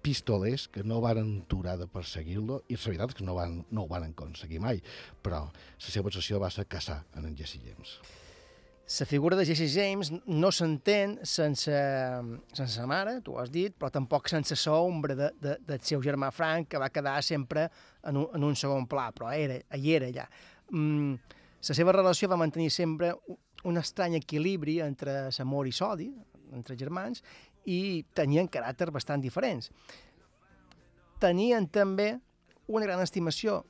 [0.05, 3.85] pistolers que no varen aturar de perseguir-lo i la veritat és que no, van, no
[3.85, 4.83] ho van aconseguir mai,
[5.25, 7.97] però la seva obsessió va ser caçar en en Jesse James.
[8.99, 11.77] La figura de Jesse James no s'entén sense,
[12.53, 16.29] sense mare, tu ho has dit, però tampoc sense l'ombra de, de, del seu germà
[16.31, 17.71] Frank, que va quedar sempre
[18.05, 20.27] en un, en un segon pla, però era, hi era allà.
[20.69, 21.17] Mm,
[21.65, 23.15] la seva relació va mantenir sempre
[23.65, 26.11] un estrany equilibri entre l'amor i l'odi,
[26.53, 27.23] entre germans,
[27.65, 29.71] i tenien caràcter bastant diferents.
[31.21, 32.13] Tenien també
[32.67, 33.63] una gran estimació,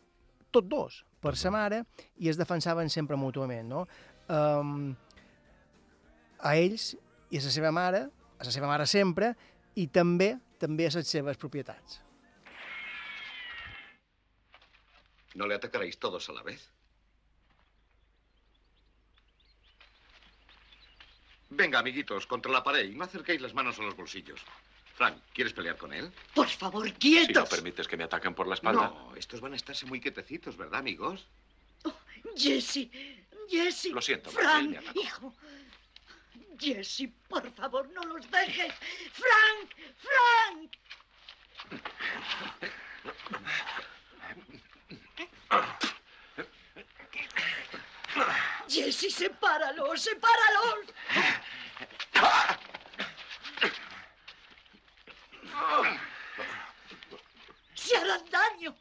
[0.51, 1.83] tots dos, per sa mare,
[2.21, 3.85] i es defensaven sempre mútuament, no?
[4.31, 4.95] Um,
[6.39, 6.93] a ells
[7.31, 8.05] i a la seva mare,
[8.39, 9.33] a la seva mare sempre,
[9.75, 12.01] i també també a les seves propietats.
[15.35, 16.69] ¿No le atacaréis todos a la vez?
[21.49, 24.41] Venga, amiguitos, contra la pared y no acerquéis las manos a los bolsillos.
[24.95, 26.11] Frank, ¿quieres pelear con él?
[26.33, 27.49] Por favor, Si no quietos.
[27.49, 28.87] permites que me ataquen por la espalda.
[28.89, 31.27] No, estos van a estarse muy quietecitos, ¿verdad, amigos?
[32.35, 32.89] Jesse,
[33.49, 33.85] Jesse.
[33.91, 35.33] Lo siento, Frank, me hijo.
[36.57, 38.73] Jesse, por favor, no los dejes.
[39.13, 40.71] Frank, Frank.
[48.67, 50.85] Jesse, sepáralos, sepáralos.
[57.73, 58.75] Se harán daño.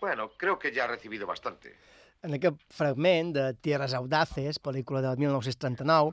[0.00, 1.76] Bueno, creo que ya ha recibido bastante.
[2.22, 6.12] En aquest fragment de Tierras Audaces, pel·lícula del 1939,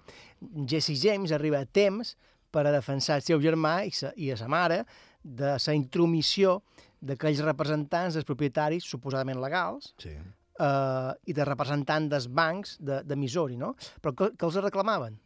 [0.67, 2.15] Jesse James arriba a temps
[2.51, 4.85] per a defensar el seu germà i, sa, i a sa mare
[5.23, 6.61] de la intromissió
[7.01, 10.13] d'aquells representants dels propietaris suposadament legals Sí.
[10.59, 13.75] eh, i de representants dels bancs de, de Missouri, no?
[14.01, 15.19] Però que, que els reclamaven.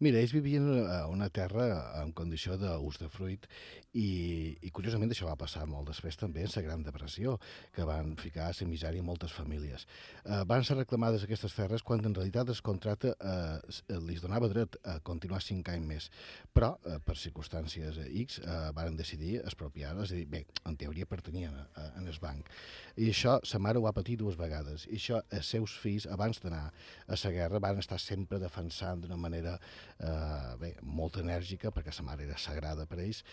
[0.00, 1.64] Mira, ells vivien a una terra
[2.02, 3.48] en condició d'ús de fruit
[3.96, 7.38] i, i curiosament això va passar molt després també en la Gran Depressió,
[7.72, 9.86] que van ficar a misèria moltes famílies.
[10.24, 13.58] Eh, van ser reclamades aquestes terres quan en realitat el contracte eh,
[13.88, 16.10] eh, li donava dret a continuar cinc anys més,
[16.52, 20.76] però eh, per circumstàncies eh, X eh, van decidir expropiar-les, és a dir, bé, en
[20.76, 22.52] teoria pertanyien a, a, en el banc.
[22.98, 26.42] I això sa mare ho va patir dues vegades, i això els seus fills, abans
[26.44, 31.94] d'anar a la guerra, van estar sempre defensant d'una manera eh, bé, molt enèrgica, perquè
[31.94, 33.24] sa mare era sagrada per ells,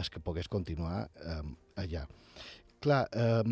[0.00, 1.42] és que pogués continuar eh,
[1.82, 2.06] allà.
[2.80, 3.42] Clar, eh,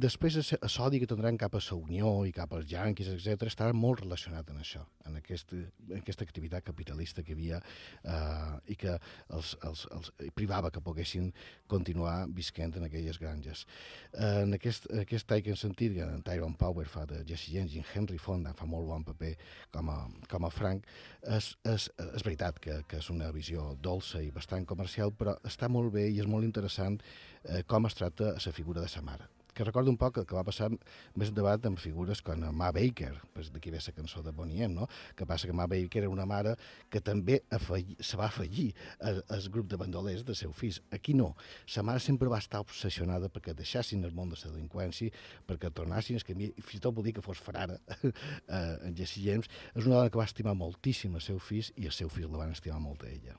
[0.00, 3.74] després el sodi que tindran cap a la Unió i cap als Yankees, etc estava
[3.76, 8.94] molt relacionat amb això, en, aquest, en aquesta activitat capitalista que havia eh, i que
[9.36, 11.28] els, els, els privava que poguessin
[11.68, 13.66] continuar visquent en aquelles granges.
[14.14, 17.52] Eh, en aquest, aquest tall que hem sentit, que en Tyrone Power fa de Jesse
[17.52, 19.34] James i en Henry Fonda fa molt bon paper
[19.76, 19.98] com a,
[20.32, 20.88] com a Frank,
[21.36, 25.68] és, és, és veritat que, que és una visió dolça i bastant comercial, però està
[25.68, 26.96] molt bé i és molt interessant
[27.44, 29.28] eh, com es tracta la figura de sa mare
[29.60, 33.12] que recorda un poc el que va passar més endavant amb figures com Ma Baker,
[33.34, 34.86] pues d'aquí ve la cançó de Bonnie M, no?
[35.16, 36.54] que passa que Ma Baker era una mare
[36.90, 40.80] que també afegir, se va afegir al, grup de bandolers de seu fills.
[40.90, 41.34] Aquí no.
[41.66, 45.10] Sa mare sempre va estar obsessionada perquè deixassin el món de la delinqüència,
[45.48, 49.24] perquè tornassin el camí, fins i tot vol dir que fos frare eh, en Jesse
[49.24, 49.50] James.
[49.74, 52.44] És una dona que va estimar moltíssim els seus fills i els seus fills la
[52.44, 53.36] van estimar molt a ella.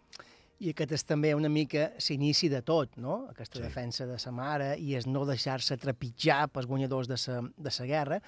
[0.61, 3.27] I aquest és també una mica l'inici de tot, no?
[3.31, 3.63] Aquesta Sí.
[3.65, 7.85] defensa de sa mare i és no deixar-se trepitjar pels guanyadors de sa, de sa
[7.89, 8.21] guerra,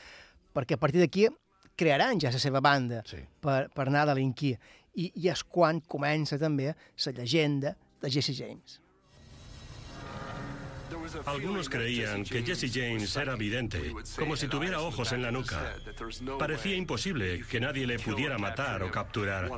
[0.53, 1.27] perquè a partir d'aquí
[1.77, 3.17] crearan ja la seva banda sí.
[3.39, 4.57] per, per anar a delinquir.
[4.95, 8.79] I, I és quan comença també la llegenda de Jesse James.
[11.25, 15.75] Algunos creían que Jesse James era vidente, como si tuviera ojos en la nuca.
[16.39, 19.49] Parecía imposible que nadie le pudiera matar o capturar.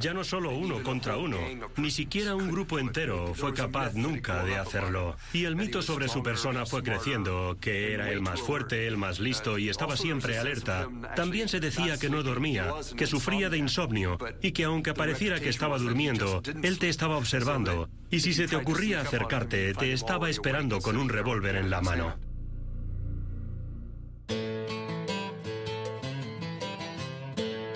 [0.00, 1.38] Ya no solo uno contra uno,
[1.76, 5.16] ni siquiera un grupo entero fue capaz nunca de hacerlo.
[5.32, 9.20] Y el mito sobre su persona fue creciendo, que era el más fuerte, el más
[9.20, 10.88] listo y estaba siempre alerta.
[11.16, 15.48] También se decía que no dormía, que sufría de insomnio y que aunque pareciera que
[15.48, 17.88] estaba durmiendo, él te estaba observando.
[18.10, 22.16] Y si se te ocurría acercarte, te estaba esperando con un revólver en la mano.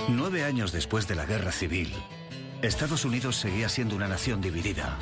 [0.09, 1.93] Nueve años después de la guerra civil,
[2.63, 4.97] Estados Unidos seguía siendo una nación dividida.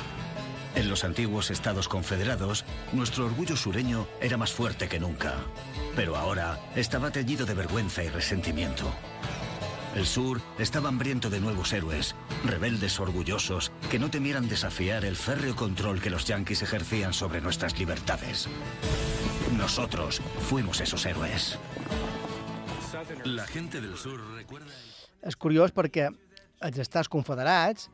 [0.75, 5.35] En los antiguos estados confederados, nuestro orgullo sureño era más fuerte que nunca.
[5.95, 8.91] Pero ahora estaba teñido de vergüenza y resentimiento.
[9.95, 15.55] El sur estaba hambriento de nuevos héroes, rebeldes orgullosos que no temieran desafiar el férreo
[15.55, 18.49] control que los yanquis ejercían sobre nuestras libertades.
[19.57, 21.57] Nosotros fuimos esos héroes.
[23.23, 24.67] La gente del sur recuerda...
[25.23, 26.09] És curiós perquè
[26.61, 27.87] els estats confederats,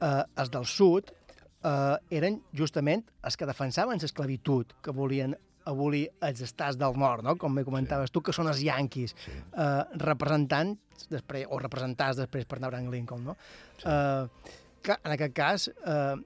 [0.00, 6.42] eh, els del sud, eh, eren justament els que defensaven l'esclavitud, que volien abolir els
[6.46, 7.36] estats del nord, no?
[7.40, 9.34] com bé comentaves tu, que són els yanquis, sí.
[9.34, 13.26] eh, representants després, o representats després per Abraham Lincoln.
[13.30, 13.36] No?
[13.80, 13.86] Sí.
[13.90, 14.52] Eh,
[14.86, 16.16] clar, en aquest cas, eh,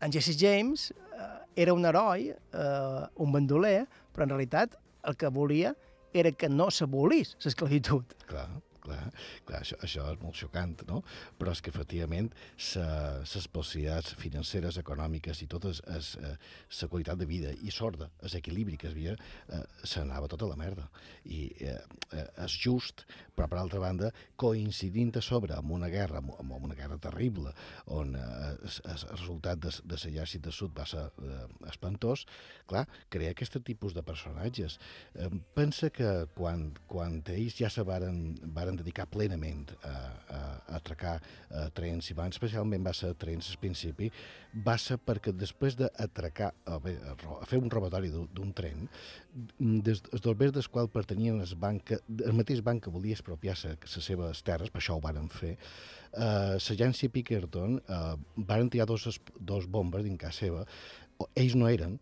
[0.00, 1.28] en Jesse James eh,
[1.64, 3.82] era un heroi, eh, un bandoler,
[4.14, 5.74] però en realitat el que volia
[6.16, 8.16] era que no s'abolís l'esclavitud.
[8.28, 8.48] Clar,
[8.88, 9.00] clar,
[9.48, 11.02] clar això, això és molt xocant, no?
[11.38, 17.72] Però és que, efectivament, les possibilitats financeres, econòmiques i totes, la qualitat de vida i
[17.74, 19.14] sorda, l'equilibri que es havia,
[19.48, 20.88] eh, s'anava tota la merda.
[21.24, 21.76] I eh,
[22.12, 23.04] eh, és just,
[23.36, 24.10] però, per altra banda,
[24.40, 27.52] coincidint a sobre amb una guerra, amb una guerra terrible,
[27.94, 32.24] on eh, el resultat de, de l'exèrcit de sud va ser eh, espantós,
[32.68, 34.78] clar, crea aquest tipus de personatges.
[35.14, 40.76] Eh, pensa que quan, quan ells ja se varen, varen dedicar plenament a, a, a
[40.78, 44.10] atracar eh, trens, i van especialment va ser trens al principi,
[44.64, 48.86] va ser perquè després d'atracar, a, a, a fer un robatori d'un tren,
[49.58, 53.16] mm, des, els dorbers dels quals pertanyien el, banc, que- el mateix banc que volia
[53.18, 55.56] expropiar-se les seves terres, per això ho varen fer,
[56.12, 60.64] eh, l'agència Pinkerton eh, varen tirar dos, dos bombes dins casa seva,
[61.34, 61.96] ells no eren,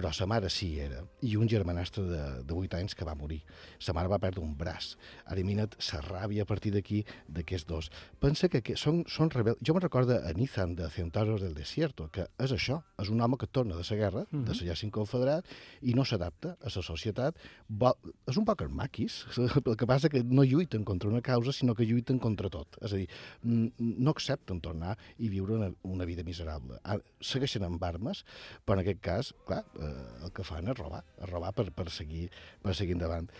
[0.00, 3.42] però sa mare sí era, i un germanastre de, de 8 anys que va morir.
[3.78, 4.94] Sa mare va perdre un braç.
[5.28, 7.90] Ara imagina't la ràbia a partir d'aquí d'aquests dos.
[8.20, 9.60] Pensa que, que són, són rebels.
[9.60, 13.36] Jo me'n recordo a Nizan de Centauros del Desierto, que és això, és un home
[13.36, 14.44] que torna de la guerra, Mhm.
[14.46, 15.44] de l'exèrcit confederat,
[15.82, 17.36] i no s'adapta a la societat.
[17.68, 17.92] Vol,
[18.26, 19.20] és un poc maquis,
[19.66, 22.78] el que passa que no lluiten contra una causa, sinó que lluiten contra tot.
[22.80, 23.08] És a dir,
[23.44, 26.78] no accepten tornar i viure una, una vida miserable.
[26.84, 28.24] Ah, Segueixen amb armes,
[28.64, 29.89] però en aquest cas, clar, eh,
[30.24, 32.28] el que fan és robar, és robar per, per, seguir,
[32.62, 33.30] per seguir endavant.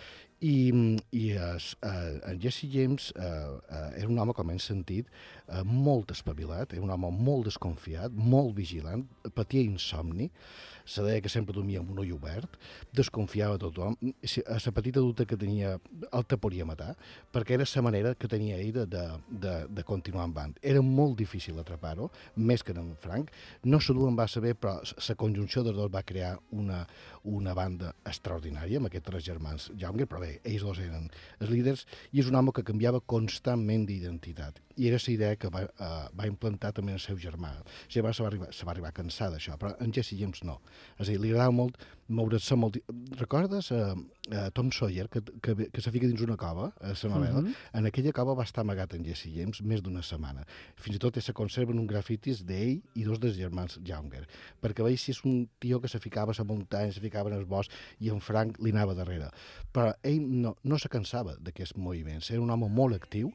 [0.40, 0.72] I,
[1.12, 3.24] i es, eh, en Jesse James eh,
[3.68, 5.10] eh, era un home, com hem sentit,
[5.46, 9.04] eh, molt espavilat, era un home molt desconfiat, molt vigilant,
[9.36, 10.30] patia insomni,
[10.90, 12.56] se deia que sempre dormia amb un ull obert,
[12.96, 15.76] desconfiava de tothom, a la petita dubte que tenia
[16.10, 16.94] el te podia matar,
[17.32, 19.04] perquè era la manera que tenia ell de, de,
[19.44, 20.58] de, de continuar en band.
[20.62, 23.30] Era molt difícil atrapar-ho, més que en Frank.
[23.64, 26.86] No se en va saber, però la conjunció dels dos va crear una,
[27.28, 31.08] una banda extraordinària amb aquests tres germans Younger, però bé, ells dos eren
[31.40, 34.60] els líders, i és un home que canviava constantment d'identitat.
[34.80, 37.52] I era la idea que va, uh, va implantar també el seu germà.
[37.60, 40.44] El germà se va arribar, se va arribar a cansar d'això, però en Jesse James
[40.44, 40.60] no.
[40.98, 41.76] És a dir, li agradava molt
[42.10, 42.76] moure's molt...
[43.18, 47.10] Recordes uh, uh, Tom Sawyer, que, que, que se fica dins una cova, a la
[47.12, 47.42] novel·la?
[47.42, 47.54] Mhm.
[47.78, 50.44] En aquella cova va estar amagat en Jesse James més d'una setmana.
[50.76, 54.26] Fins i tot se conserven un grafitis d'ell i dos dels germans Younger,
[54.60, 57.38] perquè veig si és un tio que se ficava a la muntanya, se ficava en
[57.38, 59.30] el bosc, i en Frank li anava darrere.
[59.72, 63.32] Però ell no, no se cansava d'aquests moviments, era un home molt actiu,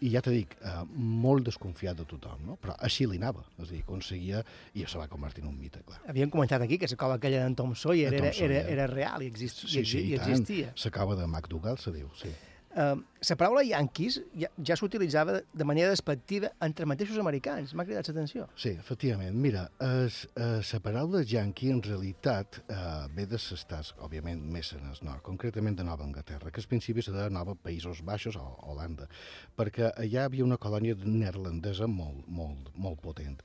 [0.00, 2.56] i ja t'he dic, eh, molt desconfiat de tothom, no?
[2.62, 4.42] però així li anava, és a dir, aconseguia,
[4.74, 6.00] i se va convertir en un mite, clar.
[6.08, 8.66] Havíem comentat aquí que la cova aquella d'en Tom Sawyer, Tom era, era, Sawyer.
[8.72, 10.30] era real i, exist, Sí, sí, i, i, i tant.
[10.30, 10.72] existia.
[10.76, 12.30] S'acaba de MacDougall, se diu, sí.
[12.68, 17.72] Uh, la paraula yanquis ja, ja s'utilitzava de manera despectiva entre mateixos americans.
[17.74, 18.44] M'ha cridat l'atenció.
[18.54, 19.34] Sí, efectivament.
[19.34, 22.82] Mira, eh, la paraula yankee en realitat eh,
[23.16, 27.02] ve dels estats, òbviament, més en el nord, concretament de Nova Anglaterra, que al principi
[27.02, 29.08] se de Nova Països Baixos o Holanda,
[29.56, 33.40] perquè allà hi havia una colònia neerlandesa molt, molt, molt potent.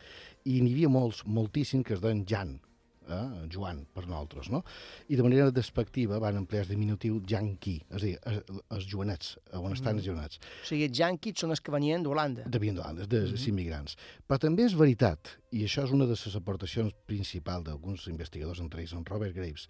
[0.45, 2.59] I n'hi havia molts, moltíssims que es deien Jan,
[3.07, 3.47] eh?
[3.51, 4.63] Joan, per nosaltres, no?
[5.09, 8.43] I de manera despectiva van emplear el diminutiu Yankee, és a dir, els,
[8.77, 10.39] els joanets, on estan els joanets.
[10.63, 12.47] O sigui, els yanquis són els que venien d'Holanda.
[12.47, 13.49] De d'Holanda, dels Mhm.
[13.49, 13.97] immigrants.
[14.27, 18.81] Però també és veritat, i això és una de les aportacions principals d'alguns investigadors, entre
[18.81, 19.67] ells en Robert Graves,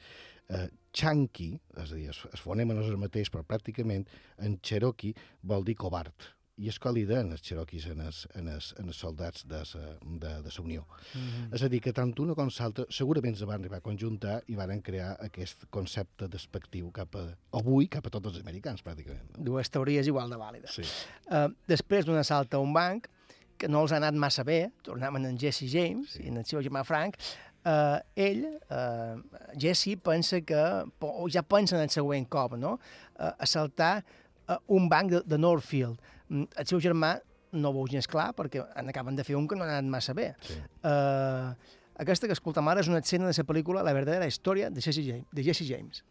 [0.50, 4.06] eh, Chanqui, és a dir, es, es fonema no és el mateix, però pràcticament
[4.38, 6.14] en Cherokee vol dir covard,
[6.62, 9.82] i és còlida en els Cherokees, en els, en els, en els soldats de sa,
[10.02, 10.84] de, de sa Unió.
[11.14, 11.48] Mhm.
[11.58, 14.58] És a dir, que tant una com l'altra segurament se van arribar a conjuntar i
[14.60, 17.26] varen crear aquest concepte despectiu cap a,
[17.58, 19.34] avui cap a tots els americans, pràcticament.
[19.34, 19.48] No?
[19.54, 20.78] Dues teories igual de vàlides.
[20.78, 20.86] Sí.
[21.26, 23.10] Uh, després d'un assalt a un banc,
[23.58, 26.26] que no els ha anat massa bé, tornaven en Jesse James sí.
[26.26, 27.18] i en el seu germà Frank,
[27.66, 29.18] uh, ell, uh,
[29.60, 30.64] Jesse, pensa que,
[31.02, 32.78] o ja pensa en el següent cop, no?
[33.16, 36.02] Uh, assaltar uh, un banc de, de Northfield.
[36.30, 37.16] Mm, El seu germà
[37.54, 39.90] no ho veu gens clar perquè en acaben de fer un que no ha anat
[39.90, 40.34] massa bé.
[40.42, 40.58] Sí.
[40.84, 41.54] Uh,
[42.02, 45.04] aquesta que escoltem ara és una escena de la pel·lícula La verdadera història de Jesse
[45.06, 45.28] James.
[45.32, 46.04] De Jesse James.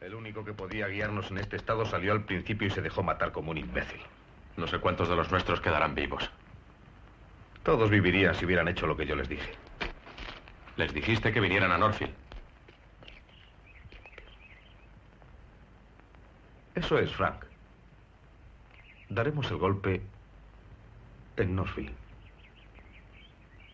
[0.00, 3.32] El único que podía guiarnos en este estado salió al principio y se dejó matar
[3.32, 4.00] como un imbécil.
[4.56, 6.30] No sé cuántos de los nuestros quedarán vivos.
[7.62, 9.52] Todos vivirían si hubieran hecho lo que yo les dije.
[10.76, 12.12] Les dijiste que vinieran a Norfield.
[16.74, 17.44] Eso es, Frank.
[19.14, 20.02] Daremos el golpe
[21.36, 21.94] en Norfield.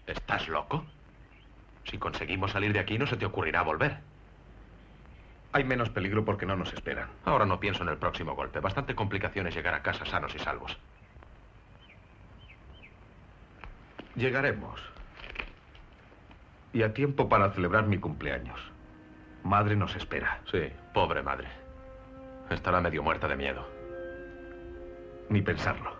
[0.06, 0.84] ¿Estás loco?
[1.84, 4.00] Si conseguimos salir de aquí, no se te ocurrirá volver.
[5.52, 7.08] Hay menos peligro porque no nos esperan.
[7.24, 8.60] Ahora no pienso en el próximo golpe.
[8.60, 10.76] Bastante complicaciones llegar a casa sanos y salvos.
[14.16, 14.78] Llegaremos.
[16.74, 18.60] Y a tiempo para celebrar mi cumpleaños.
[19.42, 20.42] Madre nos espera.
[20.50, 21.48] Sí, pobre madre.
[22.50, 23.80] Estará medio muerta de miedo.
[25.31, 25.97] Ni pensarlo.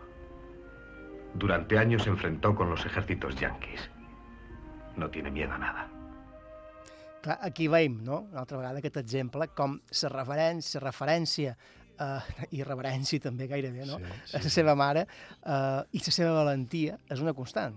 [1.35, 3.89] Durante años se enfrentó con los ejércitos yanquis.
[4.97, 5.89] No tiene miedo a nada.
[7.21, 11.53] Clar, aquí veiem, no?, una altra vegada aquest exemple, com la referència, referència
[12.01, 16.15] eh, i reverència també gairebé, no?, Sí, sí, a la seva mare eh, i la
[16.17, 17.77] seva valentia és una constant.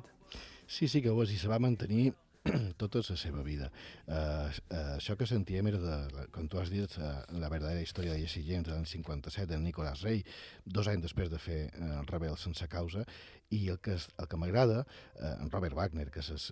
[0.66, 2.14] Sí, sí que ho és, i se va mantenir
[2.82, 3.70] tota la seva vida.
[4.06, 8.16] Uh, uh, això que sentíem era, de, com tu has dit, uh, la verdadera història
[8.16, 10.24] de Jesse James de l'any 57, de Nicolas Rey,
[10.66, 13.06] dos anys després de fer uh, Rebel sense causa,
[13.52, 14.80] i el que, es- el que m'agrada,
[15.20, 16.48] uh, en Robert Wagner, que és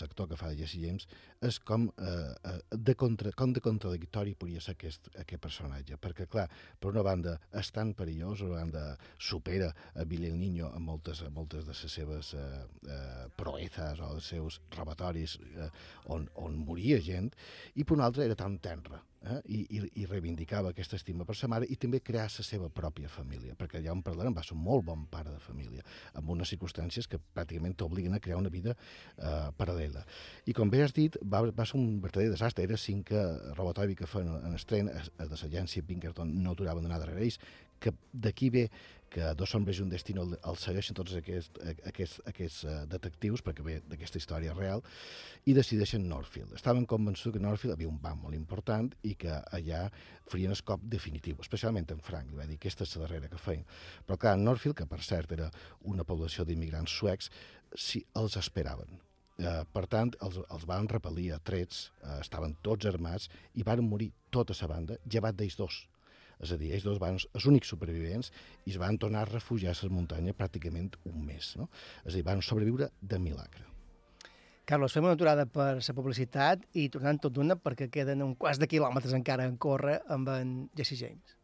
[0.00, 1.06] l'actor que fa de Jesse James,
[1.44, 6.26] és com, uh, uh, de, contra, com de contradictori podria ser aquest, aquest personatge, perquè,
[6.30, 6.48] clar,
[6.80, 8.84] per una banda és tan perillós, per una banda
[9.18, 14.00] supera a Billy el Niño en moltes, en moltes de les seves uh, uh, proezas
[14.00, 15.70] o els seus robatoris uh,
[16.14, 17.30] on, on moria gent,
[17.76, 19.40] i per una altra era tan tenra, eh?
[19.46, 23.10] I, i, i reivindicava aquesta estima per sa mare i també crear la seva pròpia
[23.12, 25.84] família, perquè ja en parlarem, va ser un molt bon pare de família,
[26.14, 30.04] amb unes circumstàncies que pràcticament t'obliguen a crear una vida eh, paral·lela.
[30.46, 33.24] I com bé has dit, va, va ser un verdader desastre, era cinc que
[33.58, 37.40] robotobi que feien en estren, els de l'agència Pinkerton no aturaven d'anar darrere ells,
[37.80, 38.68] que d'aquí ve
[39.14, 43.44] que Dos hombres i un destino el, el segueixen tots aquests, aquests, aquests uh, detectius,
[43.46, 44.82] perquè ve d'aquesta història real,
[45.46, 46.56] i decideixen Northfield.
[46.58, 49.84] Estaven convençuts que Northfield havia un banc molt important i que allà
[50.30, 53.40] farien el cop definitiu, especialment en Frank, li va dir aquesta és la darrera que
[53.40, 53.64] feien.
[54.08, 55.50] Però clar, Northfield, que per cert era
[55.94, 57.30] una població d'immigrants suecs,
[57.74, 58.98] si els esperaven.
[59.34, 63.82] Eh, per tant, els, els van repel·lir a trets, eh, estaven tots armats i van
[63.86, 65.82] morir tota la banda, llevat d'ells dos.
[66.44, 68.32] És a dir, ells dos van els únics supervivents
[68.64, 71.54] i es van tornar a refugiar a les muntanyes pràcticament un mes.
[71.60, 71.70] No?
[72.04, 73.64] És a dir, van sobreviure de milagre.
[74.64, 78.62] Carlos, fem una aturada per la publicitat i tornant tot d'una perquè queden un quart
[78.62, 81.36] de quilòmetres encara en córrer amb en Jesse James.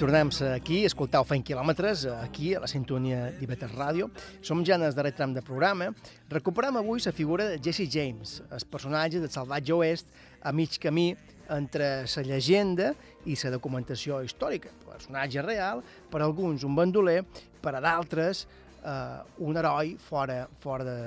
[0.00, 4.08] Tornem aquí, escoltau Fent Quilòmetres, aquí, a la sintonia d'Ibetes Ràdio.
[4.42, 5.92] Som ja en el darrer tram de programa.
[6.32, 10.10] Recuperem avui la figura de Jesse James, el personatge del salvatge oest
[10.42, 11.12] a mig camí
[11.46, 12.90] entre la llegenda
[13.22, 14.74] i la documentació històrica.
[14.90, 17.20] Personatge real, per alguns un bandoler,
[17.62, 18.48] per a d'altres
[18.82, 21.00] eh, un heroi fora, fora de,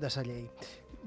[0.00, 0.46] de la llei.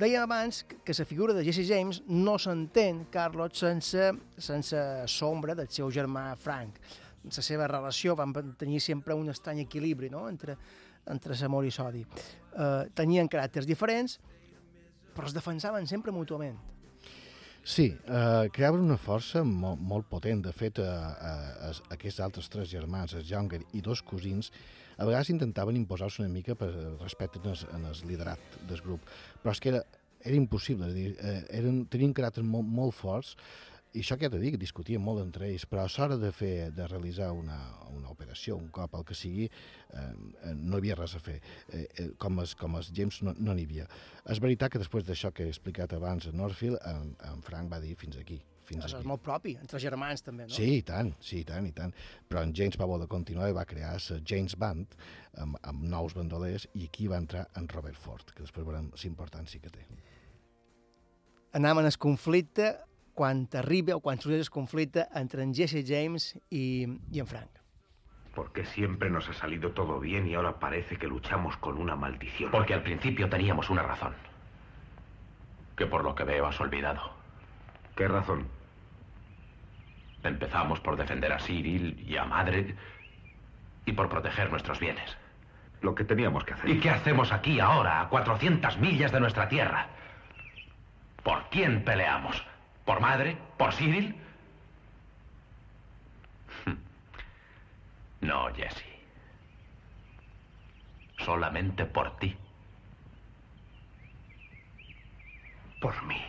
[0.01, 4.07] Dèiem abans que la figura de Jesse James no s'entén, Carlos, sense,
[4.41, 6.79] sense sombra del seu germà Frank.
[7.27, 10.23] La seva relació van tenir sempre un estrany equilibri no?
[10.25, 10.55] entre,
[11.05, 12.01] entre l'amor i l'odi.
[12.01, 14.17] Uh, tenien caràcters diferents,
[15.13, 16.57] però es defensaven sempre mútuament.
[17.63, 20.41] Sí, eh, creaven una força molt, molt potent.
[20.41, 24.49] De fet, eh, eh, aquests altres tres germans, els Younger i dos cosins,
[25.01, 26.69] a vegades intentaven imposar-se una mica per
[27.01, 29.09] respecte en el, en el liderat del grup,
[29.41, 29.81] però és que era,
[30.21, 33.33] era impossible, és dir, eh, eren, tenien caràcters molt, molt forts,
[33.91, 36.69] i això que ja t'he dit, discutien molt entre ells, però a l'hora de, fer,
[36.77, 37.57] de realitzar una,
[37.91, 41.41] una operació, un cop, el que sigui, eh, eh, no hi havia res a fer.
[41.73, 43.89] Eh, eh, com, els, com els James no no n'hi havia.
[44.31, 47.83] És veritat que després d'això que he explicat abans a Northfield, en, en Frank va
[47.83, 48.39] dir fins aquí.
[48.71, 49.05] Fins Això aquí.
[49.05, 50.55] és molt propi, entre germans també, no?
[50.55, 51.91] Sí, i tant, sí, i tant, i tant.
[52.29, 54.95] Però en James va voler continuar i va crear la James Band
[55.43, 59.09] amb, amb nous bandolers i aquí va entrar en Robert Ford, que després veurem la
[59.09, 59.83] importància que té.
[61.59, 62.71] Anàvem en el conflicte
[63.13, 67.59] quan arriba o quan sorgeix el conflicte entre en Jesse James i, i en Frank.
[68.33, 71.97] ¿Por qué siempre nos ha salido todo bien y ahora parece que luchamos con una
[71.97, 72.49] maldición?
[72.51, 74.13] Porque al principio teníamos una razón.
[75.75, 77.01] Que por lo que veo has olvidado.
[77.97, 78.47] ¿Qué razón?
[80.23, 82.75] Empezamos por defender a Cyril y a Madre
[83.85, 85.17] y por proteger nuestros bienes.
[85.81, 86.69] Lo que teníamos que hacer.
[86.69, 89.87] ¿Y qué hacemos aquí ahora, a 400 millas de nuestra tierra?
[91.23, 92.43] ¿Por quién peleamos?
[92.85, 93.37] ¿Por Madre?
[93.57, 94.15] ¿Por Cyril?
[98.21, 98.85] No, Jesse.
[101.25, 102.37] Solamente por ti.
[105.79, 106.21] Por mí.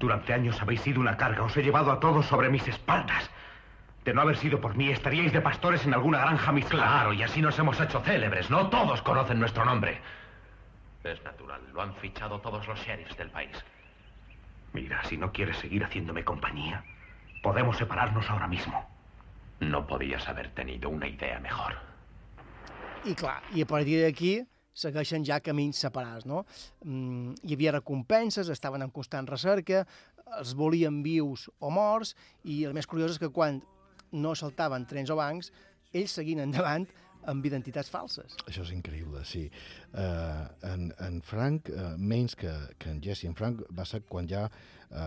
[0.00, 3.30] Durante años habéis sido una carga, os he llevado a todos sobre mis espaldas.
[4.02, 6.90] De no haber sido por mí, estaríais de pastores en alguna granja mezclada.
[6.90, 8.48] Claro, y así nos hemos hecho célebres.
[8.48, 10.00] No todos conocen nuestro nombre.
[11.04, 13.52] Es natural, lo han fichado todos los sheriffs del país.
[14.72, 16.82] Mira, si no quieres seguir haciéndome compañía,
[17.42, 18.88] podemos separarnos ahora mismo.
[19.60, 21.76] No podías haber tenido una idea mejor.
[23.04, 26.44] I clar, i a partir d'aquí segueixen ja camins separats, no?
[26.84, 29.84] Mm, hi havia recompenses, estaven en constant recerca,
[30.38, 32.14] els volien vius o morts,
[32.44, 33.60] i el més curiós és que quan
[34.12, 35.50] no saltaven trens o bancs,
[35.92, 36.86] ells seguien endavant
[37.28, 38.36] amb identitats falses.
[38.48, 39.44] Això és increïble, sí.
[39.92, 44.28] Uh, en, en Frank, uh, menys que, que en Jesse, en Frank va ser quan
[44.30, 45.00] ja uh,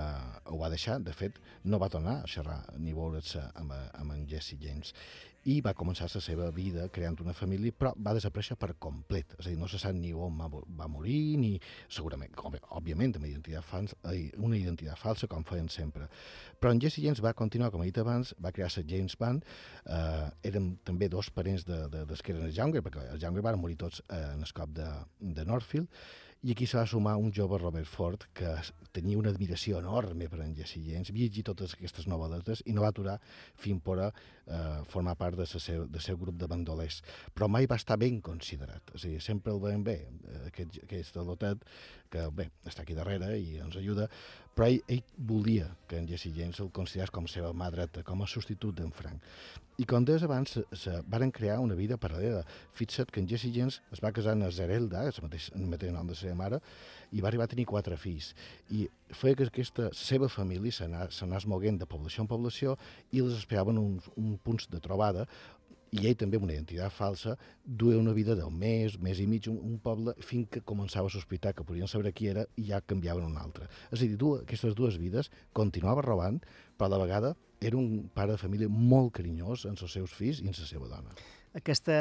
[0.52, 4.28] ho va deixar, de fet, no va tornar a xerrar ni veure's amb, amb en
[4.30, 4.94] Jesse James
[5.50, 9.36] i va començar la seva vida creant una família, però va desaparèixer per complet.
[9.40, 11.52] És a dir, no se sap ni on va, morir, ni
[11.92, 12.32] segurament,
[12.78, 13.98] òbviament, amb identitat falsa,
[14.40, 16.08] una identitat falsa, com feien sempre.
[16.60, 19.44] Però en Jesse James va continuar, com he dit abans, va crear la James Band,
[19.86, 23.60] eh, eren també dos parents de, de, des que eren Younger, perquè els Younger van
[23.60, 24.90] morir tots eh, en el cop de,
[25.20, 25.92] de Northfield,
[26.44, 28.50] i aquí se va sumar un jove Robert Ford que
[28.92, 32.84] tenia una admiració enorme per en Jesse James, havia llegit totes aquestes novel·letes i no
[32.84, 33.16] va aturar
[33.64, 37.00] fins per a eh, formar part del seu, de seu grup de bandolers.
[37.34, 38.92] Però mai va estar ben considerat.
[38.92, 41.64] A dir, sempre el veiem bé, eh, aquest, aquest dotet,
[42.12, 44.10] que bé, està aquí darrere i ens ajuda,
[44.54, 48.30] però ell, volia que en Jesse James el considerés com seva mà dreta, com a
[48.30, 49.22] substitut d'en Frank.
[49.82, 52.44] I com deies abans, se, se varen crear una vida paral·lela.
[52.78, 56.12] Fixa't que en Jesse James es va casar amb Zerelda, el mateix, el mateix nom
[56.12, 56.60] de seva mare,
[57.10, 58.34] i va arribar a tenir quatre fills.
[58.70, 62.78] I feia que aquesta seva família s'anés moguent de població en població
[63.12, 65.26] i els esperaven uns, un punts de trobada
[65.94, 69.48] i ell també amb una identitat falsa duia una vida del mes, mes i mig,
[69.52, 72.82] un, un poble, fins que començava a sospitar que podien saber qui era i ja
[72.82, 73.70] canviaven un altre.
[73.92, 76.42] És a dir, du, aquestes dues vides continuava robant,
[76.78, 80.42] però a la vegada era un pare de família molt carinyós amb els seus fills
[80.42, 81.14] i amb la seva dona.
[81.54, 81.96] Aquesta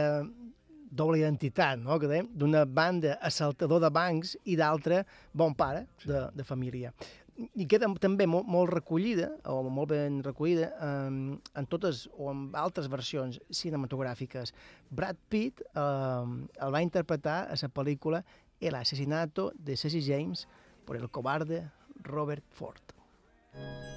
[0.92, 5.00] doble identitat, no?, que dèiem, d'una banda assaltador de bancs i d'altra
[5.32, 6.92] bon pare de, de família
[7.36, 12.44] i queda també molt, molt recollida, o molt ben recollida, en, en totes o en
[12.58, 14.52] altres versions cinematogràfiques.
[14.90, 18.24] Brad Pitt eh, el va interpretar a la pel·lícula
[18.60, 20.46] El asesinato de Jesse James
[20.84, 21.70] por el cobarde
[22.02, 22.82] Robert Ford.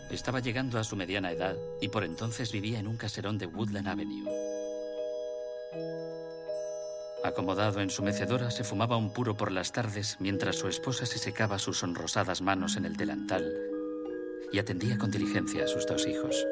[0.10, 3.88] Estaba llegando a su mediana edad y por entonces vivía en un caserón de Woodland
[3.88, 4.26] Avenue.
[7.26, 11.18] Acomodado en su mecedora, se fumaba un puro por las tardes mientras su esposa se
[11.18, 13.52] secaba sus sonrosadas manos en el delantal
[14.52, 16.46] y atendía con diligencia a sus dos hijos.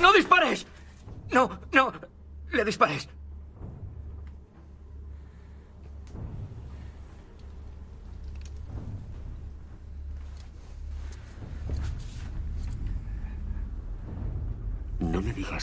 [0.00, 0.66] ¡No dispares!
[1.30, 1.92] No, no,
[2.50, 3.08] le dispares.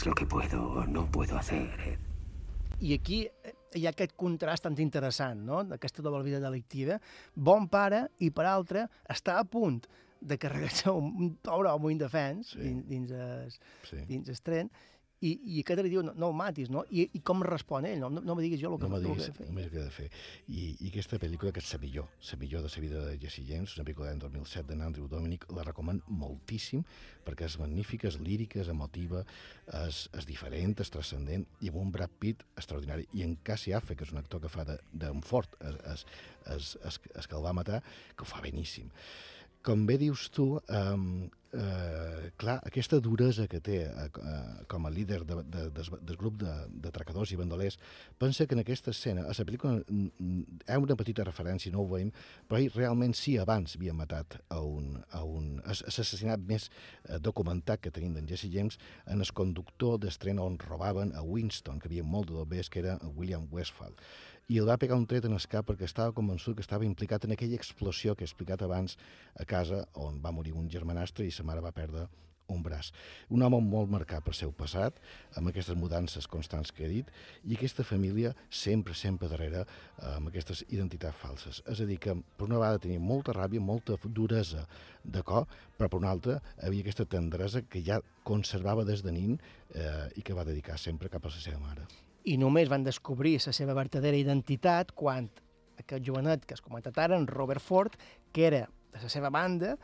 [0.00, 1.98] Digas lo que puedo o no puedo hacer, Ed.
[2.80, 6.96] I aquí eh, hi ha aquest contrast tan interessant, no?, d'aquesta doble vida delictiva.
[7.34, 9.82] Bon pare i, per altre, està a punt
[10.20, 12.62] de carregar-se un, un pobre home indefens sí.
[12.62, 13.60] dins, dins, es,
[13.90, 14.00] Sí.
[14.08, 14.70] dins el tren
[15.20, 16.86] i, i aquest li diu, no, no el matis, no?
[16.88, 17.98] I, i com respon ell?
[18.00, 19.36] No, no, no me diguis jo el que, no me el que diguis he de
[19.36, 19.48] fer.
[19.50, 20.08] el que he de fer.
[20.48, 23.44] I, I aquesta pel·lícula, que és la millor, la millor de la vida de Jesse
[23.48, 26.84] James, una pel·lícula d'any 2007 de Andrew Dominic, la recomano moltíssim
[27.26, 29.24] perquè és magnífica, és lírica, és emotiva,
[29.82, 33.06] és, és diferent, és transcendent, i amb un Brad Pitt extraordinari.
[33.16, 36.06] I en Cassie Affleck, que és un actor que fa d'en Ford, es, es,
[36.56, 37.82] es, es, es que el va matar,
[38.16, 38.88] que ho fa beníssim.
[39.60, 44.92] Com bé dius tu, um, eh, clar, aquesta duresa que té eh, eh, com a
[44.92, 46.54] líder de, de, de, del grup de,
[46.84, 47.76] de tracadors i bandolers,
[48.18, 52.08] pensa que en aquesta escena, a la pel·lícula hi una petita referència, no ho veiem,
[52.48, 57.20] però ell realment sí abans havia matat a un, a un a l'assassinat més eh,
[57.20, 61.92] documentat que tenim d'en Jesse James en el conductor d'estrena on robaven a Winston, que
[61.92, 63.92] havia molt de dobbers, que era William Westphal
[64.50, 67.22] i el va pegar un tret en el cap perquè estava convençut que estava implicat
[67.24, 68.96] en aquella explosió que he explicat abans
[69.38, 72.08] a casa on va morir un germanastre i sa mare va perdre
[72.50, 72.88] un braç.
[73.30, 74.98] Un home molt marcat pel seu passat,
[75.38, 77.14] amb aquestes mudances constants que he dit,
[77.46, 79.62] i aquesta família sempre, sempre darrere
[80.16, 81.62] amb aquestes identitats falses.
[81.70, 84.66] És a dir, que per una vegada tenia molta ràbia, molta duresa
[85.04, 85.46] de cor,
[85.78, 90.26] però per una altra havia aquesta tendresa que ja conservava des de nin eh, i
[90.26, 93.74] que va dedicar sempre cap a la seva mare i només van descobrir la seva
[93.74, 95.30] vertadera identitat quan
[95.80, 97.94] aquest jovenet que has comentat ara, en Robert Ford,
[98.32, 99.76] que era de la seva banda,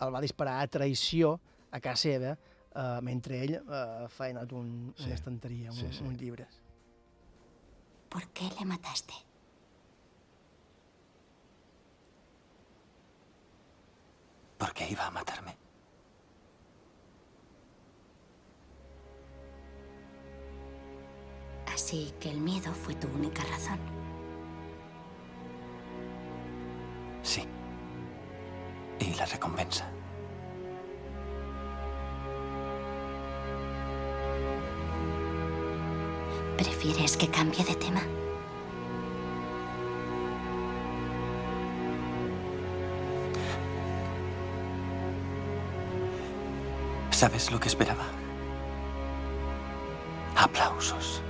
[0.00, 1.36] el va disparar a traïció
[1.70, 5.04] a casa seva eh, mentre ell eh, feia anat un, Sí.
[5.06, 6.04] una estanteria, un, Sí, sí.
[6.04, 6.60] uns llibres.
[8.08, 9.14] ¿Por qué le mataste?
[14.58, 15.56] ¿Por qué iba a matarme?
[21.78, 23.78] Así que el miedo fue tu única razón.
[27.22, 27.44] Sí.
[28.98, 29.88] Y la recompensa.
[36.56, 38.02] ¿Prefieres que cambie de tema?
[47.12, 48.06] ¿Sabes lo que esperaba?
[50.34, 51.22] Aplausos.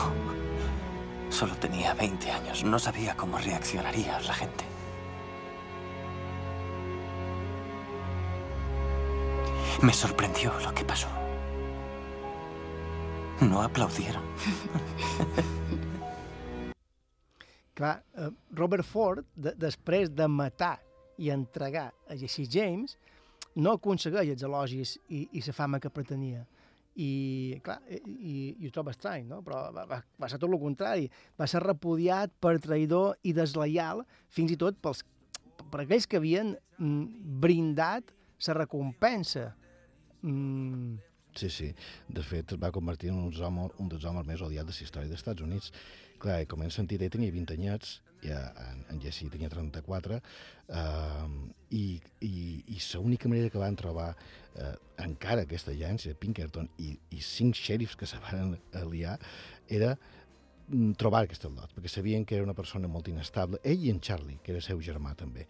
[0.00, 2.64] Oh, Solo tenía 20 años.
[2.64, 4.64] No sabía cómo reaccionaría la gente.
[9.82, 11.08] Me sorprendió lo que pasó.
[13.40, 14.22] No aplaudieron.
[17.74, 20.82] Clar, eh, Robert Ford, de, després de matar
[21.16, 22.98] i entregar a Jesse James,
[23.56, 26.44] no aconsegueix els elogis i, i la fama que pretenia.
[27.00, 27.10] I,
[27.64, 28.00] clar, i,
[28.60, 29.40] i, ho troba estrany, no?
[29.46, 31.08] Però va, va, va ser tot el contrari.
[31.40, 35.04] Va ser repudiat per traïdor i deslleial, fins i tot pels,
[35.70, 38.12] per aquells que havien mm, brindat
[38.46, 39.50] la recompensa.
[40.20, 40.98] Mm,
[41.34, 41.68] Sí, sí.
[42.08, 44.86] De fet, es va convertir en un, home, un dels homes més odiats de la
[44.86, 45.70] història dels Estats Units.
[46.20, 50.20] Clar, com hem sentit, ell tenia 20 anyets, i en, en Jesse tenia 34,
[50.68, 51.26] eh,
[51.76, 51.84] i,
[52.26, 52.32] i,
[52.74, 54.72] i l'única manera que van trobar eh,
[55.04, 59.18] encara aquesta agència, Pinkerton, i, i cinc xèrifs que se van aliar,
[59.68, 63.94] era mm, trobar aquest lot, perquè sabien que era una persona molt inestable, ell i
[63.94, 65.46] en Charlie, que era seu germà també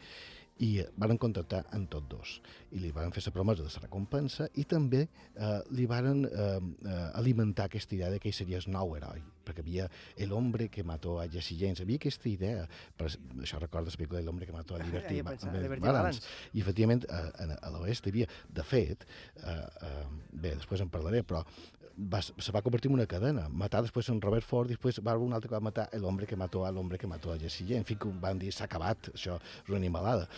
[0.61, 0.71] i
[1.01, 2.33] van contactar amb tots dos
[2.77, 6.31] i li van fer la promesa de la recompensa i també eh, li van eh,
[6.31, 9.87] eh, alimentar aquesta idea de que ell seria el nou heroi perquè havia
[10.21, 12.67] el hombre que mató a Jesse James havia aquesta idea,
[12.97, 13.09] per,
[13.41, 16.21] això recorda la pel·lícula El hombre que mató a Liberty, Ja Ba- Liberty Balance.
[16.21, 16.21] Balance.
[16.53, 18.29] i efectivament a, a, a l'oest hi havia,
[18.61, 19.09] de fet
[19.43, 21.43] eh, eh, bé, després en parlaré però
[22.13, 23.49] va, se va convertir en una cadena.
[23.49, 26.37] Matar després en Robert Ford després va haver un altre que va matar l'home que
[26.37, 27.83] mató a l'home que mató a Jesse James.
[27.83, 30.29] En fi, van dir, s'ha acabat, això és una animalada.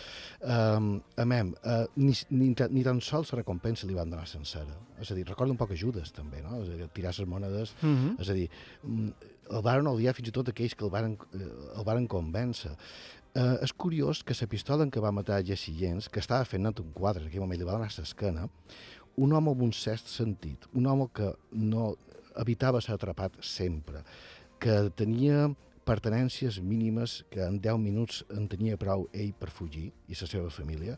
[0.41, 4.75] Um, amem, uh, ni, ni, ta- ni tan sols la recompensa li van donar sencera.
[4.99, 6.61] És a dir, recorda un poc a Judas, també, no?
[6.63, 7.75] És a dir, tirar les monedes...
[7.81, 8.15] Mhm.
[8.23, 8.49] És a dir,
[8.83, 9.09] mm,
[9.53, 12.71] el varen odiar fins i tot aquells que el varen, eh, el varen convèncer.
[13.33, 16.67] Uh, és curiós que la pistola en què va matar Jesse James, que estava fent
[16.69, 18.47] un quadre, en aquell moment li va donar l'esquena,
[19.17, 21.93] un home amb un cert sentit, un home que no
[22.41, 24.01] evitava ser atrapat sempre,
[24.59, 25.49] que tenia
[25.85, 30.49] pertenències mínimes que en 10 minuts en tenia prou ell per fugir i la seva
[30.49, 30.97] família,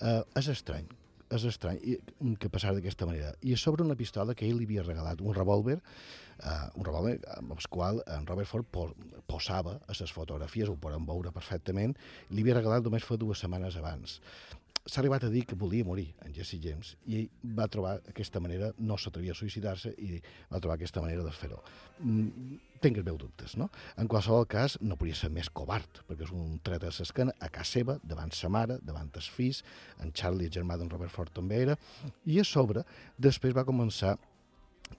[0.00, 0.88] eh, és estrany
[1.30, 1.98] és estrany i-
[2.40, 3.34] que passara d'aquesta manera.
[3.42, 7.18] I a sobre una pistola que ell li havia regalat, un revòlver, eh, un revòlver
[7.36, 8.94] amb el qual en Robert Ford po
[9.26, 11.96] posava a les fotografies, ho poden veure perfectament,
[12.30, 14.20] li havia regalat només fa dues setmanes abans.
[14.86, 17.24] S'ha arribat a dir que volia morir en Jesse James i
[17.58, 21.60] va trobar aquesta manera, no s'atrevia a suïcidar-se i va trobar aquesta manera de fer-ho.
[22.00, 23.66] Mm, Tinc els meus dubtes, no?
[23.98, 27.48] En qualsevol cas, no podia ser més covard, perquè és un tret a l'esquena a
[27.50, 29.64] casa seva, davant sa mare, davant els fills,
[29.98, 31.74] en Charlie, el germà d'en Robert Ford també era,
[32.24, 32.84] i a sobre,
[33.18, 34.14] després va començar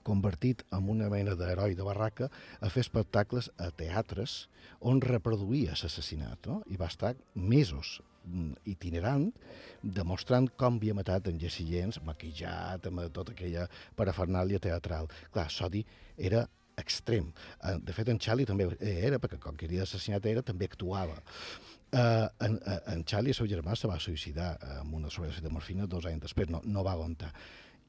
[0.08, 2.30] convertit en una mena d'heroi de barraca,
[2.60, 4.48] a fer espectacles a teatres
[4.80, 6.62] on reproduïa l'assassinat, no?
[6.72, 9.30] i va estar mesos mm, itinerant,
[9.84, 13.68] demostrant com havia matat en Jesse James, maquillat, amb tota aquella
[14.00, 15.12] parafernàlia teatral.
[15.34, 15.84] Clar, Sodi
[16.18, 16.46] era
[16.80, 17.34] extrem.
[17.64, 21.20] Eh, De fet, en Charlie també era, perquè com que havia assassinat era, també actuava.
[21.90, 22.60] Uh, en,
[22.94, 26.28] en Charlie, el seu germà, se va suïcidar amb una sobredosi de morfina dos anys
[26.28, 27.32] després, no, no va aguantar.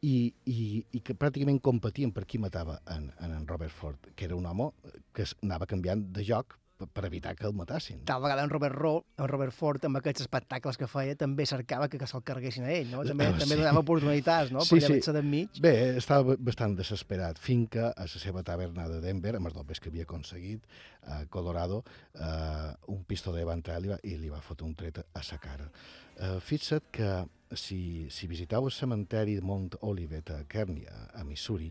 [0.00, 4.24] I, i, i que pràcticament competien per qui matava en, en, en Robert Ford, que
[4.24, 4.70] era un home
[5.12, 8.00] que anava canviant de joc per, per evitar que el matassin.
[8.08, 11.88] Tal vegada en Robert, Ro, en Robert Ford, amb aquests espectacles que feia, també cercava
[11.92, 13.04] que, que se'l carreguessin a ell, no?
[13.06, 13.58] També, també sí.
[13.60, 14.64] donava oportunitats, no?
[14.66, 15.16] Sí, per sí.
[15.16, 15.60] d'enmig.
[15.62, 17.40] Bé, estava bastant desesperat,
[17.70, 20.64] que a la seva taverna de Denver, amb els dobles que havia aconseguit,
[21.10, 21.82] a Colorado,
[22.14, 25.22] eh, un pistoler va entrar i li va, i li va fotre un tret a
[25.26, 25.68] sa cara.
[26.16, 27.10] Eh, fixa't que
[27.56, 31.70] si, si visiteu el cementeri de Mount Olivet a Kearney, a, Missouri,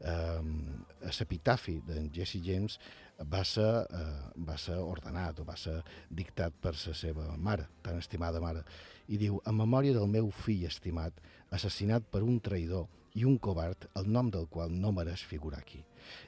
[0.00, 0.42] eh,
[1.06, 2.78] l'epitafi d'en Jesse James
[3.32, 5.80] va ser, eh, va ser ordenat o va ser
[6.10, 8.64] dictat per la seva mare, tan estimada mare,
[9.08, 11.18] i diu, en memòria del meu fill estimat,
[11.50, 12.86] assassinat per un traïdor
[13.16, 15.80] i un covard, el nom del qual no mereix figurar aquí.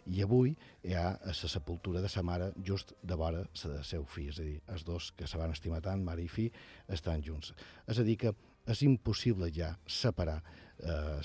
[0.08, 4.06] I avui hi ha la sepultura de sa mare just de vora la del seu
[4.08, 6.54] fill, és a dir, els dos que se van estimar tant, mare i fill,
[6.88, 7.52] estan junts.
[7.86, 8.32] És a dir, que
[8.68, 10.38] és impossible ja separar
[10.78, 11.20] eh,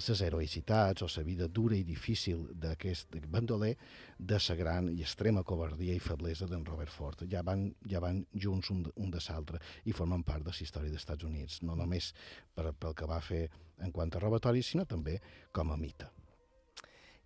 [0.00, 3.74] les heroïcitats o la vida dura i difícil d'aquest bandoler
[4.18, 7.24] de la gran i extrema covardia i feblesa d'en Robert Ford.
[7.30, 10.90] Ja van, ja van junts un, un de l'altre i formen part de la història
[10.90, 12.14] dels Estats Units, no només
[12.54, 13.48] per, pel que va fer
[13.80, 15.20] en quant a robatori, sinó també
[15.52, 16.08] com a mite.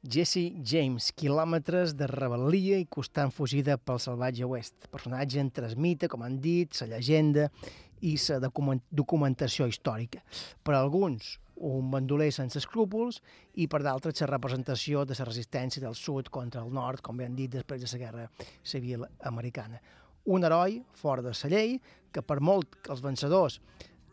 [0.05, 4.91] Jesse James, quilòmetres de rebel·lia i constant fugida pel salvatge oest.
[4.93, 7.47] Personatge entre el mite, com han dit, la llegenda
[8.03, 10.23] i la document documentació històrica.
[10.63, 13.21] Per alguns, un bandoler sense escrúpols
[13.55, 17.37] i per d'altres la representació de la resistència del sud contra el nord, com han
[17.37, 18.29] dit després de la guerra
[18.63, 19.81] civil americana.
[20.27, 21.79] Un heroi fora de la llei
[22.13, 23.61] que per molt que els vencedors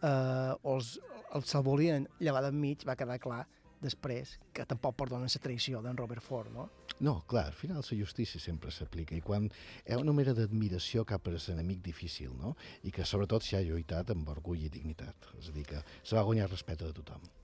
[0.02, 1.00] eh, els,
[1.34, 3.46] els se'l volien llevar d'enmig, va quedar clar
[3.82, 6.70] després que tampoc perdonen la traïció d'en Robert Ford, no?
[7.02, 11.28] No, clar, al final la justícia sempre s'aplica i quan hi una mera d'admiració cap
[11.28, 12.56] a l'enemic difícil, no?
[12.84, 15.32] I que sobretot s'hi ha lluitat amb orgull i dignitat.
[15.42, 17.41] És a dir, que se va guanyar respecte de tothom.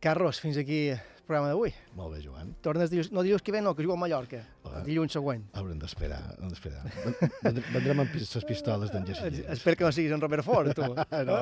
[0.00, 1.70] Carlos, fins aquí el programa d'avui.
[1.94, 2.54] Molt bé, Joan.
[2.64, 4.40] Tornes dilluns, no dilluns que ve, no, que jugo a Mallorca.
[4.64, 4.80] Ah.
[4.86, 5.44] Dilluns següent.
[5.60, 6.80] Haurem d'esperar, haurem d'esperar.
[7.44, 9.44] Ven- Vendrem amb les pistoles d'en Jesse James.
[9.54, 10.82] Espero que no siguis en Robert Ford, tu.
[11.28, 11.38] no,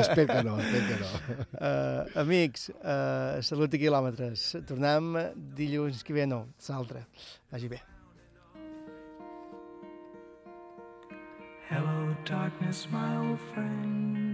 [0.00, 1.46] espero que no, espero que no.
[1.60, 4.48] Uh, amics, uh, salut i quilòmetres.
[4.66, 5.12] Tornem
[5.60, 7.04] dilluns que ve, no, l'altre.
[7.52, 7.82] Vagi bé.
[11.68, 14.33] Hello, darkness, my old friend.